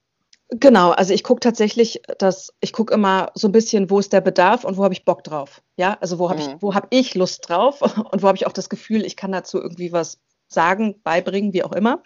Genau, 0.49 0.93
also 0.93 1.13
ich 1.13 1.25
gucke 1.25 1.41
tatsächlich, 1.41 2.01
dass 2.19 2.55
ich 2.61 2.73
gucke 2.73 2.95
immer 2.95 3.33
so 3.35 3.49
ein 3.49 3.53
bisschen, 3.53 3.91
wo 3.91 3.99
ist 3.99 4.15
der 4.15 4.23
Bedarf 4.23 4.65
und 4.65 4.79
wo 4.79 4.85
habe 4.85 4.95
ich 4.95 5.05
Bock 5.05 5.23
drauf. 5.23 5.61
Ja, 5.77 5.99
also 6.01 6.19
wo 6.19 6.31
habe 6.31 6.41
mhm. 6.41 6.49
ich, 6.49 6.63
wo 6.63 6.75
habe 6.75 6.87
ich 6.91 7.15
Lust 7.15 7.47
drauf 7.47 7.83
und 8.13 8.23
wo 8.23 8.29
habe 8.29 8.39
ich 8.39 8.47
auch 8.47 8.53
das 8.53 8.71
Gefühl, 8.71 9.05
ich 9.05 9.17
kann 9.17 9.33
dazu 9.33 9.61
irgendwie 9.61 9.93
was 9.93 10.21
sagen, 10.49 11.01
beibringen, 11.03 11.53
wie 11.53 11.63
auch 11.63 11.73
immer. 11.73 12.03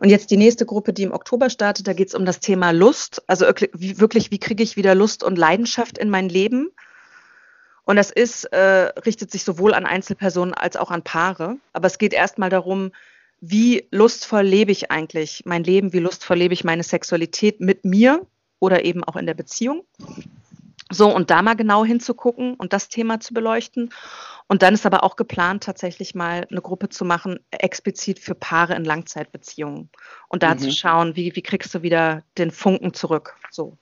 Und 0.00 0.10
jetzt 0.10 0.30
die 0.30 0.36
nächste 0.36 0.66
Gruppe, 0.66 0.92
die 0.92 1.04
im 1.04 1.12
Oktober 1.12 1.50
startet, 1.50 1.86
da 1.86 1.92
geht 1.92 2.08
es 2.08 2.14
um 2.14 2.24
das 2.24 2.40
Thema 2.40 2.72
Lust. 2.72 3.22
Also 3.26 3.46
wirklich, 3.46 4.30
wie 4.30 4.38
kriege 4.38 4.62
ich 4.62 4.76
wieder 4.76 4.94
Lust 4.94 5.22
und 5.22 5.38
Leidenschaft 5.38 5.98
in 5.98 6.10
mein 6.10 6.28
Leben? 6.28 6.70
Und 7.84 7.96
das 7.96 8.10
ist, 8.10 8.44
äh, 8.44 8.92
richtet 9.06 9.30
sich 9.30 9.44
sowohl 9.44 9.74
an 9.74 9.86
Einzelpersonen 9.86 10.54
als 10.54 10.76
auch 10.76 10.90
an 10.90 11.02
Paare. 11.02 11.58
Aber 11.72 11.86
es 11.86 11.98
geht 11.98 12.12
erstmal 12.12 12.50
darum, 12.50 12.92
wie 13.40 13.86
lustvoll 13.90 14.42
lebe 14.42 14.72
ich 14.72 14.90
eigentlich 14.90 15.42
mein 15.44 15.64
Leben, 15.64 15.92
wie 15.92 15.98
lustvoll 15.98 16.38
lebe 16.38 16.54
ich 16.54 16.64
meine 16.64 16.82
Sexualität 16.82 17.60
mit 17.60 17.84
mir 17.84 18.26
oder 18.58 18.84
eben 18.84 19.04
auch 19.04 19.16
in 19.16 19.26
der 19.26 19.34
Beziehung. 19.34 19.84
So, 20.94 21.14
und 21.14 21.30
da 21.30 21.42
mal 21.42 21.56
genau 21.56 21.84
hinzugucken 21.84 22.54
und 22.54 22.72
das 22.72 22.88
Thema 22.88 23.20
zu 23.20 23.34
beleuchten. 23.34 23.90
Und 24.46 24.62
dann 24.62 24.74
ist 24.74 24.86
aber 24.86 25.02
auch 25.02 25.16
geplant, 25.16 25.64
tatsächlich 25.64 26.14
mal 26.14 26.46
eine 26.50 26.60
Gruppe 26.60 26.88
zu 26.88 27.04
machen, 27.04 27.40
explizit 27.50 28.18
für 28.18 28.34
Paare 28.34 28.74
in 28.74 28.84
Langzeitbeziehungen. 28.84 29.88
Und 30.28 30.42
da 30.42 30.54
mhm. 30.54 30.58
zu 30.58 30.70
schauen, 30.70 31.16
wie, 31.16 31.34
wie 31.34 31.42
kriegst 31.42 31.74
du 31.74 31.82
wieder 31.82 32.22
den 32.38 32.50
Funken 32.50 32.94
zurück. 32.94 33.36
So. 33.50 33.76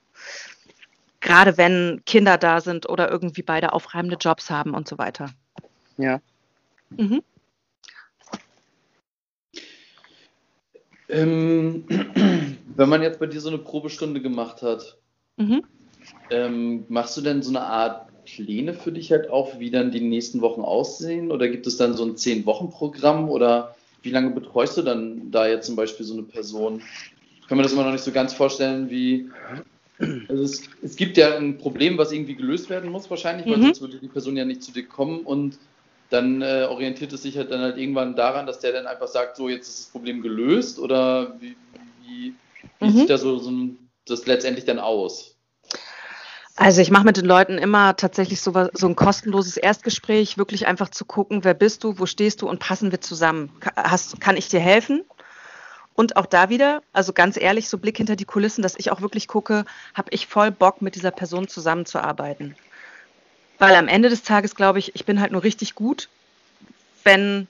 Gerade 1.19 1.57
wenn 1.57 2.01
Kinder 2.05 2.37
da 2.37 2.61
sind 2.61 2.89
oder 2.89 3.09
irgendwie 3.11 3.43
beide 3.43 3.73
aufreibende 3.73 4.17
Jobs 4.17 4.49
haben 4.49 4.73
und 4.73 4.87
so 4.87 4.97
weiter. 4.97 5.29
Ja. 5.97 6.19
Mhm. 6.89 7.21
Ähm, 11.09 11.85
wenn 12.75 12.89
man 12.89 13.01
jetzt 13.01 13.19
bei 13.19 13.27
dir 13.27 13.39
so 13.39 13.49
eine 13.49 13.59
Probestunde 13.59 14.21
gemacht 14.21 14.61
hat, 14.61 14.97
mhm. 15.37 15.63
Ähm, 16.29 16.85
machst 16.89 17.17
du 17.17 17.21
denn 17.21 17.41
so 17.41 17.49
eine 17.49 17.61
Art 17.61 18.07
Pläne 18.25 18.73
für 18.73 18.91
dich 18.91 19.11
halt 19.11 19.29
auch, 19.29 19.59
wie 19.59 19.69
dann 19.69 19.91
die 19.91 20.01
nächsten 20.01 20.41
Wochen 20.41 20.61
aussehen? 20.61 21.31
Oder 21.31 21.47
gibt 21.49 21.67
es 21.67 21.77
dann 21.77 21.95
so 21.95 22.05
ein 22.05 22.17
Zehn-Wochen-Programm? 22.17 23.29
Oder 23.29 23.75
wie 24.01 24.11
lange 24.11 24.31
betreust 24.31 24.77
du 24.77 24.81
dann 24.81 25.31
da 25.31 25.47
jetzt 25.47 25.67
zum 25.67 25.75
Beispiel 25.75 26.05
so 26.05 26.13
eine 26.13 26.23
Person? 26.23 26.81
Ich 27.41 27.47
kann 27.47 27.57
mir 27.57 27.63
das 27.63 27.73
immer 27.73 27.83
noch 27.83 27.91
nicht 27.91 28.03
so 28.03 28.11
ganz 28.11 28.33
vorstellen, 28.33 28.89
wie. 28.89 29.29
Also 30.27 30.43
es, 30.43 30.63
es 30.81 30.95
gibt 30.95 31.17
ja 31.17 31.37
ein 31.37 31.57
Problem, 31.57 31.97
was 31.97 32.11
irgendwie 32.11 32.35
gelöst 32.35 32.69
werden 32.69 32.91
muss, 32.91 33.09
wahrscheinlich, 33.09 33.45
weil 33.45 33.57
mhm. 33.57 33.63
sonst 33.65 33.81
würde 33.81 33.99
die 33.99 34.07
Person 34.07 34.35
ja 34.35 34.43
nicht 34.43 34.63
zu 34.63 34.71
dir 34.71 34.85
kommen 34.85 35.21
und 35.21 35.59
dann 36.09 36.41
äh, 36.41 36.67
orientiert 36.69 37.13
es 37.13 37.23
sich 37.23 37.37
halt 37.37 37.51
dann 37.51 37.61
halt 37.61 37.77
irgendwann 37.77 38.15
daran, 38.15 38.45
dass 38.45 38.59
der 38.59 38.73
dann 38.73 38.87
einfach 38.87 39.07
sagt, 39.07 39.37
so 39.37 39.49
jetzt 39.49 39.67
ist 39.67 39.79
das 39.79 39.87
Problem 39.87 40.21
gelöst 40.21 40.79
oder 40.79 41.39
wie, 41.39 41.55
wie, 42.05 42.33
wie 42.79 42.85
mhm. 42.85 42.91
sieht 42.91 43.09
da 43.09 43.17
so, 43.17 43.37
so 43.37 43.51
das 44.05 44.25
letztendlich 44.25 44.65
dann 44.65 44.79
aus? 44.79 45.32
Also 46.55 46.81
ich 46.81 46.91
mache 46.91 47.05
mit 47.05 47.17
den 47.17 47.25
Leuten 47.25 47.57
immer 47.57 47.95
tatsächlich 47.95 48.39
so, 48.41 48.53
so 48.73 48.87
ein 48.87 48.95
kostenloses 48.95 49.57
Erstgespräch, 49.57 50.37
wirklich 50.37 50.67
einfach 50.67 50.89
zu 50.89 51.03
gucken, 51.03 51.43
wer 51.43 51.55
bist 51.55 51.83
du, 51.83 51.97
wo 51.97 52.05
stehst 52.05 52.41
du 52.41 52.49
und 52.49 52.59
passen 52.59 52.91
wir 52.91 53.01
zusammen. 53.01 53.51
Hast, 53.75 54.21
kann 54.21 54.37
ich 54.37 54.49
dir 54.49 54.59
helfen? 54.59 55.03
Und 55.95 56.15
auch 56.15 56.25
da 56.25 56.49
wieder, 56.49 56.81
also 56.91 57.13
ganz 57.13 57.37
ehrlich, 57.37 57.69
so 57.69 57.77
Blick 57.77 57.97
hinter 57.97 58.15
die 58.15 58.25
Kulissen, 58.25 58.61
dass 58.61 58.75
ich 58.77 58.91
auch 58.91 59.01
wirklich 59.01 59.27
gucke, 59.27 59.65
habe 59.93 60.09
ich 60.11 60.27
voll 60.27 60.51
Bock, 60.51 60.81
mit 60.81 60.95
dieser 60.95 61.11
Person 61.11 61.47
zusammenzuarbeiten. 61.47 62.55
Weil 63.59 63.75
am 63.75 63.87
Ende 63.87 64.09
des 64.09 64.23
Tages 64.23 64.55
glaube 64.55 64.79
ich, 64.79 64.95
ich 64.95 65.05
bin 65.05 65.21
halt 65.21 65.31
nur 65.31 65.43
richtig 65.43 65.75
gut, 65.75 66.09
wenn, 67.03 67.47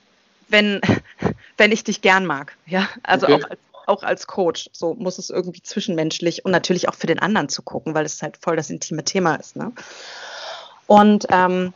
wenn, 0.48 0.80
wenn 1.56 1.72
ich 1.72 1.84
dich 1.84 2.00
gern 2.00 2.24
mag. 2.26 2.56
Ja, 2.66 2.88
also 3.02 3.26
okay. 3.26 3.34
auch 3.34 3.50
als 3.50 3.60
auch 3.88 4.02
als 4.02 4.26
Coach. 4.26 4.70
So 4.72 4.94
muss 4.94 5.18
es 5.18 5.30
irgendwie 5.30 5.62
zwischenmenschlich 5.62 6.44
und 6.44 6.52
natürlich 6.52 6.88
auch 6.88 6.94
für 6.94 7.06
den 7.06 7.18
anderen 7.18 7.48
zu 7.48 7.62
gucken, 7.62 7.94
weil 7.94 8.04
es 8.04 8.22
halt 8.22 8.36
voll 8.36 8.56
das 8.56 8.70
intime 8.70 9.04
Thema 9.04 9.36
ist. 9.36 9.56
Ne? 9.56 9.72
Und, 10.86 11.26
ähm, 11.30 11.72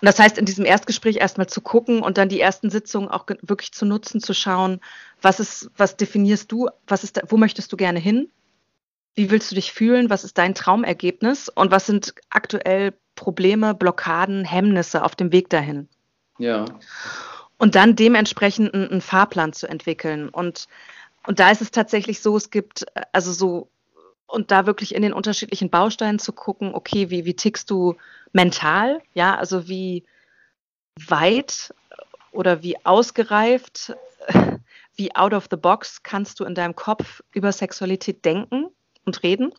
und 0.00 0.06
das 0.06 0.18
heißt, 0.18 0.38
in 0.38 0.44
diesem 0.44 0.64
Erstgespräch 0.64 1.16
erstmal 1.16 1.48
zu 1.48 1.60
gucken 1.60 2.02
und 2.02 2.18
dann 2.18 2.28
die 2.28 2.40
ersten 2.40 2.70
Sitzungen 2.70 3.08
auch 3.08 3.26
wirklich 3.42 3.72
zu 3.72 3.84
nutzen, 3.84 4.20
zu 4.20 4.32
schauen, 4.34 4.80
was 5.20 5.40
ist, 5.40 5.70
was 5.76 5.96
definierst 5.96 6.52
du, 6.52 6.68
was 6.86 7.02
ist, 7.04 7.20
wo 7.28 7.36
möchtest 7.36 7.72
du 7.72 7.76
gerne 7.76 7.98
hin? 7.98 8.30
Wie 9.16 9.30
willst 9.30 9.50
du 9.50 9.54
dich 9.54 9.72
fühlen? 9.72 10.10
Was 10.10 10.24
ist 10.24 10.38
dein 10.38 10.54
Traumergebnis? 10.54 11.48
Und 11.48 11.70
was 11.70 11.86
sind 11.86 12.14
aktuell 12.30 12.94
Probleme, 13.14 13.74
Blockaden, 13.74 14.44
Hemmnisse 14.44 15.04
auf 15.04 15.14
dem 15.14 15.32
Weg 15.32 15.50
dahin? 15.50 15.88
Ja. 16.38 16.64
Und 17.58 17.76
dann 17.76 17.96
dementsprechend 17.96 18.74
einen, 18.74 18.90
einen 18.90 19.00
Fahrplan 19.00 19.52
zu 19.52 19.68
entwickeln. 19.68 20.28
Und 20.28 20.66
und 21.26 21.40
da 21.40 21.50
ist 21.50 21.62
es 21.62 21.70
tatsächlich 21.70 22.20
so, 22.20 22.36
es 22.36 22.50
gibt 22.50 22.82
äh, 22.94 23.02
also 23.12 23.32
so, 23.32 23.68
und 24.26 24.50
da 24.50 24.66
wirklich 24.66 24.94
in 24.94 25.02
den 25.02 25.12
unterschiedlichen 25.12 25.70
Bausteinen 25.70 26.18
zu 26.18 26.32
gucken, 26.32 26.74
okay, 26.74 27.10
wie, 27.10 27.24
wie 27.24 27.34
tickst 27.34 27.70
du 27.70 27.96
mental? 28.32 29.00
Ja, 29.14 29.36
also 29.36 29.68
wie 29.68 30.04
weit 31.06 31.74
oder 32.32 32.62
wie 32.62 32.76
ausgereift, 32.84 33.94
wie 34.96 35.14
out 35.14 35.34
of 35.34 35.48
the 35.50 35.56
box 35.56 36.02
kannst 36.02 36.40
du 36.40 36.44
in 36.44 36.54
deinem 36.54 36.74
Kopf 36.74 37.22
über 37.32 37.52
Sexualität 37.52 38.24
denken 38.24 38.66
und 39.04 39.22
reden? 39.22 39.52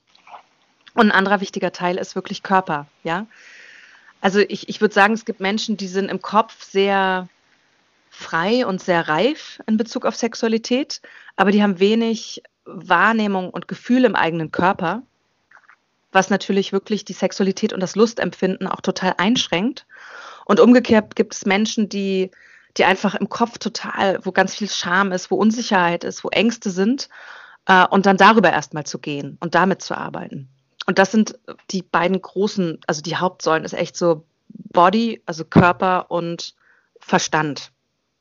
Und 0.93 1.07
ein 1.07 1.11
anderer 1.11 1.41
wichtiger 1.41 1.71
Teil 1.71 1.97
ist 1.97 2.15
wirklich 2.15 2.41
Körper, 2.41 2.87
ja. 3.03 3.27
Also 4.21 4.39
ich, 4.39 4.69
ich 4.69 4.81
würde 4.81 4.93
sagen, 4.93 5.13
es 5.13 5.25
gibt 5.25 5.39
Menschen, 5.39 5.77
die 5.77 5.87
sind 5.87 6.09
im 6.09 6.21
Kopf 6.21 6.63
sehr 6.63 7.27
frei 8.15 8.65
und 8.65 8.81
sehr 8.81 9.07
reif 9.07 9.61
in 9.67 9.77
Bezug 9.77 10.05
auf 10.05 10.15
Sexualität, 10.15 11.01
aber 11.35 11.51
die 11.51 11.61
haben 11.61 11.79
wenig 11.79 12.41
Wahrnehmung 12.65 13.49
und 13.49 13.67
Gefühl 13.67 14.05
im 14.05 14.15
eigenen 14.15 14.51
Körper, 14.51 15.03
was 16.11 16.29
natürlich 16.29 16.71
wirklich 16.71 17.05
die 17.05 17.13
Sexualität 17.13 17.73
und 17.73 17.81
das 17.81 17.95
Lustempfinden 17.95 18.67
auch 18.67 18.81
total 18.81 19.15
einschränkt. 19.17 19.85
Und 20.45 20.59
umgekehrt 20.59 21.15
gibt 21.15 21.33
es 21.33 21.45
Menschen, 21.45 21.89
die, 21.89 22.31
die 22.77 22.85
einfach 22.85 23.15
im 23.15 23.29
Kopf 23.29 23.57
total, 23.57 24.19
wo 24.23 24.31
ganz 24.31 24.55
viel 24.55 24.69
Scham 24.69 25.11
ist, 25.11 25.29
wo 25.29 25.35
Unsicherheit 25.35 26.03
ist, 26.03 26.23
wo 26.23 26.29
Ängste 26.29 26.69
sind, 26.69 27.09
äh, 27.67 27.85
und 27.87 28.05
dann 28.05 28.17
darüber 28.17 28.51
erstmal 28.51 28.85
zu 28.85 28.99
gehen 28.99 29.37
und 29.41 29.55
damit 29.55 29.81
zu 29.81 29.97
arbeiten. 29.97 30.47
Und 30.87 30.99
das 30.99 31.11
sind 31.11 31.37
die 31.71 31.81
beiden 31.81 32.21
großen, 32.21 32.79
also 32.87 33.01
die 33.01 33.17
Hauptsäulen 33.17 33.65
ist 33.65 33.73
echt 33.73 33.97
so 33.97 34.25
Body, 34.47 35.21
also 35.25 35.43
Körper 35.43 36.09
und 36.09 36.55
Verstand. 36.99 37.71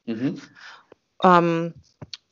Mhm. 0.06 0.40
Ähm, 1.22 1.74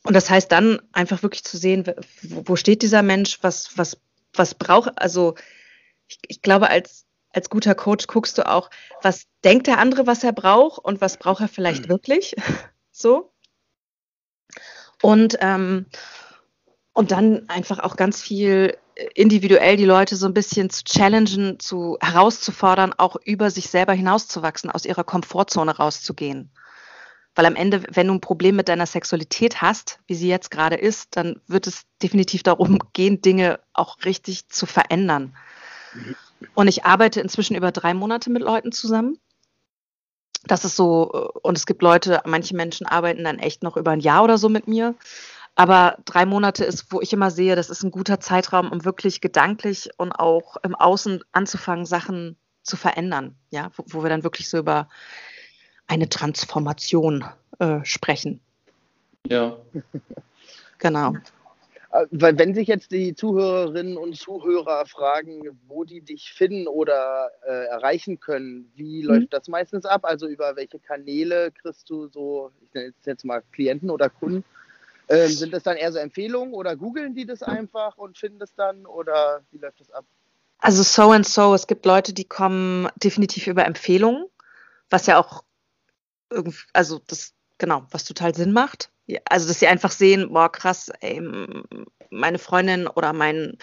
und 0.04 0.14
das 0.14 0.30
heißt 0.30 0.50
dann 0.50 0.80
einfach 0.92 1.22
wirklich 1.22 1.44
zu 1.44 1.56
sehen, 1.56 1.84
wo 2.22 2.56
steht 2.56 2.82
dieser 2.82 3.02
Mensch, 3.02 3.38
was, 3.42 3.76
was, 3.76 4.00
was 4.34 4.54
braucht, 4.54 4.98
also 5.00 5.34
ich, 6.08 6.18
ich 6.26 6.42
glaube, 6.42 6.68
als, 6.68 7.06
als 7.30 7.48
guter 7.48 7.74
Coach 7.74 8.06
guckst 8.06 8.38
du 8.38 8.48
auch, 8.48 8.70
was 9.00 9.26
denkt 9.44 9.66
der 9.66 9.78
andere, 9.78 10.06
was 10.06 10.24
er 10.24 10.32
braucht 10.32 10.84
und 10.84 11.00
was 11.00 11.16
braucht 11.16 11.40
er 11.40 11.48
vielleicht 11.48 11.84
mhm. 11.84 11.90
wirklich. 11.90 12.34
so. 12.90 13.32
Und, 15.00 15.38
ähm, 15.40 15.86
und 16.92 17.10
dann 17.10 17.48
einfach 17.48 17.78
auch 17.78 17.96
ganz 17.96 18.22
viel 18.22 18.76
individuell 19.14 19.76
die 19.76 19.86
Leute 19.86 20.16
so 20.16 20.26
ein 20.26 20.34
bisschen 20.34 20.68
zu 20.68 20.84
challengen, 20.84 21.58
zu 21.58 21.96
herauszufordern, 22.00 22.92
auch 22.92 23.16
über 23.24 23.50
sich 23.50 23.68
selber 23.68 23.94
hinauszuwachsen, 23.94 24.70
aus 24.70 24.84
ihrer 24.84 25.04
Komfortzone 25.04 25.76
rauszugehen. 25.76 26.50
Weil 27.35 27.47
am 27.47 27.57
Ende, 27.57 27.83
wenn 27.91 28.09
du 28.09 28.14
ein 28.14 28.20
Problem 28.20 28.57
mit 28.57 28.68
deiner 28.68 28.87
Sexualität 28.87 29.62
hast, 29.62 30.01
wie 30.07 30.14
sie 30.14 30.28
jetzt 30.28 30.51
gerade 30.51 30.76
ist, 30.76 31.16
dann 31.16 31.41
wird 31.47 31.66
es 31.66 31.85
definitiv 32.03 32.43
darum 32.43 32.78
gehen, 32.93 33.22
Dinge 33.22 33.61
auch 33.72 33.97
richtig 34.05 34.49
zu 34.49 34.66
verändern. 34.66 35.35
Und 36.55 36.68
ich 36.68 36.85
arbeite 36.85 37.20
inzwischen 37.20 37.57
über 37.57 37.72
drei 37.72 37.95
Monate 37.95 38.30
mit 38.30 38.43
Leuten 38.43 38.72
zusammen. 38.72 39.18
Das 40.45 40.64
ist 40.64 40.76
so, 40.76 41.30
und 41.43 41.57
es 41.57 41.66
gibt 41.66 41.83
Leute, 41.83 42.20
manche 42.26 42.57
Menschen 42.57 42.87
arbeiten 42.87 43.24
dann 43.24 43.39
echt 43.39 43.62
noch 43.62 43.76
über 43.76 43.93
ein 43.93 44.01
Jahr 44.01 44.24
oder 44.24 44.39
so 44.39 44.49
mit 44.49 44.66
mir. 44.66 44.95
Aber 45.55 45.99
drei 46.05 46.26
Monate 46.26 46.64
ist, 46.64 46.87
wo 46.91 47.01
ich 47.01 47.12
immer 47.12 47.30
sehe, 47.30 47.57
das 47.57 47.70
ist 47.70 47.83
ein 47.83 47.91
guter 47.91 48.20
Zeitraum, 48.20 48.70
um 48.70 48.85
wirklich 48.85 49.20
gedanklich 49.20 49.91
und 49.99 50.12
auch 50.12 50.57
im 50.62 50.74
Außen 50.74 51.22
anzufangen, 51.33 51.87
Sachen 51.87 52.37
zu 52.62 52.76
verändern. 52.76 53.37
Ja, 53.51 53.70
wo, 53.76 53.85
wo 53.89 54.03
wir 54.03 54.11
dann 54.11 54.24
wirklich 54.24 54.49
so 54.49 54.59
über 54.59 54.89
eine 55.87 56.09
Transformation 56.09 57.24
äh, 57.59 57.80
sprechen. 57.85 58.41
Ja. 59.28 59.57
Genau. 60.78 61.14
Äh, 61.93 62.07
weil 62.11 62.39
wenn 62.39 62.55
sich 62.55 62.66
jetzt 62.66 62.91
die 62.91 63.14
Zuhörerinnen 63.14 63.97
und 63.97 64.16
Zuhörer 64.16 64.85
fragen, 64.87 65.59
wo 65.68 65.85
die 65.85 66.01
dich 66.01 66.33
finden 66.33 66.66
oder 66.66 67.30
äh, 67.47 67.66
erreichen 67.66 68.18
können, 68.18 68.72
wie 68.74 69.03
mhm. 69.03 69.09
läuft 69.09 69.33
das 69.33 69.49
meistens 69.49 69.85
ab? 69.85 70.05
Also 70.05 70.26
über 70.26 70.57
welche 70.57 70.78
Kanäle 70.78 71.53
kriegst 71.53 71.89
du 71.89 72.09
so, 72.09 72.51
ich 72.62 72.74
nenne 72.74 72.93
jetzt 73.05 73.24
mal 73.24 73.43
Klienten 73.53 73.91
oder 73.91 74.09
Kunden? 74.09 74.45
Ähm, 75.09 75.28
sind 75.28 75.53
das 75.53 75.62
dann 75.62 75.76
eher 75.76 75.93
so 75.93 75.99
Empfehlungen 75.99 76.55
oder 76.55 76.76
googeln 76.76 77.14
die 77.14 77.26
das 77.26 77.43
einfach 77.43 77.99
und 77.99 78.16
finden 78.16 78.39
das 78.39 78.55
dann 78.55 78.87
oder 78.87 79.43
wie 79.51 79.59
läuft 79.59 79.80
das 79.80 79.91
ab? 79.91 80.05
Also 80.59 80.83
so 80.83 81.11
and 81.11 81.26
so, 81.26 81.55
es 81.55 81.66
gibt 81.66 81.85
Leute, 81.85 82.12
die 82.12 82.24
kommen 82.24 82.89
definitiv 83.03 83.49
über 83.49 83.66
Empfehlungen, 83.66 84.26
was 84.91 85.07
ja 85.07 85.18
auch 85.18 85.45
also 86.72 87.01
das, 87.07 87.33
genau, 87.59 87.87
was 87.91 88.05
total 88.05 88.35
Sinn 88.35 88.53
macht. 88.53 88.91
Also, 89.28 89.49
dass 89.49 89.59
sie 89.59 89.66
einfach 89.66 89.91
sehen, 89.91 90.33
boah, 90.33 90.51
krass, 90.51 90.91
ey, 91.01 91.20
meine 92.11 92.39
Freundin 92.39 92.87
oder 92.87 93.12
mein, 93.12 93.59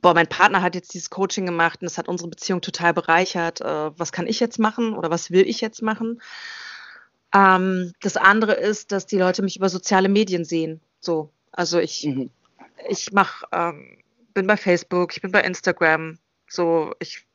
boah, 0.00 0.14
mein 0.14 0.26
Partner 0.26 0.62
hat 0.62 0.74
jetzt 0.74 0.94
dieses 0.94 1.10
Coaching 1.10 1.46
gemacht 1.46 1.80
und 1.80 1.86
das 1.86 1.98
hat 1.98 2.08
unsere 2.08 2.28
Beziehung 2.28 2.60
total 2.60 2.92
bereichert. 2.92 3.60
Äh, 3.60 3.98
was 3.98 4.12
kann 4.12 4.26
ich 4.26 4.40
jetzt 4.40 4.58
machen 4.58 4.94
oder 4.94 5.10
was 5.10 5.30
will 5.30 5.46
ich 5.46 5.60
jetzt 5.60 5.82
machen? 5.82 6.20
Ähm, 7.34 7.92
das 8.00 8.16
andere 8.16 8.54
ist, 8.54 8.92
dass 8.92 9.06
die 9.06 9.18
Leute 9.18 9.42
mich 9.42 9.56
über 9.56 9.68
soziale 9.68 10.08
Medien 10.08 10.44
sehen. 10.44 10.80
So, 10.98 11.30
also 11.52 11.78
ich, 11.78 12.04
mhm. 12.04 12.30
ich 12.88 13.12
mache, 13.12 13.46
ähm, 13.52 13.98
bin 14.34 14.46
bei 14.46 14.56
Facebook, 14.56 15.12
ich 15.14 15.22
bin 15.22 15.30
bei 15.30 15.42
Instagram, 15.42 16.18
so 16.48 16.94
ich 16.98 17.26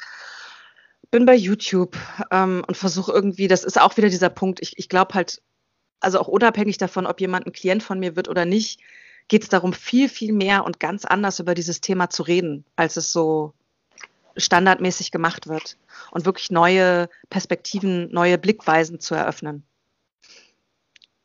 bin 1.12 1.26
bei 1.26 1.36
YouTube 1.36 1.98
ähm, 2.32 2.64
und 2.68 2.76
versuche 2.76 3.12
irgendwie, 3.12 3.48
das 3.48 3.64
ist 3.64 3.80
auch 3.80 3.96
wieder 3.98 4.10
dieser 4.10 4.30
Punkt, 4.30 4.62
ich, 4.62 4.78
ich 4.78 4.90
glaube 4.90 5.14
halt, 5.14 5.42
also 6.00 6.20
auch 6.20 6.28
unabhängig 6.28 6.78
davon, 6.78 7.06
ob 7.06 7.22
jemand 7.22 7.46
ein 7.46 7.54
Klient 7.54 7.84
von 7.84 8.00
mir 8.00 8.16
wird 8.16 8.28
oder 8.28 8.46
nicht, 8.46 8.80
geht 9.28 9.44
es 9.44 9.50
darum, 9.50 9.74
viel, 9.74 10.10
viel 10.10 10.34
mehr 10.34 10.66
und 10.66 10.80
ganz 10.80 11.06
anders 11.06 11.40
über 11.40 11.56
dieses 11.56 11.82
Thema 11.82 12.10
zu 12.10 12.24
reden, 12.24 12.66
als 12.76 12.98
es 12.98 13.12
so 13.12 13.54
standardmäßig 14.38 15.12
gemacht 15.12 15.48
wird 15.48 15.78
und 16.12 16.26
wirklich 16.26 16.52
neue 16.52 17.10
Perspektiven, 17.30 18.12
neue 18.12 18.38
Blickweisen 18.38 19.00
zu 19.00 19.16
eröffnen. 19.16 19.64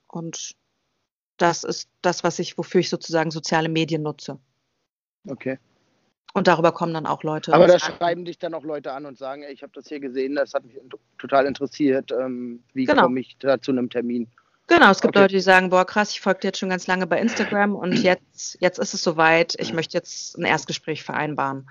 Und 0.06 0.56
das 1.36 1.64
ist 1.64 1.88
das, 2.02 2.24
was 2.24 2.38
ich, 2.38 2.56
wofür 2.58 2.80
ich 2.80 2.88
sozusagen 2.88 3.30
soziale 3.30 3.68
Medien 3.68 4.02
nutze. 4.02 4.38
Okay. 5.28 5.58
Und 6.32 6.46
darüber 6.46 6.72
kommen 6.72 6.94
dann 6.94 7.06
auch 7.06 7.22
Leute. 7.24 7.52
Aber 7.52 7.66
da 7.66 7.78
schreiben 7.78 8.24
dich 8.24 8.38
dann 8.38 8.54
auch 8.54 8.62
Leute 8.62 8.92
an 8.92 9.04
und 9.04 9.18
sagen, 9.18 9.42
ey, 9.42 9.52
ich 9.52 9.62
habe 9.62 9.72
das 9.74 9.88
hier 9.88 9.98
gesehen, 9.98 10.36
das 10.36 10.54
hat 10.54 10.64
mich 10.64 10.78
total 11.18 11.46
interessiert. 11.46 12.12
Ähm, 12.12 12.62
wie 12.72 12.84
genau. 12.84 13.02
komme 13.02 13.20
ich 13.20 13.36
da 13.38 13.60
zu 13.60 13.72
einem 13.72 13.90
Termin? 13.90 14.28
Genau, 14.68 14.90
es 14.92 15.00
gibt 15.00 15.16
okay. 15.16 15.24
Leute, 15.24 15.34
die 15.34 15.40
sagen, 15.40 15.70
boah, 15.70 15.84
krass, 15.84 16.12
ich 16.12 16.20
folge 16.20 16.40
dir 16.40 16.48
jetzt 16.48 16.58
schon 16.58 16.68
ganz 16.68 16.86
lange 16.86 17.08
bei 17.08 17.20
Instagram 17.20 17.74
und 17.74 17.92
jetzt, 18.02 18.56
jetzt 18.60 18.78
ist 18.78 18.94
es 18.94 19.02
soweit, 19.02 19.56
ich 19.58 19.72
möchte 19.72 19.96
jetzt 19.96 20.38
ein 20.38 20.44
Erstgespräch 20.44 21.02
vereinbaren. 21.02 21.68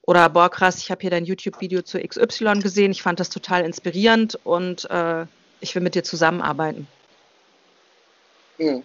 Oder 0.00 0.30
boah, 0.30 0.48
krass, 0.48 0.78
ich 0.78 0.90
habe 0.90 1.02
hier 1.02 1.10
dein 1.10 1.26
YouTube-Video 1.26 1.82
zu 1.82 2.00
XY 2.00 2.60
gesehen, 2.60 2.90
ich 2.90 3.02
fand 3.02 3.20
das 3.20 3.28
total 3.28 3.64
inspirierend 3.64 4.38
und 4.44 4.90
äh, 4.90 5.26
ich 5.60 5.74
will 5.74 5.82
mit 5.82 5.94
dir 5.94 6.02
zusammenarbeiten. 6.02 6.88
Mhm. 8.58 8.82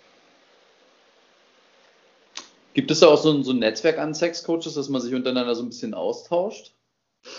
Gibt 2.78 2.92
es 2.92 3.00
da 3.00 3.08
auch 3.08 3.18
so 3.18 3.32
ein, 3.32 3.44
so 3.44 3.54
ein 3.54 3.58
Netzwerk 3.58 3.98
an 3.98 4.14
Sexcoaches, 4.14 4.76
dass 4.76 4.88
man 4.88 5.02
sich 5.02 5.16
untereinander 5.16 5.56
so 5.56 5.64
ein 5.64 5.70
bisschen 5.70 5.96
austauscht? 5.96 6.76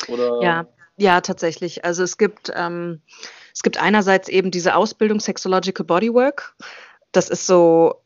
Oder? 0.09 0.43
Ja, 0.43 0.67
ja, 0.97 1.21
tatsächlich. 1.21 1.85
Also 1.85 2.03
es 2.03 2.19
gibt, 2.19 2.51
ähm, 2.57 3.03
es 3.55 3.63
gibt 3.63 3.81
einerseits 3.81 4.29
eben 4.29 4.51
diese 4.51 4.75
Ausbildung 4.75 5.21
Sexological 5.21 5.87
Bodywork. 5.87 6.57
Das 7.13 7.29
ist 7.29 7.47
so 7.47 8.03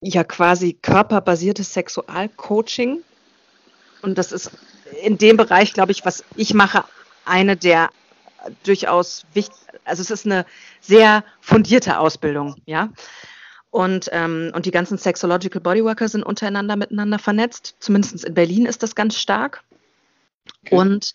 ja 0.00 0.24
quasi 0.24 0.72
körperbasiertes 0.72 1.72
Sexualcoaching. 1.72 3.04
Und 4.02 4.18
das 4.18 4.32
ist 4.32 4.50
in 5.04 5.18
dem 5.18 5.36
Bereich, 5.36 5.72
glaube 5.72 5.92
ich, 5.92 6.04
was 6.04 6.24
ich 6.34 6.52
mache, 6.52 6.82
eine 7.24 7.56
der 7.56 7.90
durchaus 8.64 9.22
wichtig, 9.34 9.56
also 9.84 10.02
es 10.02 10.10
ist 10.10 10.26
eine 10.26 10.46
sehr 10.80 11.22
fundierte 11.40 12.00
Ausbildung, 12.00 12.56
ja. 12.66 12.90
Und, 13.74 14.08
ähm, 14.12 14.52
und 14.54 14.66
die 14.66 14.70
ganzen 14.70 14.98
Sexological 14.98 15.60
Bodyworker 15.60 16.06
sind 16.06 16.22
untereinander 16.22 16.76
miteinander 16.76 17.18
vernetzt. 17.18 17.74
Zumindest 17.80 18.24
in 18.24 18.32
Berlin 18.32 18.66
ist 18.66 18.84
das 18.84 18.94
ganz 18.94 19.16
stark. 19.18 19.64
Okay. 20.64 20.76
Und 20.76 21.12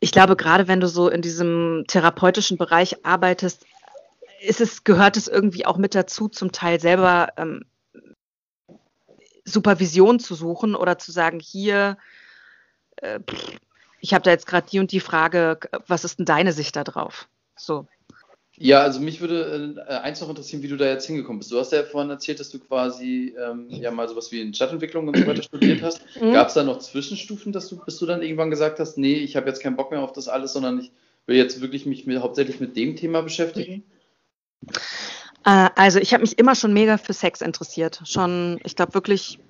ich 0.00 0.10
glaube, 0.10 0.34
gerade 0.34 0.66
wenn 0.66 0.80
du 0.80 0.88
so 0.88 1.08
in 1.08 1.22
diesem 1.22 1.84
therapeutischen 1.86 2.58
Bereich 2.58 3.06
arbeitest, 3.06 3.64
ist 4.40 4.60
es, 4.60 4.82
gehört 4.82 5.16
es 5.16 5.28
irgendwie 5.28 5.64
auch 5.64 5.76
mit 5.76 5.94
dazu, 5.94 6.26
zum 6.26 6.50
Teil 6.50 6.80
selber 6.80 7.28
ähm, 7.36 7.66
Supervision 9.44 10.18
zu 10.18 10.34
suchen 10.34 10.74
oder 10.74 10.98
zu 10.98 11.12
sagen, 11.12 11.38
hier, 11.38 11.98
äh, 12.96 13.20
ich 14.00 14.12
habe 14.12 14.24
da 14.24 14.32
jetzt 14.32 14.48
gerade 14.48 14.66
die 14.68 14.80
und 14.80 14.90
die 14.90 14.98
Frage, 14.98 15.60
was 15.86 16.02
ist 16.02 16.18
denn 16.18 16.26
deine 16.26 16.52
Sicht 16.52 16.74
da 16.74 16.82
drauf? 16.82 17.28
So. 17.54 17.86
Ja, 18.62 18.80
also 18.80 19.00
mich 19.00 19.20
würde 19.20 19.74
äh, 19.88 19.94
eins 19.94 20.20
noch 20.20 20.28
interessieren, 20.28 20.62
wie 20.62 20.68
du 20.68 20.76
da 20.76 20.84
jetzt 20.84 21.04
hingekommen 21.04 21.40
bist. 21.40 21.50
Du 21.50 21.58
hast 21.58 21.72
ja 21.72 21.82
vorhin 21.82 22.10
erzählt, 22.10 22.38
dass 22.38 22.48
du 22.48 22.60
quasi 22.60 23.34
ähm, 23.36 23.66
ja 23.68 23.90
mal 23.90 24.08
sowas 24.08 24.30
wie 24.30 24.40
in 24.40 24.54
Stadtentwicklung 24.54 25.08
und 25.08 25.16
so 25.16 25.26
weiter 25.26 25.42
studiert 25.42 25.82
hast. 25.82 26.00
Mhm. 26.20 26.32
Gab 26.32 26.46
es 26.46 26.54
da 26.54 26.62
noch 26.62 26.78
Zwischenstufen, 26.78 27.50
dass 27.50 27.68
du, 27.68 27.84
bis 27.84 27.98
du 27.98 28.06
dann 28.06 28.22
irgendwann 28.22 28.50
gesagt 28.50 28.78
hast, 28.78 28.98
nee, 28.98 29.14
ich 29.14 29.34
habe 29.34 29.48
jetzt 29.48 29.64
keinen 29.64 29.74
Bock 29.74 29.90
mehr 29.90 30.00
auf 30.00 30.12
das 30.12 30.28
alles, 30.28 30.52
sondern 30.52 30.78
ich 30.78 30.92
will 31.26 31.36
jetzt 31.36 31.60
wirklich 31.60 31.86
mich 31.86 32.06
mit, 32.06 32.20
hauptsächlich 32.20 32.60
mit 32.60 32.76
dem 32.76 32.94
Thema 32.94 33.22
beschäftigen? 33.22 33.82
Äh, 35.44 35.68
also 35.74 35.98
ich 35.98 36.14
habe 36.14 36.20
mich 36.20 36.38
immer 36.38 36.54
schon 36.54 36.72
mega 36.72 36.98
für 36.98 37.14
Sex 37.14 37.40
interessiert. 37.40 38.00
Schon, 38.04 38.60
ich 38.62 38.76
glaube 38.76 38.94
wirklich, 38.94 39.40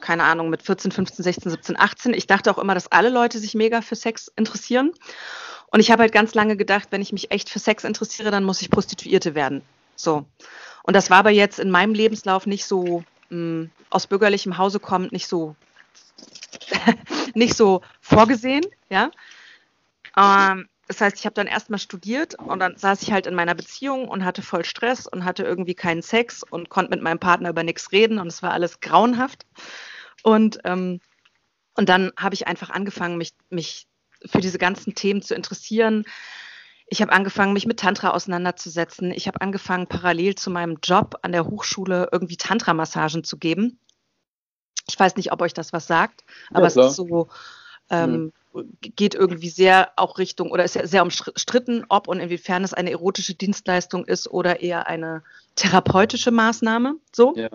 keine 0.00 0.22
Ahnung, 0.22 0.48
mit 0.48 0.62
14, 0.62 0.90
15, 0.90 1.22
16, 1.22 1.50
17, 1.50 1.78
18. 1.78 2.14
Ich 2.14 2.26
dachte 2.26 2.50
auch 2.50 2.56
immer, 2.56 2.72
dass 2.72 2.90
alle 2.90 3.10
Leute 3.10 3.38
sich 3.38 3.54
mega 3.54 3.82
für 3.82 3.94
Sex 3.94 4.32
interessieren. 4.36 4.92
Und 5.74 5.80
ich 5.80 5.90
habe 5.90 6.02
halt 6.02 6.12
ganz 6.12 6.34
lange 6.34 6.56
gedacht, 6.56 6.86
wenn 6.92 7.02
ich 7.02 7.12
mich 7.12 7.32
echt 7.32 7.50
für 7.50 7.58
Sex 7.58 7.82
interessiere, 7.82 8.30
dann 8.30 8.44
muss 8.44 8.62
ich 8.62 8.70
Prostituierte 8.70 9.34
werden. 9.34 9.60
So. 9.96 10.24
Und 10.84 10.94
das 10.94 11.10
war 11.10 11.18
aber 11.18 11.30
jetzt 11.30 11.58
in 11.58 11.68
meinem 11.68 11.94
Lebenslauf 11.94 12.46
nicht 12.46 12.64
so 12.64 13.02
mh, 13.30 13.30
hm, 13.30 13.70
aus 13.90 14.06
bürgerlichem 14.06 14.56
Hause 14.56 14.78
kommend, 14.78 15.10
nicht 15.10 15.26
so 15.26 15.56
nicht 17.34 17.56
so 17.56 17.82
vorgesehen, 18.00 18.64
ja. 18.88 19.10
Ähm, 20.16 20.68
das 20.86 21.00
heißt, 21.00 21.18
ich 21.18 21.26
habe 21.26 21.34
dann 21.34 21.48
erstmal 21.48 21.80
studiert 21.80 22.36
und 22.38 22.60
dann 22.60 22.76
saß 22.76 23.02
ich 23.02 23.10
halt 23.10 23.26
in 23.26 23.34
meiner 23.34 23.56
Beziehung 23.56 24.06
und 24.06 24.24
hatte 24.24 24.42
voll 24.42 24.64
Stress 24.64 25.08
und 25.08 25.24
hatte 25.24 25.42
irgendwie 25.42 25.74
keinen 25.74 26.02
Sex 26.02 26.44
und 26.44 26.68
konnte 26.68 26.90
mit 26.90 27.02
meinem 27.02 27.18
Partner 27.18 27.50
über 27.50 27.64
nichts 27.64 27.90
reden 27.90 28.20
und 28.20 28.28
es 28.28 28.44
war 28.44 28.52
alles 28.52 28.78
grauenhaft. 28.78 29.44
Und, 30.22 30.60
ähm, 30.62 31.00
und 31.76 31.88
dann 31.88 32.12
habe 32.16 32.36
ich 32.36 32.46
einfach 32.46 32.70
angefangen, 32.70 33.18
mich, 33.18 33.32
mich 33.50 33.88
für 34.26 34.40
diese 34.40 34.58
ganzen 34.58 34.94
Themen 34.94 35.22
zu 35.22 35.34
interessieren. 35.34 36.04
Ich 36.86 37.00
habe 37.00 37.12
angefangen, 37.12 37.52
mich 37.52 37.66
mit 37.66 37.80
Tantra 37.80 38.10
auseinanderzusetzen. 38.10 39.10
Ich 39.10 39.26
habe 39.26 39.40
angefangen, 39.40 39.86
parallel 39.86 40.34
zu 40.34 40.50
meinem 40.50 40.78
Job 40.82 41.16
an 41.22 41.32
der 41.32 41.46
Hochschule 41.46 42.08
irgendwie 42.12 42.36
Tantra-Massagen 42.36 43.24
zu 43.24 43.38
geben. 43.38 43.78
Ich 44.88 44.98
weiß 44.98 45.16
nicht, 45.16 45.32
ob 45.32 45.40
euch 45.40 45.54
das 45.54 45.72
was 45.72 45.86
sagt, 45.86 46.24
aber 46.50 46.62
ja, 46.62 46.66
es 46.66 46.76
ist 46.76 46.96
so, 46.96 47.28
ähm, 47.88 48.32
mhm. 48.52 48.78
geht 48.80 49.14
irgendwie 49.14 49.48
sehr 49.48 49.92
auch 49.96 50.18
Richtung 50.18 50.50
oder 50.50 50.64
ist 50.64 50.74
ja 50.74 50.86
sehr 50.86 51.02
umstritten, 51.02 51.84
ob 51.88 52.06
und 52.06 52.20
inwiefern 52.20 52.64
es 52.64 52.74
eine 52.74 52.90
erotische 52.90 53.34
Dienstleistung 53.34 54.04
ist 54.04 54.28
oder 54.28 54.60
eher 54.60 54.86
eine 54.86 55.22
therapeutische 55.56 56.30
Maßnahme. 56.30 56.96
So. 57.12 57.34
Ja. 57.34 57.48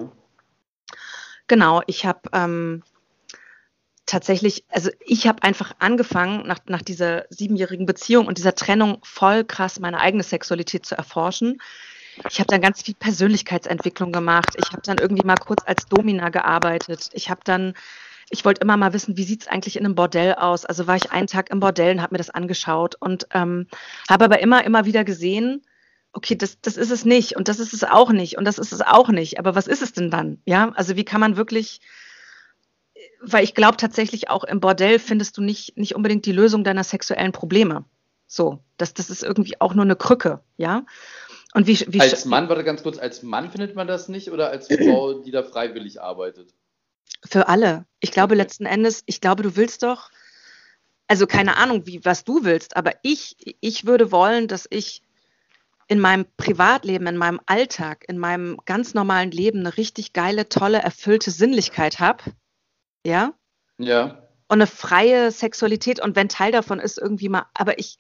Genau, 1.48 1.82
ich 1.88 2.06
habe 2.06 2.22
ähm, 2.34 2.84
tatsächlich, 4.10 4.64
also 4.70 4.89
ich 5.05 5.28
habe 5.28 5.43
einfach 5.43 5.74
angefangen, 5.80 6.45
nach, 6.47 6.60
nach 6.66 6.82
dieser 6.82 7.26
siebenjährigen 7.30 7.86
Beziehung 7.86 8.26
und 8.26 8.38
dieser 8.38 8.55
Trennung 8.55 8.97
voll 9.03 9.43
krass 9.43 9.80
meine 9.80 9.99
eigene 9.99 10.24
Sexualität 10.24 10.86
zu 10.86 10.95
erforschen. 10.95 11.62
Ich 12.30 12.39
habe 12.39 12.47
dann 12.47 12.60
ganz 12.60 12.82
viel 12.82 12.95
Persönlichkeitsentwicklung 12.95 14.12
gemacht. 14.12 14.55
Ich 14.57 14.72
habe 14.72 14.82
dann 14.84 14.97
irgendwie 14.97 15.26
mal 15.26 15.38
kurz 15.38 15.62
als 15.66 15.86
Domina 15.86 16.30
gearbeitet. 16.30 17.10
Ich 17.14 17.30
habe 17.30 17.41
dann, 17.43 17.76
ich 18.30 18.43
wollte 18.43 18.62
immer 18.62 18.78
mal 18.78 18.93
wissen, 18.93 19.16
wie 19.16 19.24
sieht 19.24 19.43
es 19.43 19.47
eigentlich 19.47 19.78
in 19.78 19.86
einem 19.86 19.95
Bordell 19.95 20.34
aus? 20.34 20.66
Also 20.66 20.88
war 20.88 20.95
ich 20.95 21.12
einen 21.12 21.28
Tag 21.28 21.51
im 21.51 21.60
Bordell 21.60 21.95
und 21.95 22.01
habe 22.01 22.16
mir 22.16 22.18
das 22.18 22.32
angeschaut 22.32 22.95
und 22.99 23.28
ähm, 23.34 23.68
habe 24.10 24.26
aber 24.26 24.39
immer, 24.41 24.66
immer 24.66 24.86
wieder 24.86 25.03
gesehen, 25.03 25.62
okay, 26.12 26.36
das, 26.36 26.60
das 26.62 26.78
ist 26.78 26.91
es 26.91 27.05
nicht 27.05 27.38
und 27.38 27.47
das 27.47 27.60
ist 27.60 27.74
es 27.74 27.84
auch 27.84 28.12
nicht 28.12 28.38
und 28.38 28.45
das 28.45 28.57
ist 28.57 28.74
es 28.74 28.82
auch 28.82 29.10
nicht. 29.10 29.39
Aber 29.39 29.55
was 29.55 29.68
ist 29.68 29.84
es 29.84 29.93
denn 29.93 30.10
dann? 30.10 30.41
Ja, 30.45 30.72
also 30.76 30.95
wie 30.95 31.05
kann 31.05 31.22
man 31.22 31.38
wirklich 31.38 31.80
weil 33.22 33.44
ich 33.44 33.54
glaube 33.54 33.78
tatsächlich 33.78 34.30
auch 34.30 34.44
im 34.44 34.60
Bordell 34.60 35.00
findest 35.00 35.38
du 35.38 35.42
nicht, 35.42 35.78
nicht 35.78 35.96
unbedingt 35.96 36.26
die 36.26 36.32
Lösung 36.32 36.64
deiner 36.64 36.84
sexuellen 36.84 37.32
Probleme. 37.32 37.86
So, 38.28 38.60
das, 38.78 38.94
das 38.94 39.10
ist 39.10 39.24
irgendwie 39.24 39.60
auch 39.60 39.74
nur 39.74 39.86
eine 39.86 39.96
Krücke, 39.96 40.42
ja. 40.58 40.86
Und 41.54 41.66
wie, 41.66 41.80
wie 41.88 42.00
als 42.00 42.26
Mann, 42.26 42.48
warte 42.48 42.64
ganz 42.64 42.84
kurz, 42.84 43.00
als 43.00 43.24
Mann 43.24 43.50
findet 43.50 43.76
man 43.76 43.88
das 43.88 44.08
nicht 44.08 44.32
oder 44.32 44.50
als 44.52 44.68
Frau, 44.68 45.14
die 45.14 45.32
da 45.32 45.42
freiwillig 45.44 46.00
arbeitet? 46.00 46.54
Für 47.26 47.48
alle. 47.48 47.86
Ich 48.00 48.12
glaube 48.12 48.34
okay. 48.34 48.44
letzten 48.44 48.66
Endes, 48.68 49.04
ich 49.08 49.20
glaube, 49.20 49.42
du 49.42 49.56
willst 49.56 49.82
doch, 49.82 50.12
also 51.08 51.26
keine 51.26 51.58
Ahnung, 51.58 51.88
wie, 51.88 52.06
was 52.06 52.24
du 52.24 52.44
willst, 52.44 52.78
aber 52.78 52.92
ich, 53.02 53.36
ich 53.62 53.88
würde 53.88 54.12
wollen, 54.12 54.48
dass 54.48 54.68
ich 54.70 55.02
in 55.88 56.00
meinem 56.00 56.28
Privatleben, 56.38 57.08
in 57.08 57.18
meinem 57.18 57.42
Alltag, 57.48 58.06
in 58.08 58.20
meinem 58.20 58.60
ganz 58.66 58.94
normalen 58.94 59.32
Leben 59.32 59.62
eine 59.62 59.76
richtig 59.76 60.14
geile, 60.14 60.50
tolle, 60.50 60.78
erfüllte 60.78 61.32
Sinnlichkeit 61.32 62.00
habe 62.00 62.24
ja. 63.10 63.34
Ja. 63.78 64.24
Und 64.47 64.57
eine 64.57 64.68
freie 64.68 65.32
Sexualität 65.32 66.01
und 66.01 66.16
wenn 66.16 66.30
Teil 66.30 66.51
davon 66.51 66.80
ist, 66.80 66.97
irgendwie 66.97 67.30
mal, 67.30 67.45
aber 67.53 67.78
ich, 67.80 67.97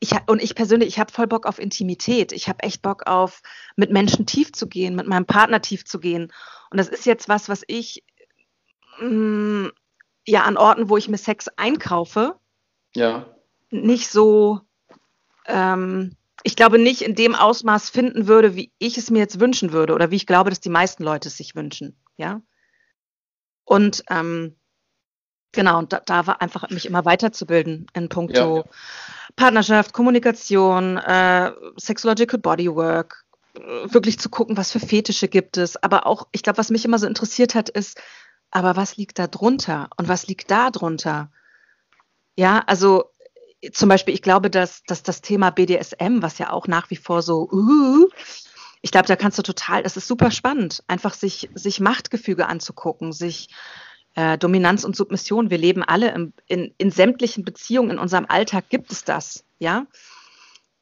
ich 0.00 0.12
und 0.26 0.42
ich 0.42 0.54
persönlich, 0.54 0.88
ich 0.88 0.98
habe 0.98 1.12
voll 1.12 1.26
Bock 1.26 1.46
auf 1.46 1.58
Intimität. 1.58 2.32
Ich 2.32 2.48
habe 2.48 2.62
echt 2.62 2.82
Bock 2.82 3.06
auf, 3.06 3.42
mit 3.76 3.90
Menschen 3.90 4.26
tief 4.26 4.52
zu 4.52 4.68
gehen, 4.68 4.94
mit 4.94 5.06
meinem 5.06 5.26
Partner 5.26 5.60
tief 5.60 5.84
zu 5.84 5.98
gehen. 5.98 6.32
Und 6.70 6.78
das 6.78 6.88
ist 6.88 7.06
jetzt 7.06 7.28
was, 7.28 7.48
was 7.48 7.62
ich 7.66 8.04
mh, 9.00 9.08
mm, 9.08 9.72
ja 10.26 10.42
an 10.42 10.56
Orten, 10.56 10.88
wo 10.88 10.96
ich 10.96 11.08
mir 11.08 11.18
Sex 11.18 11.48
einkaufe, 11.56 12.36
ja. 12.94 13.26
nicht 13.70 14.08
so, 14.08 14.60
ähm, 15.46 16.16
ich 16.42 16.56
glaube 16.56 16.78
nicht 16.78 17.02
in 17.02 17.14
dem 17.14 17.34
Ausmaß 17.34 17.90
finden 17.90 18.26
würde, 18.26 18.54
wie 18.54 18.72
ich 18.78 18.96
es 18.98 19.10
mir 19.10 19.18
jetzt 19.18 19.40
wünschen 19.40 19.72
würde 19.72 19.94
oder 19.94 20.10
wie 20.10 20.16
ich 20.16 20.26
glaube, 20.26 20.50
dass 20.50 20.60
die 20.60 20.70
meisten 20.70 21.02
Leute 21.04 21.28
es 21.28 21.36
sich 21.36 21.54
wünschen. 21.54 21.96
Ja. 22.16 22.42
Und 23.64 24.04
ähm, 24.10 24.56
Genau, 25.54 25.78
und 25.78 25.92
da, 25.92 26.00
da 26.04 26.26
war 26.26 26.42
einfach 26.42 26.68
mich 26.70 26.84
immer 26.84 27.04
weiterzubilden 27.04 27.86
in 27.94 28.08
puncto 28.08 28.56
Ja, 28.56 28.56
ja. 28.56 28.64
Partnerschaft, 29.36 29.92
Kommunikation, 29.92 30.96
äh, 30.98 31.52
Sexological 31.76 32.40
Bodywork, 32.40 33.24
äh, 33.54 33.60
wirklich 33.60 34.18
zu 34.18 34.28
gucken, 34.28 34.56
was 34.56 34.72
für 34.72 34.80
Fetische 34.80 35.28
gibt 35.28 35.56
es. 35.56 35.80
Aber 35.82 36.06
auch, 36.06 36.26
ich 36.32 36.42
glaube, 36.42 36.58
was 36.58 36.70
mich 36.70 36.84
immer 36.84 36.98
so 36.98 37.06
interessiert 37.06 37.54
hat, 37.54 37.68
ist, 37.68 38.00
aber 38.50 38.76
was 38.76 38.96
liegt 38.96 39.18
da 39.18 39.28
drunter 39.28 39.88
und 39.96 40.08
was 40.08 40.26
liegt 40.26 40.50
da 40.50 40.70
drunter? 40.70 41.30
Ja, 42.36 42.62
also 42.66 43.04
zum 43.72 43.88
Beispiel, 43.88 44.14
ich 44.14 44.22
glaube, 44.22 44.50
dass, 44.50 44.82
dass 44.82 45.04
das 45.04 45.20
Thema 45.20 45.50
BDSM, 45.50 46.20
was 46.20 46.38
ja 46.38 46.50
auch 46.50 46.66
nach 46.66 46.90
wie 46.90 46.96
vor 46.96 47.22
so, 47.22 47.48
uh, 47.50 48.08
ich 48.84 48.90
glaube, 48.90 49.06
da 49.08 49.16
kannst 49.16 49.38
du 49.38 49.42
total, 49.42 49.82
das 49.82 49.96
ist 49.96 50.06
super 50.06 50.30
spannend, 50.30 50.84
einfach 50.88 51.14
sich, 51.14 51.48
sich 51.54 51.80
Machtgefüge 51.80 52.46
anzugucken, 52.46 53.14
sich 53.14 53.48
äh, 54.14 54.36
Dominanz 54.36 54.84
und 54.84 54.94
Submission. 54.94 55.48
Wir 55.48 55.56
leben 55.56 55.82
alle 55.82 56.10
im, 56.10 56.34
in, 56.48 56.74
in 56.76 56.90
sämtlichen 56.90 57.46
Beziehungen 57.46 57.92
in 57.92 57.98
unserem 57.98 58.26
Alltag 58.28 58.68
gibt 58.68 58.92
es 58.92 59.02
das, 59.02 59.42
ja. 59.58 59.86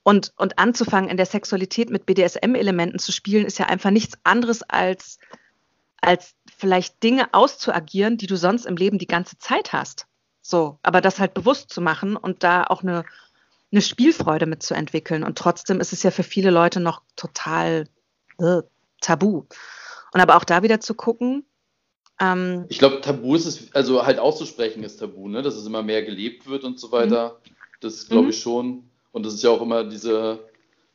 Und, 0.03 0.33
und 0.37 0.59
anzufangen, 0.59 1.11
in 1.11 1.17
der 1.17 1.27
Sexualität 1.27 1.91
mit 1.91 2.05
BDSM-Elementen 2.05 2.99
zu 2.99 3.13
spielen, 3.13 3.47
ist 3.47 3.61
ja 3.61 3.67
einfach 3.67 3.93
nichts 3.93 4.19
anderes 4.25 4.65
als, 4.65 5.21
als 6.01 6.35
vielleicht 6.59 7.05
Dinge 7.05 7.33
auszuagieren, 7.33 8.17
die 8.17 8.27
du 8.27 8.37
sonst 8.37 8.67
im 8.67 8.75
Leben 8.75 8.99
die 8.99 9.07
ganze 9.07 9.39
Zeit 9.39 9.73
hast. 9.73 10.09
So, 10.41 10.81
aber 10.83 11.01
das 11.01 11.21
halt 11.21 11.35
bewusst 11.35 11.71
zu 11.71 11.81
machen 11.81 12.17
und 12.17 12.43
da 12.43 12.65
auch 12.65 12.83
eine, 12.83 13.05
eine 13.73 13.81
Spielfreude 13.83 14.47
mitzuentwickeln. 14.47 15.25
Und 15.25 15.39
trotzdem 15.39 15.81
ist 15.81 15.93
es 15.93 16.03
ja 16.03 16.11
für 16.11 16.23
viele 16.23 16.51
Leute 16.51 16.79
noch 16.81 17.03
total 17.17 17.89
äh, 18.39 18.63
tabu. 19.01 19.45
Und 20.13 20.21
aber 20.21 20.37
auch 20.37 20.45
da 20.45 20.63
wieder 20.63 20.81
zu 20.81 20.95
gucken, 20.95 21.45
ähm, 22.21 22.67
Ich 22.69 22.79
glaube, 22.79 23.01
Tabu 23.01 23.35
ist 23.35 23.47
es, 23.47 23.75
also 23.75 24.05
halt 24.05 24.19
auszusprechen 24.19 24.85
ist 24.85 24.99
Tabu, 24.99 25.29
ne? 25.29 25.43
Dass 25.43 25.55
es 25.57 25.67
immer 25.67 25.83
mehr 25.83 26.03
gelebt 26.03 26.47
wird 26.47 26.65
und 26.65 26.79
so 26.79 26.93
weiter. 26.93 27.41
Das 27.81 28.07
glaube 28.09 28.25
Mhm. 28.25 28.31
ich 28.31 28.41
schon. 28.41 28.85
Und 29.13 29.25
das 29.27 29.35
ist 29.35 29.43
ja 29.43 29.51
auch 29.51 29.63
immer 29.63 29.85
diese, 29.85 30.39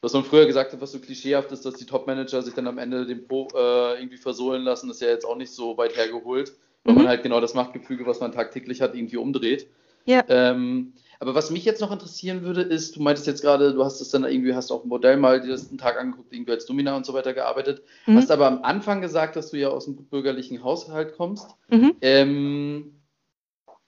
was 0.02 0.14
man 0.14 0.24
früher 0.24 0.46
gesagt 0.46 0.72
hat, 0.74 0.82
was 0.82 0.92
so 0.92 1.00
klischeehaft 1.00 1.52
ist, 1.52 1.66
dass 1.66 1.76
die 1.76 1.86
Top-Manager 1.86 2.42
sich 2.44 2.54
dann 2.54 2.68
am 2.68 2.78
Ende 2.78 3.06
den 3.06 3.28
Po 3.28 3.48
äh, 3.56 4.00
irgendwie 4.00 4.18
versohlen 4.18 4.62
lassen, 4.64 4.90
ist 4.92 5.02
ja 5.02 5.08
jetzt 5.10 5.26
auch 5.26 5.36
nicht 5.36 5.52
so 5.52 5.78
weit 5.78 5.98
hergeholt, 5.98 6.54
weil 6.84 6.94
Mhm. 6.94 7.00
man 7.00 7.08
halt 7.10 7.24
genau 7.24 7.42
das 7.42 7.54
Machtgefüge, 7.56 8.06
was 8.06 8.20
man 8.20 8.32
tagtäglich 8.32 8.82
hat, 8.82 8.96
irgendwie 8.96 9.18
umdreht. 9.18 9.68
ja, 10.06 10.24
Ähm, 10.30 10.94
aber 11.20 11.36
was 11.36 11.50
mich 11.52 11.66
jetzt 11.66 11.82
noch 11.82 11.92
interessieren 11.92 12.44
würde, 12.44 12.62
ist, 12.62 12.96
du 12.96 13.02
meintest 13.02 13.28
jetzt 13.28 13.42
gerade, 13.42 13.74
du 13.74 13.84
hast 13.84 14.02
es 14.02 14.10
dann 14.10 14.24
irgendwie, 14.24 14.54
hast 14.54 14.72
auch 14.72 14.84
ein 14.84 14.90
Modell 14.90 15.18
mal 15.18 15.42
dir 15.42 15.50
das 15.50 15.70
einen 15.70 15.78
Tag 15.78 16.00
angeguckt, 16.00 16.32
irgendwie 16.34 16.52
als 16.52 16.66
Domina 16.66 16.96
und 16.96 17.06
so 17.06 17.14
weiter 17.14 17.34
gearbeitet. 17.34 17.82
Mhm. 18.06 18.18
Hast 18.18 18.32
aber 18.32 18.48
am 18.48 18.64
Anfang 18.64 19.02
gesagt, 19.02 19.36
dass 19.36 19.52
du 19.52 19.58
ja 19.58 19.70
aus 19.70 19.88
einem 19.88 19.98
bürgerlichen 20.06 20.64
Haushalt 20.64 21.16
kommst. 21.18 21.48
mhm. 21.70 21.96
Ähm, 22.02 22.94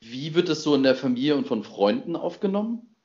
wie 0.02 0.34
wird 0.34 0.48
es 0.48 0.64
so 0.64 0.76
in 0.76 0.84
der 0.84 0.96
Familie 0.96 1.36
und 1.36 1.46
von 1.48 1.64
Freunden 1.64 2.16
aufgenommen? 2.16 2.96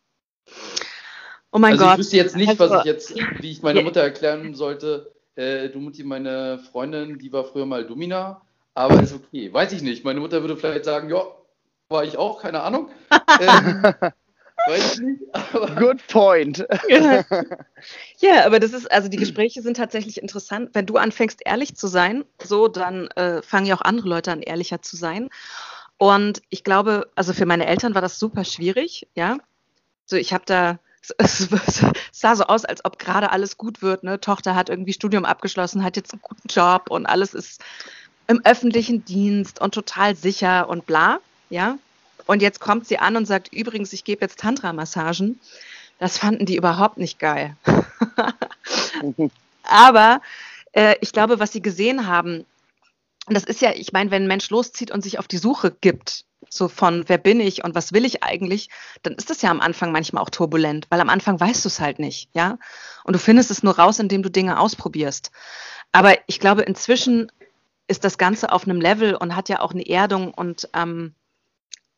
oh 1.51 1.59
mein 1.59 1.73
also 1.73 1.85
Gott. 1.85 1.93
ich 1.95 1.99
wüsste 1.99 2.17
jetzt 2.17 2.37
nicht, 2.37 2.59
was 2.59 2.71
Also- 2.71 2.79
ich 2.79 2.85
jetzt, 2.85 3.15
wie 3.41 3.51
ich 3.51 3.63
meiner. 3.63 3.83
Mutter 3.83 4.01
erklären 4.01 4.55
sollte. 4.55 5.13
Äh, 5.37 5.71
du 5.71 5.81
Mutti, 5.81 6.05
meine 6.05 6.61
Freundin, 6.71 7.19
die 7.19 7.33
war 7.33 7.45
früher 7.45 7.67
mal 7.67 7.85
Domina, 7.85 8.43
aber 8.75 9.03
ist 9.03 9.15
okay. 9.15 9.53
Weiß 9.53 9.73
ich 9.73 9.83
nicht. 9.83 10.05
Meine 10.05 10.21
Mutter 10.21 10.41
würde 10.43 10.57
vielleicht 10.57 10.85
sagen, 10.85 11.11
ja, 11.11 11.25
war 11.89 12.05
ich 12.05 12.17
auch, 12.17 12.43
keine 12.43 12.63
Ahnung. 12.63 12.91
ähm, 13.41 13.83
weiß 14.67 14.95
ich 14.95 15.01
nicht. 15.01 15.23
Aber 15.33 15.75
Good 15.75 16.07
point. 16.09 16.67
Ja, 18.19 18.47
aber 18.47 18.59
das 18.61 18.73
ist, 18.73 18.91
also 18.91 19.09
die 19.09 19.19
Gespräche 19.19 19.61
sind 19.61 19.77
tatsächlich 19.77 20.23
interessant. 20.23 20.71
Wenn 20.73 20.87
du 20.87 20.97
anfängst, 20.97 21.41
ehrlich 21.45 21.77
zu 21.77 21.87
sein, 21.87 22.25
so, 22.43 22.69
dann 22.69 23.09
äh, 23.09 23.43
fangen 23.43 23.67
ja 23.67 23.75
auch 23.75 23.83
andere 23.83 24.09
Leute 24.09 24.33
an, 24.33 24.41
ehrlicher 24.41 24.81
zu 24.81 24.97
sein. 24.97 25.29
Und 25.99 26.41
ich 26.49 26.65
glaube, 26.65 27.11
also 27.15 27.33
für 27.33 27.47
meine 27.47 27.67
Eltern 27.67 27.95
war 27.95 28.01
das 28.01 28.19
super 28.19 28.45
schwierig, 28.45 29.07
ja. 29.15 29.37
So, 30.07 30.17
ich 30.17 30.33
habe 30.33 30.45
da, 30.47 30.79
es, 31.19 31.49
es 31.67 31.85
sah 32.13 32.37
so 32.37 32.45
aus, 32.45 32.65
als 32.65 32.85
ob 32.85 32.99
gerade 32.99 33.31
alles 33.31 33.59
gut 33.59 33.83
wird. 33.83 34.05
Ne? 34.05 34.21
Tochter 34.21 34.55
hat 34.55 34.71
irgendwie 34.71 34.93
Studium 34.93 35.25
abgeschlossen, 35.25 35.85
hat 35.85 35.97
jetzt 35.97 36.13
einen 36.13 36.23
guten 36.23 36.49
Job 36.49 36.91
und 36.91 37.07
alles 37.07 37.35
ist 37.35 37.63
im 38.27 38.41
öffentlichen 38.45 39.05
Dienst 39.05 39.61
und 39.61 39.75
total 39.75 40.17
sicher 40.17 40.69
und 40.69 40.87
bla, 40.87 41.21
ja. 41.51 41.79
Und 42.27 42.43
jetzt 42.43 42.61
kommt 42.61 42.87
sie 42.87 42.99
an 42.99 43.17
und 43.17 43.27
sagt, 43.27 43.53
übrigens, 43.53 43.93
ich 43.93 44.05
gebe 44.05 44.23
jetzt 44.23 44.39
Tantra-Massagen. 44.39 45.39
Das 45.99 46.19
fanden 46.19 46.47
die 46.47 46.57
überhaupt 46.57 46.97
nicht 46.97 47.19
geil. 47.19 47.57
Aber 49.63 50.21
äh, 50.73 50.97
ich 51.01 51.13
glaube, 51.13 51.39
was 51.39 51.53
sie 51.53 51.63
gesehen 51.63 52.07
haben, 52.07 52.45
und 53.27 53.35
das 53.35 53.45
ist 53.45 53.61
ja, 53.61 53.73
ich 53.75 53.93
meine, 53.93 54.11
wenn 54.11 54.25
ein 54.25 54.29
Mensch 54.29 54.51
loszieht 54.51 54.91
und 54.91 55.03
sich 55.03 55.19
auf 55.19 55.29
die 55.29 55.39
Suche 55.39 55.71
gibt, 55.71 56.25
so 56.51 56.69
von 56.69 57.09
wer 57.09 57.19
bin 57.19 57.41
ich 57.41 57.65
und 57.65 57.75
was 57.75 57.93
will 57.93 58.05
ich 58.05 58.23
eigentlich, 58.23 58.69
dann 59.03 59.15
ist 59.15 59.31
das 59.31 59.41
ja 59.43 59.51
am 59.51 59.61
Anfang 59.61 59.93
manchmal 59.93 60.23
auch 60.23 60.31
turbulent, 60.31 60.87
weil 60.91 61.01
am 61.01 61.09
Anfang 61.09 61.41
weißt 61.41 61.65
du 61.65 61.69
es 61.69 61.81
halt 61.81 61.99
nicht, 61.99 62.29
ja. 62.35 62.59
Und 63.05 63.15
du 63.15 63.19
findest 63.19 63.51
es 63.51 63.63
nur 63.63 63.79
raus, 63.79 63.99
indem 63.99 64.23
du 64.23 64.31
Dinge 64.31 64.59
ausprobierst. 64.61 65.31
Aber 65.93 66.17
ich 66.27 66.41
glaube, 66.41 66.63
inzwischen 66.63 67.31
ist 67.87 68.05
das 68.05 68.19
Ganze 68.19 68.53
auf 68.53 68.65
einem 68.65 68.81
Level 68.81 69.15
und 69.15 69.37
hat 69.37 69.49
ja 69.49 69.61
auch 69.61 69.73
eine 69.73 69.87
Erdung 69.87 70.33
und 70.35 70.69
ähm, 70.75 71.15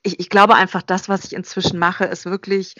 ich, 0.07 0.21
ich 0.21 0.31
glaube 0.31 0.55
einfach, 0.55 0.83
das, 0.83 1.09
was 1.09 1.25
ich 1.25 1.33
inzwischen 1.33 1.79
mache, 1.79 2.05
ist 2.05 2.25
wirklich 2.25 2.75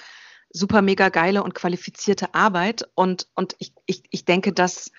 super 0.51 0.81
mega 0.81 1.09
geile 1.09 1.43
und 1.43 1.55
qualifizierte 1.55 2.35
Arbeit. 2.35 2.89
Und, 2.95 3.29
und 3.35 3.57
ich, 3.59 3.75
ich, 3.87 4.05
ich 4.11 4.25
denke, 4.25 4.53
das 4.53 4.91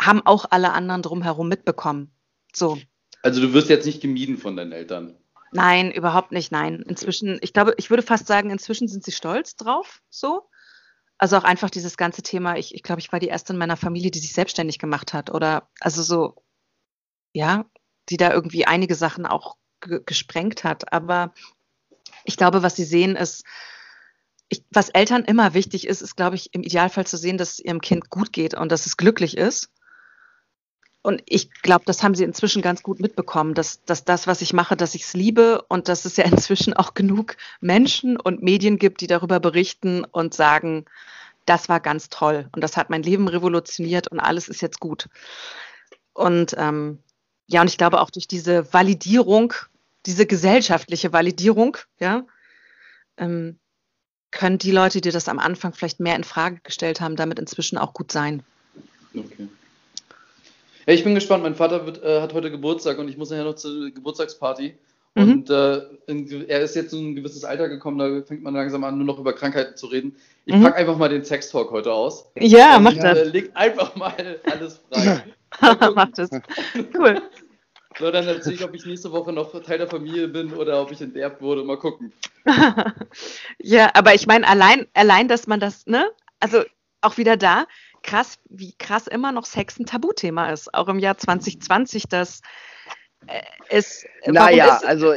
haben 0.00 0.24
auch 0.24 0.46
alle 0.50 0.72
anderen 0.72 1.02
drumherum 1.02 1.48
mitbekommen. 1.48 2.10
So. 2.54 2.78
also 3.22 3.40
du 3.40 3.52
wirst 3.52 3.68
jetzt 3.68 3.86
nicht 3.86 4.00
gemieden 4.00 4.38
von 4.38 4.56
deinen 4.56 4.72
Eltern. 4.72 5.16
Nein, 5.52 5.90
überhaupt 5.92 6.32
nicht. 6.32 6.50
Nein. 6.50 6.82
Inzwischen, 6.88 7.38
ich 7.40 7.52
glaube, 7.52 7.74
ich 7.76 7.90
würde 7.90 8.02
fast 8.02 8.26
sagen, 8.26 8.50
inzwischen 8.50 8.88
sind 8.88 9.04
sie 9.04 9.12
stolz 9.12 9.56
drauf. 9.56 10.02
So. 10.10 10.48
Also 11.18 11.36
auch 11.36 11.44
einfach 11.44 11.70
dieses 11.70 11.96
ganze 11.96 12.22
Thema, 12.22 12.56
ich, 12.56 12.74
ich 12.74 12.82
glaube, 12.82 13.00
ich 13.00 13.12
war 13.12 13.20
die 13.20 13.28
erste 13.28 13.52
in 13.52 13.58
meiner 13.58 13.76
Familie, 13.76 14.10
die 14.10 14.18
sich 14.18 14.32
selbstständig 14.32 14.78
gemacht 14.78 15.12
hat. 15.12 15.30
Oder 15.30 15.68
also 15.80 16.02
so, 16.02 16.42
ja, 17.32 17.64
die 18.08 18.16
da 18.16 18.32
irgendwie 18.32 18.66
einige 18.66 18.94
Sachen 18.94 19.24
auch 19.26 19.56
ge- 19.80 20.02
gesprengt 20.04 20.64
hat. 20.64 20.92
Aber 20.92 21.32
ich 22.26 22.36
glaube, 22.36 22.62
was 22.62 22.76
sie 22.76 22.84
sehen, 22.84 23.16
ist, 23.16 23.44
ich, 24.48 24.62
was 24.70 24.90
Eltern 24.90 25.24
immer 25.24 25.54
wichtig 25.54 25.86
ist, 25.86 26.02
ist, 26.02 26.16
glaube 26.16 26.36
ich, 26.36 26.54
im 26.54 26.62
Idealfall 26.62 27.06
zu 27.06 27.16
sehen, 27.16 27.38
dass 27.38 27.52
es 27.52 27.58
ihrem 27.60 27.80
Kind 27.80 28.10
gut 28.10 28.32
geht 28.32 28.54
und 28.54 28.70
dass 28.70 28.86
es 28.86 28.96
glücklich 28.96 29.36
ist. 29.36 29.70
Und 31.02 31.22
ich 31.26 31.52
glaube, 31.62 31.84
das 31.84 32.02
haben 32.02 32.16
sie 32.16 32.24
inzwischen 32.24 32.62
ganz 32.62 32.82
gut 32.82 32.98
mitbekommen, 32.98 33.54
dass, 33.54 33.84
dass 33.84 34.04
das, 34.04 34.26
was 34.26 34.42
ich 34.42 34.52
mache, 34.52 34.76
dass 34.76 34.96
ich 34.96 35.04
es 35.04 35.14
liebe 35.14 35.62
und 35.68 35.88
dass 35.88 36.04
es 36.04 36.16
ja 36.16 36.24
inzwischen 36.30 36.74
auch 36.74 36.94
genug 36.94 37.36
Menschen 37.60 38.18
und 38.18 38.42
Medien 38.42 38.76
gibt, 38.76 39.00
die 39.00 39.06
darüber 39.06 39.40
berichten 39.40 40.04
und 40.04 40.34
sagen, 40.34 40.84
das 41.44 41.68
war 41.68 41.78
ganz 41.78 42.08
toll 42.08 42.48
und 42.52 42.62
das 42.62 42.76
hat 42.76 42.90
mein 42.90 43.04
Leben 43.04 43.28
revolutioniert 43.28 44.08
und 44.08 44.18
alles 44.18 44.48
ist 44.48 44.62
jetzt 44.62 44.80
gut. 44.80 45.08
Und 46.12 46.54
ähm, 46.58 46.98
ja, 47.46 47.60
und 47.60 47.68
ich 47.68 47.78
glaube 47.78 48.00
auch 48.00 48.10
durch 48.10 48.26
diese 48.26 48.72
Validierung, 48.72 49.54
diese 50.06 50.26
gesellschaftliche 50.26 51.12
Validierung, 51.12 51.76
ja, 51.98 52.24
ähm, 53.16 53.58
können 54.30 54.58
die 54.58 54.70
Leute, 54.70 55.00
die 55.00 55.10
das 55.10 55.28
am 55.28 55.38
Anfang 55.38 55.72
vielleicht 55.72 56.00
mehr 56.00 56.16
in 56.16 56.24
Frage 56.24 56.60
gestellt 56.62 57.00
haben, 57.00 57.16
damit 57.16 57.38
inzwischen 57.38 57.78
auch 57.78 57.94
gut 57.94 58.12
sein. 58.12 58.42
Okay. 59.14 59.48
Ja, 60.86 60.92
ich 60.94 61.02
bin 61.04 61.14
gespannt. 61.14 61.42
Mein 61.42 61.54
Vater 61.54 61.86
wird, 61.86 62.02
äh, 62.02 62.20
hat 62.20 62.32
heute 62.34 62.50
Geburtstag 62.50 62.98
und 62.98 63.08
ich 63.08 63.16
muss 63.16 63.30
nachher 63.30 63.44
noch 63.44 63.54
zur 63.54 63.90
Geburtstagsparty. 63.90 64.74
Mhm. 65.14 65.22
Und 65.32 65.50
äh, 65.50 65.80
in, 66.06 66.48
er 66.48 66.60
ist 66.60 66.76
jetzt 66.76 66.92
in 66.92 67.12
ein 67.12 67.14
gewisses 67.16 67.44
Alter 67.44 67.68
gekommen, 67.68 67.98
da 67.98 68.22
fängt 68.26 68.42
man 68.42 68.54
langsam 68.54 68.84
an, 68.84 68.98
nur 68.98 69.06
noch 69.06 69.18
über 69.18 69.32
Krankheiten 69.32 69.76
zu 69.76 69.86
reden. 69.86 70.14
Ich 70.44 70.54
Mhm. 70.54 70.62
packe 70.62 70.76
einfach 70.76 70.96
mal 70.98 71.08
den 71.08 71.24
Sex-Talk 71.24 71.70
heute 71.70 71.92
aus. 71.92 72.26
Ja, 72.38 72.78
mach 72.78 72.92
Äh, 72.92 73.00
das. 73.00 73.32
leg 73.32 73.50
einfach 73.54 73.96
mal 73.96 74.38
alles 74.44 74.80
frei. 74.90 75.24
mach 75.94 76.10
das. 76.12 76.30
Cool. 76.96 77.22
So, 77.98 78.10
dann 78.10 78.26
erzähle 78.26 78.56
ich, 78.56 78.64
ob 78.64 78.74
ich 78.74 78.84
nächste 78.84 79.10
Woche 79.12 79.32
noch 79.32 79.58
Teil 79.62 79.78
der 79.78 79.88
Familie 79.88 80.28
bin 80.28 80.52
oder 80.52 80.82
ob 80.82 80.92
ich 80.92 81.00
enterbt 81.00 81.40
wurde. 81.40 81.64
Mal 81.64 81.78
gucken. 81.78 82.12
ja, 83.58 83.90
aber 83.94 84.14
ich 84.14 84.26
meine, 84.26 84.46
allein, 84.46 84.86
allein, 84.94 85.28
dass 85.28 85.46
man 85.46 85.60
das, 85.60 85.86
ne? 85.86 86.10
Also 86.40 86.62
auch 87.00 87.16
wieder 87.16 87.36
da, 87.36 87.66
krass, 88.02 88.38
wie 88.50 88.74
krass 88.76 89.06
immer 89.06 89.32
noch 89.32 89.46
Sex 89.46 89.78
ein 89.78 89.86
Tabuthema 89.86 90.50
ist. 90.50 90.72
Auch 90.74 90.88
im 90.88 90.98
Jahr 90.98 91.16
2020, 91.16 92.04
dass 92.08 92.42
äh, 93.26 93.42
es. 93.68 94.04
Naja, 94.26 94.76
ist 94.76 94.84
also 94.86 95.14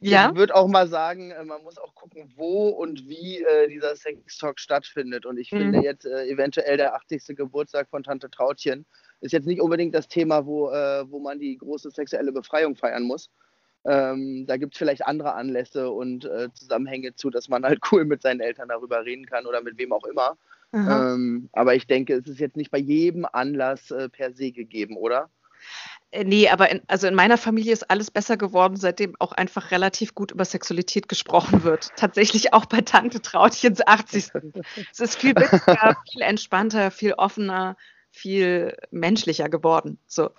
Ja? 0.00 0.30
ich 0.30 0.36
würde 0.36 0.54
auch 0.54 0.68
mal 0.68 0.88
sagen, 0.88 1.30
äh, 1.30 1.44
man 1.44 1.62
muss 1.62 1.78
auch 1.78 1.94
gucken, 1.94 2.32
wo 2.36 2.68
und 2.68 3.08
wie 3.08 3.42
äh, 3.42 3.68
dieser 3.68 3.94
Sex-Talk 3.96 4.58
stattfindet. 4.58 5.26
Und 5.26 5.38
ich 5.38 5.52
Mhm. 5.52 5.58
finde 5.58 5.78
jetzt 5.80 6.04
äh, 6.04 6.26
eventuell 6.26 6.76
der 6.76 6.94
80. 6.94 7.36
Geburtstag 7.36 7.88
von 7.90 8.02
Tante 8.02 8.30
Trautchen 8.30 8.86
ist 9.20 9.32
jetzt 9.32 9.46
nicht 9.46 9.60
unbedingt 9.60 9.94
das 9.94 10.08
Thema, 10.08 10.46
wo, 10.46 10.70
äh, 10.70 11.10
wo 11.10 11.18
man 11.20 11.38
die 11.38 11.56
große 11.58 11.90
sexuelle 11.90 12.32
Befreiung 12.32 12.76
feiern 12.76 13.04
muss. 13.04 13.30
Ähm, 13.84 14.44
da 14.46 14.56
gibt 14.56 14.74
es 14.74 14.78
vielleicht 14.78 15.06
andere 15.06 15.34
Anlässe 15.34 15.90
und 15.90 16.24
äh, 16.24 16.48
Zusammenhänge 16.52 17.14
zu, 17.14 17.30
dass 17.30 17.48
man 17.48 17.64
halt 17.64 17.80
cool 17.92 18.04
mit 18.04 18.22
seinen 18.22 18.40
Eltern 18.40 18.68
darüber 18.68 19.04
reden 19.04 19.26
kann 19.26 19.46
oder 19.46 19.62
mit 19.62 19.78
wem 19.78 19.92
auch 19.92 20.04
immer. 20.04 20.36
Ähm, 20.74 21.48
aber 21.52 21.74
ich 21.74 21.86
denke, 21.86 22.14
es 22.14 22.26
ist 22.26 22.40
jetzt 22.40 22.56
nicht 22.56 22.70
bei 22.70 22.78
jedem 22.78 23.26
Anlass 23.32 23.90
äh, 23.90 24.10
per 24.10 24.34
se 24.34 24.52
gegeben, 24.52 24.98
oder? 24.98 25.30
Äh, 26.10 26.24
nee, 26.24 26.48
aber 26.48 26.70
in, 26.70 26.82
also 26.88 27.06
in 27.06 27.14
meiner 27.14 27.38
Familie 27.38 27.72
ist 27.72 27.90
alles 27.90 28.10
besser 28.10 28.36
geworden, 28.36 28.76
seitdem 28.76 29.14
auch 29.18 29.32
einfach 29.32 29.70
relativ 29.70 30.14
gut 30.14 30.30
über 30.30 30.44
Sexualität 30.44 31.08
gesprochen 31.08 31.64
wird. 31.64 31.90
Tatsächlich 31.96 32.52
auch 32.52 32.66
bei 32.66 32.80
Tante 32.80 33.20
Trautchens 33.20 33.86
80. 33.86 34.30
es 34.92 35.00
ist 35.00 35.16
viel 35.16 35.34
witziger, 35.34 35.96
viel 36.10 36.22
entspannter, 36.22 36.90
viel 36.90 37.14
offener, 37.14 37.76
viel 38.10 38.76
menschlicher 38.90 39.48
geworden. 39.48 39.98
So. 40.06 40.30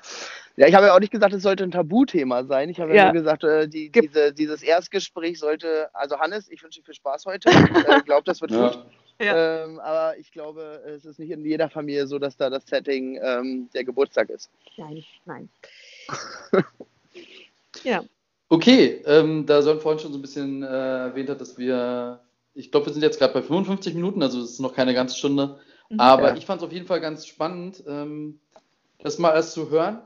Ja, 0.56 0.68
ich 0.68 0.76
habe 0.76 0.88
ja 0.88 0.96
auch 0.96 1.00
nicht 1.00 1.12
gesagt, 1.12 1.34
es 1.34 1.44
sollte 1.44 1.64
ein 1.64 1.72
Tabuthema 1.72 2.44
sein. 2.44 2.70
Ich 2.70 2.80
habe 2.82 2.92
ja, 2.92 3.06
ja 3.06 3.14
nur 3.14 3.22
gesagt, 3.22 3.44
äh, 3.46 3.68
die, 3.68 3.90
diese, 3.90 4.34
dieses 4.34 4.62
Erstgespräch 4.62 5.40
sollte, 5.40 5.90
also 5.94 6.20
Hannes, 6.20 6.50
ich 6.50 6.62
wünsche 6.62 6.82
dir 6.82 6.86
viel 6.86 6.96
Spaß 6.96 7.26
heute. 7.26 7.50
Ich 7.80 7.88
äh, 7.88 8.02
glaube, 8.02 8.24
das 8.26 8.42
wird 8.42 8.52
ja. 8.52 8.68
gut. 8.68 8.86
Ja. 9.22 9.64
Ähm, 9.64 9.80
aber 9.80 10.18
ich 10.18 10.32
glaube, 10.32 10.82
es 10.86 11.06
ist 11.06 11.20
nicht 11.20 11.32
in 11.32 11.46
jeder 11.46 11.70
Familie 11.70 12.08
so, 12.08 12.20
dass 12.20 12.38
da 12.38 12.50
das 12.50 12.66
Setting 12.66 13.20
ähm, 13.22 13.70
der 13.74 13.84
Geburtstag 13.84 14.30
ist. 14.30 14.50
Nein, 14.78 15.04
nein. 15.26 15.50
ja. 17.84 18.04
Okay, 18.50 19.02
ähm, 19.06 19.46
da 19.46 19.62
Sören 19.62 19.80
vorhin 19.80 20.00
schon 20.00 20.12
so 20.12 20.18
ein 20.18 20.22
bisschen 20.22 20.64
äh, 20.64 20.68
erwähnt 20.68 21.30
hat, 21.30 21.40
dass 21.40 21.58
wir, 21.58 22.20
ich 22.54 22.72
glaube, 22.72 22.88
wir 22.88 22.94
sind 22.94 23.04
jetzt 23.04 23.20
gerade 23.20 23.34
bei 23.34 23.42
55 23.42 23.94
Minuten, 23.94 24.24
also 24.24 24.42
es 24.42 24.52
ist 24.52 24.60
noch 24.60 24.74
keine 24.74 24.94
ganze 24.94 25.18
Stunde. 25.18 25.60
Mhm, 25.90 26.00
aber 26.00 26.30
ja. 26.30 26.36
ich 26.36 26.46
fand 26.46 26.62
es 26.62 26.68
auf 26.68 26.74
jeden 26.74 26.86
Fall 26.86 27.02
ganz 27.02 27.26
spannend, 27.26 27.84
ähm, 27.88 28.40
das 29.00 29.18
mal 29.18 29.34
erst 29.34 29.54
zu 29.54 29.70
hören. 29.70 30.02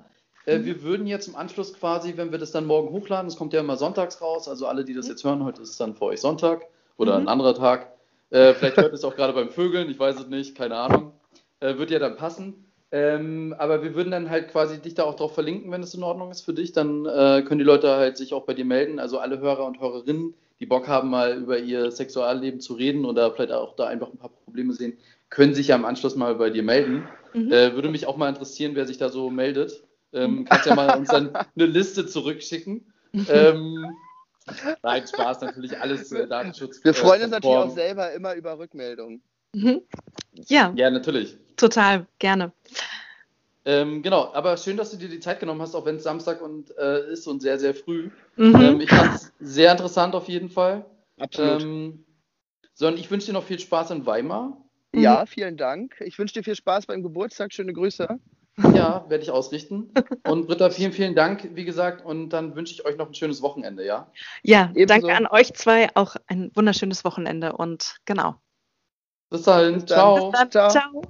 Äh, 0.45 0.59
mhm. 0.59 0.65
Wir 0.65 0.83
würden 0.83 1.07
jetzt 1.07 1.27
im 1.27 1.35
Anschluss 1.35 1.73
quasi, 1.73 2.17
wenn 2.17 2.31
wir 2.31 2.39
das 2.39 2.51
dann 2.51 2.65
morgen 2.65 2.89
hochladen, 2.89 3.27
das 3.27 3.37
kommt 3.37 3.53
ja 3.53 3.59
immer 3.59 3.77
sonntags 3.77 4.21
raus, 4.21 4.47
also 4.47 4.67
alle, 4.67 4.83
die 4.83 4.93
das 4.93 5.05
mhm. 5.05 5.11
jetzt 5.11 5.23
hören, 5.23 5.43
heute 5.43 5.61
ist 5.61 5.69
es 5.69 5.77
dann 5.77 5.95
für 5.95 6.05
euch 6.05 6.21
Sonntag 6.21 6.65
oder 6.97 7.19
mhm. 7.19 7.25
ein 7.25 7.27
anderer 7.29 7.55
Tag. 7.55 7.93
Äh, 8.29 8.53
vielleicht 8.53 8.77
hört 8.77 8.93
es 8.93 9.03
auch 9.03 9.15
gerade 9.15 9.33
beim 9.33 9.49
Vögeln, 9.49 9.89
ich 9.89 9.99
weiß 9.99 10.19
es 10.19 10.27
nicht, 10.27 10.55
keine 10.55 10.75
Ahnung. 10.75 11.13
Äh, 11.59 11.77
wird 11.77 11.91
ja 11.91 11.99
dann 11.99 12.17
passen. 12.17 12.65
Ähm, 12.91 13.55
aber 13.57 13.81
wir 13.81 13.95
würden 13.95 14.11
dann 14.11 14.29
halt 14.29 14.49
quasi 14.49 14.79
dich 14.79 14.93
da 14.93 15.03
auch 15.03 15.15
drauf 15.15 15.33
verlinken, 15.33 15.71
wenn 15.71 15.81
es 15.81 15.95
in 15.95 16.03
Ordnung 16.03 16.29
ist 16.29 16.41
für 16.41 16.53
dich. 16.53 16.73
Dann 16.73 17.05
äh, 17.05 17.41
können 17.41 17.57
die 17.57 17.65
Leute 17.65 17.89
halt 17.89 18.17
sich 18.17 18.33
auch 18.33 18.43
bei 18.43 18.53
dir 18.53 18.65
melden. 18.65 18.99
Also 18.99 19.17
alle 19.17 19.39
Hörer 19.39 19.65
und 19.65 19.79
Hörerinnen, 19.79 20.35
die 20.59 20.67
Bock 20.67 20.87
haben, 20.87 21.09
mal 21.09 21.37
über 21.37 21.57
ihr 21.57 21.89
Sexualleben 21.89 22.59
zu 22.59 22.75
reden 22.75 23.05
oder 23.05 23.31
vielleicht 23.31 23.51
auch 23.51 23.75
da 23.75 23.85
einfach 23.85 24.09
ein 24.09 24.17
paar 24.17 24.29
Probleme 24.29 24.73
sehen, 24.73 24.97
können 25.33 25.55
sich 25.55 25.67
ja 25.67 25.75
im 25.75 25.85
Anschluss 25.85 26.15
mal 26.15 26.35
bei 26.35 26.49
dir 26.51 26.63
melden. 26.63 27.07
Mhm. 27.33 27.51
Äh, 27.51 27.73
würde 27.73 27.89
mich 27.89 28.05
auch 28.05 28.17
mal 28.17 28.29
interessieren, 28.29 28.75
wer 28.75 28.85
sich 28.85 28.99
da 28.99 29.09
so 29.09 29.29
meldet. 29.29 29.83
Ähm, 30.13 30.45
kannst 30.45 30.67
ja 30.67 30.75
mal 30.75 30.95
uns 30.97 31.09
dann 31.09 31.33
eine 31.55 31.65
Liste 31.65 32.05
zurückschicken. 32.05 32.93
Ähm, 33.27 33.95
Nein, 34.83 35.07
Spaß, 35.07 35.41
natürlich 35.41 35.79
alles 35.79 36.11
äh, 36.11 36.27
Datenschutz. 36.27 36.83
Wir 36.83 36.93
freuen 36.93 37.23
uns 37.23 37.31
natürlich 37.31 37.55
auch 37.55 37.73
selber 37.73 38.11
immer 38.11 38.35
über 38.35 38.59
Rückmeldungen. 38.59 39.21
Mhm. 39.53 39.81
Ja. 40.47 40.73
Ja, 40.75 40.89
natürlich. 40.91 41.37
Total, 41.55 42.05
gerne. 42.19 42.51
Ähm, 43.65 44.01
genau, 44.01 44.33
aber 44.33 44.57
schön, 44.57 44.75
dass 44.75 44.91
du 44.91 44.97
dir 44.97 45.07
die 45.07 45.21
Zeit 45.21 45.39
genommen 45.39 45.61
hast, 45.61 45.73
auch 45.73 45.85
wenn 45.85 45.95
es 45.95 46.03
Samstag 46.03 46.41
und 46.41 46.77
äh, 46.77 47.11
ist 47.11 47.25
und 47.27 47.41
sehr, 47.41 47.57
sehr 47.57 47.73
früh. 47.73 48.09
Mhm. 48.35 48.55
Ähm, 48.55 48.81
ich 48.81 48.89
fand 48.89 49.15
es 49.15 49.31
sehr 49.39 49.71
interessant 49.71 50.13
auf 50.13 50.27
jeden 50.27 50.49
Fall. 50.49 50.85
Absolut. 51.17 51.63
Ähm, 51.63 52.05
sondern 52.73 52.99
ich 52.99 53.09
wünsche 53.09 53.27
dir 53.27 53.33
noch 53.33 53.45
viel 53.45 53.59
Spaß 53.59 53.91
in 53.91 54.05
Weimar. 54.05 54.62
Ja, 54.95 55.21
mhm. 55.21 55.27
vielen 55.27 55.57
Dank. 55.57 55.95
Ich 56.01 56.19
wünsche 56.19 56.35
dir 56.35 56.43
viel 56.43 56.55
Spaß 56.55 56.85
beim 56.85 57.03
Geburtstag. 57.03 57.51
Schöne 57.53 57.73
Grüße. 57.73 58.19
Ja, 58.75 59.05
werde 59.09 59.23
ich 59.23 59.31
ausrichten. 59.31 59.91
Und 60.27 60.47
Britta, 60.47 60.69
vielen, 60.69 60.91
vielen 60.91 61.15
Dank, 61.15 61.49
wie 61.55 61.65
gesagt. 61.65 62.05
Und 62.05 62.29
dann 62.29 62.55
wünsche 62.55 62.73
ich 62.73 62.85
euch 62.85 62.97
noch 62.97 63.07
ein 63.07 63.15
schönes 63.15 63.41
Wochenende, 63.41 63.83
ja? 63.83 64.11
Ja, 64.43 64.71
Ebenso. 64.75 65.07
danke 65.07 65.15
an 65.15 65.27
euch 65.27 65.53
zwei. 65.53 65.89
Auch 65.95 66.15
ein 66.27 66.51
wunderschönes 66.53 67.03
Wochenende 67.03 67.53
und 67.53 67.97
genau. 68.05 68.35
Bis 69.31 69.43
dahin. 69.43 69.75
Bis 69.75 69.85
Ciao. 69.85 70.29
Bis 70.29 70.39
dann. 70.39 70.51
Ciao. 70.51 70.69
Ciao. 70.69 71.01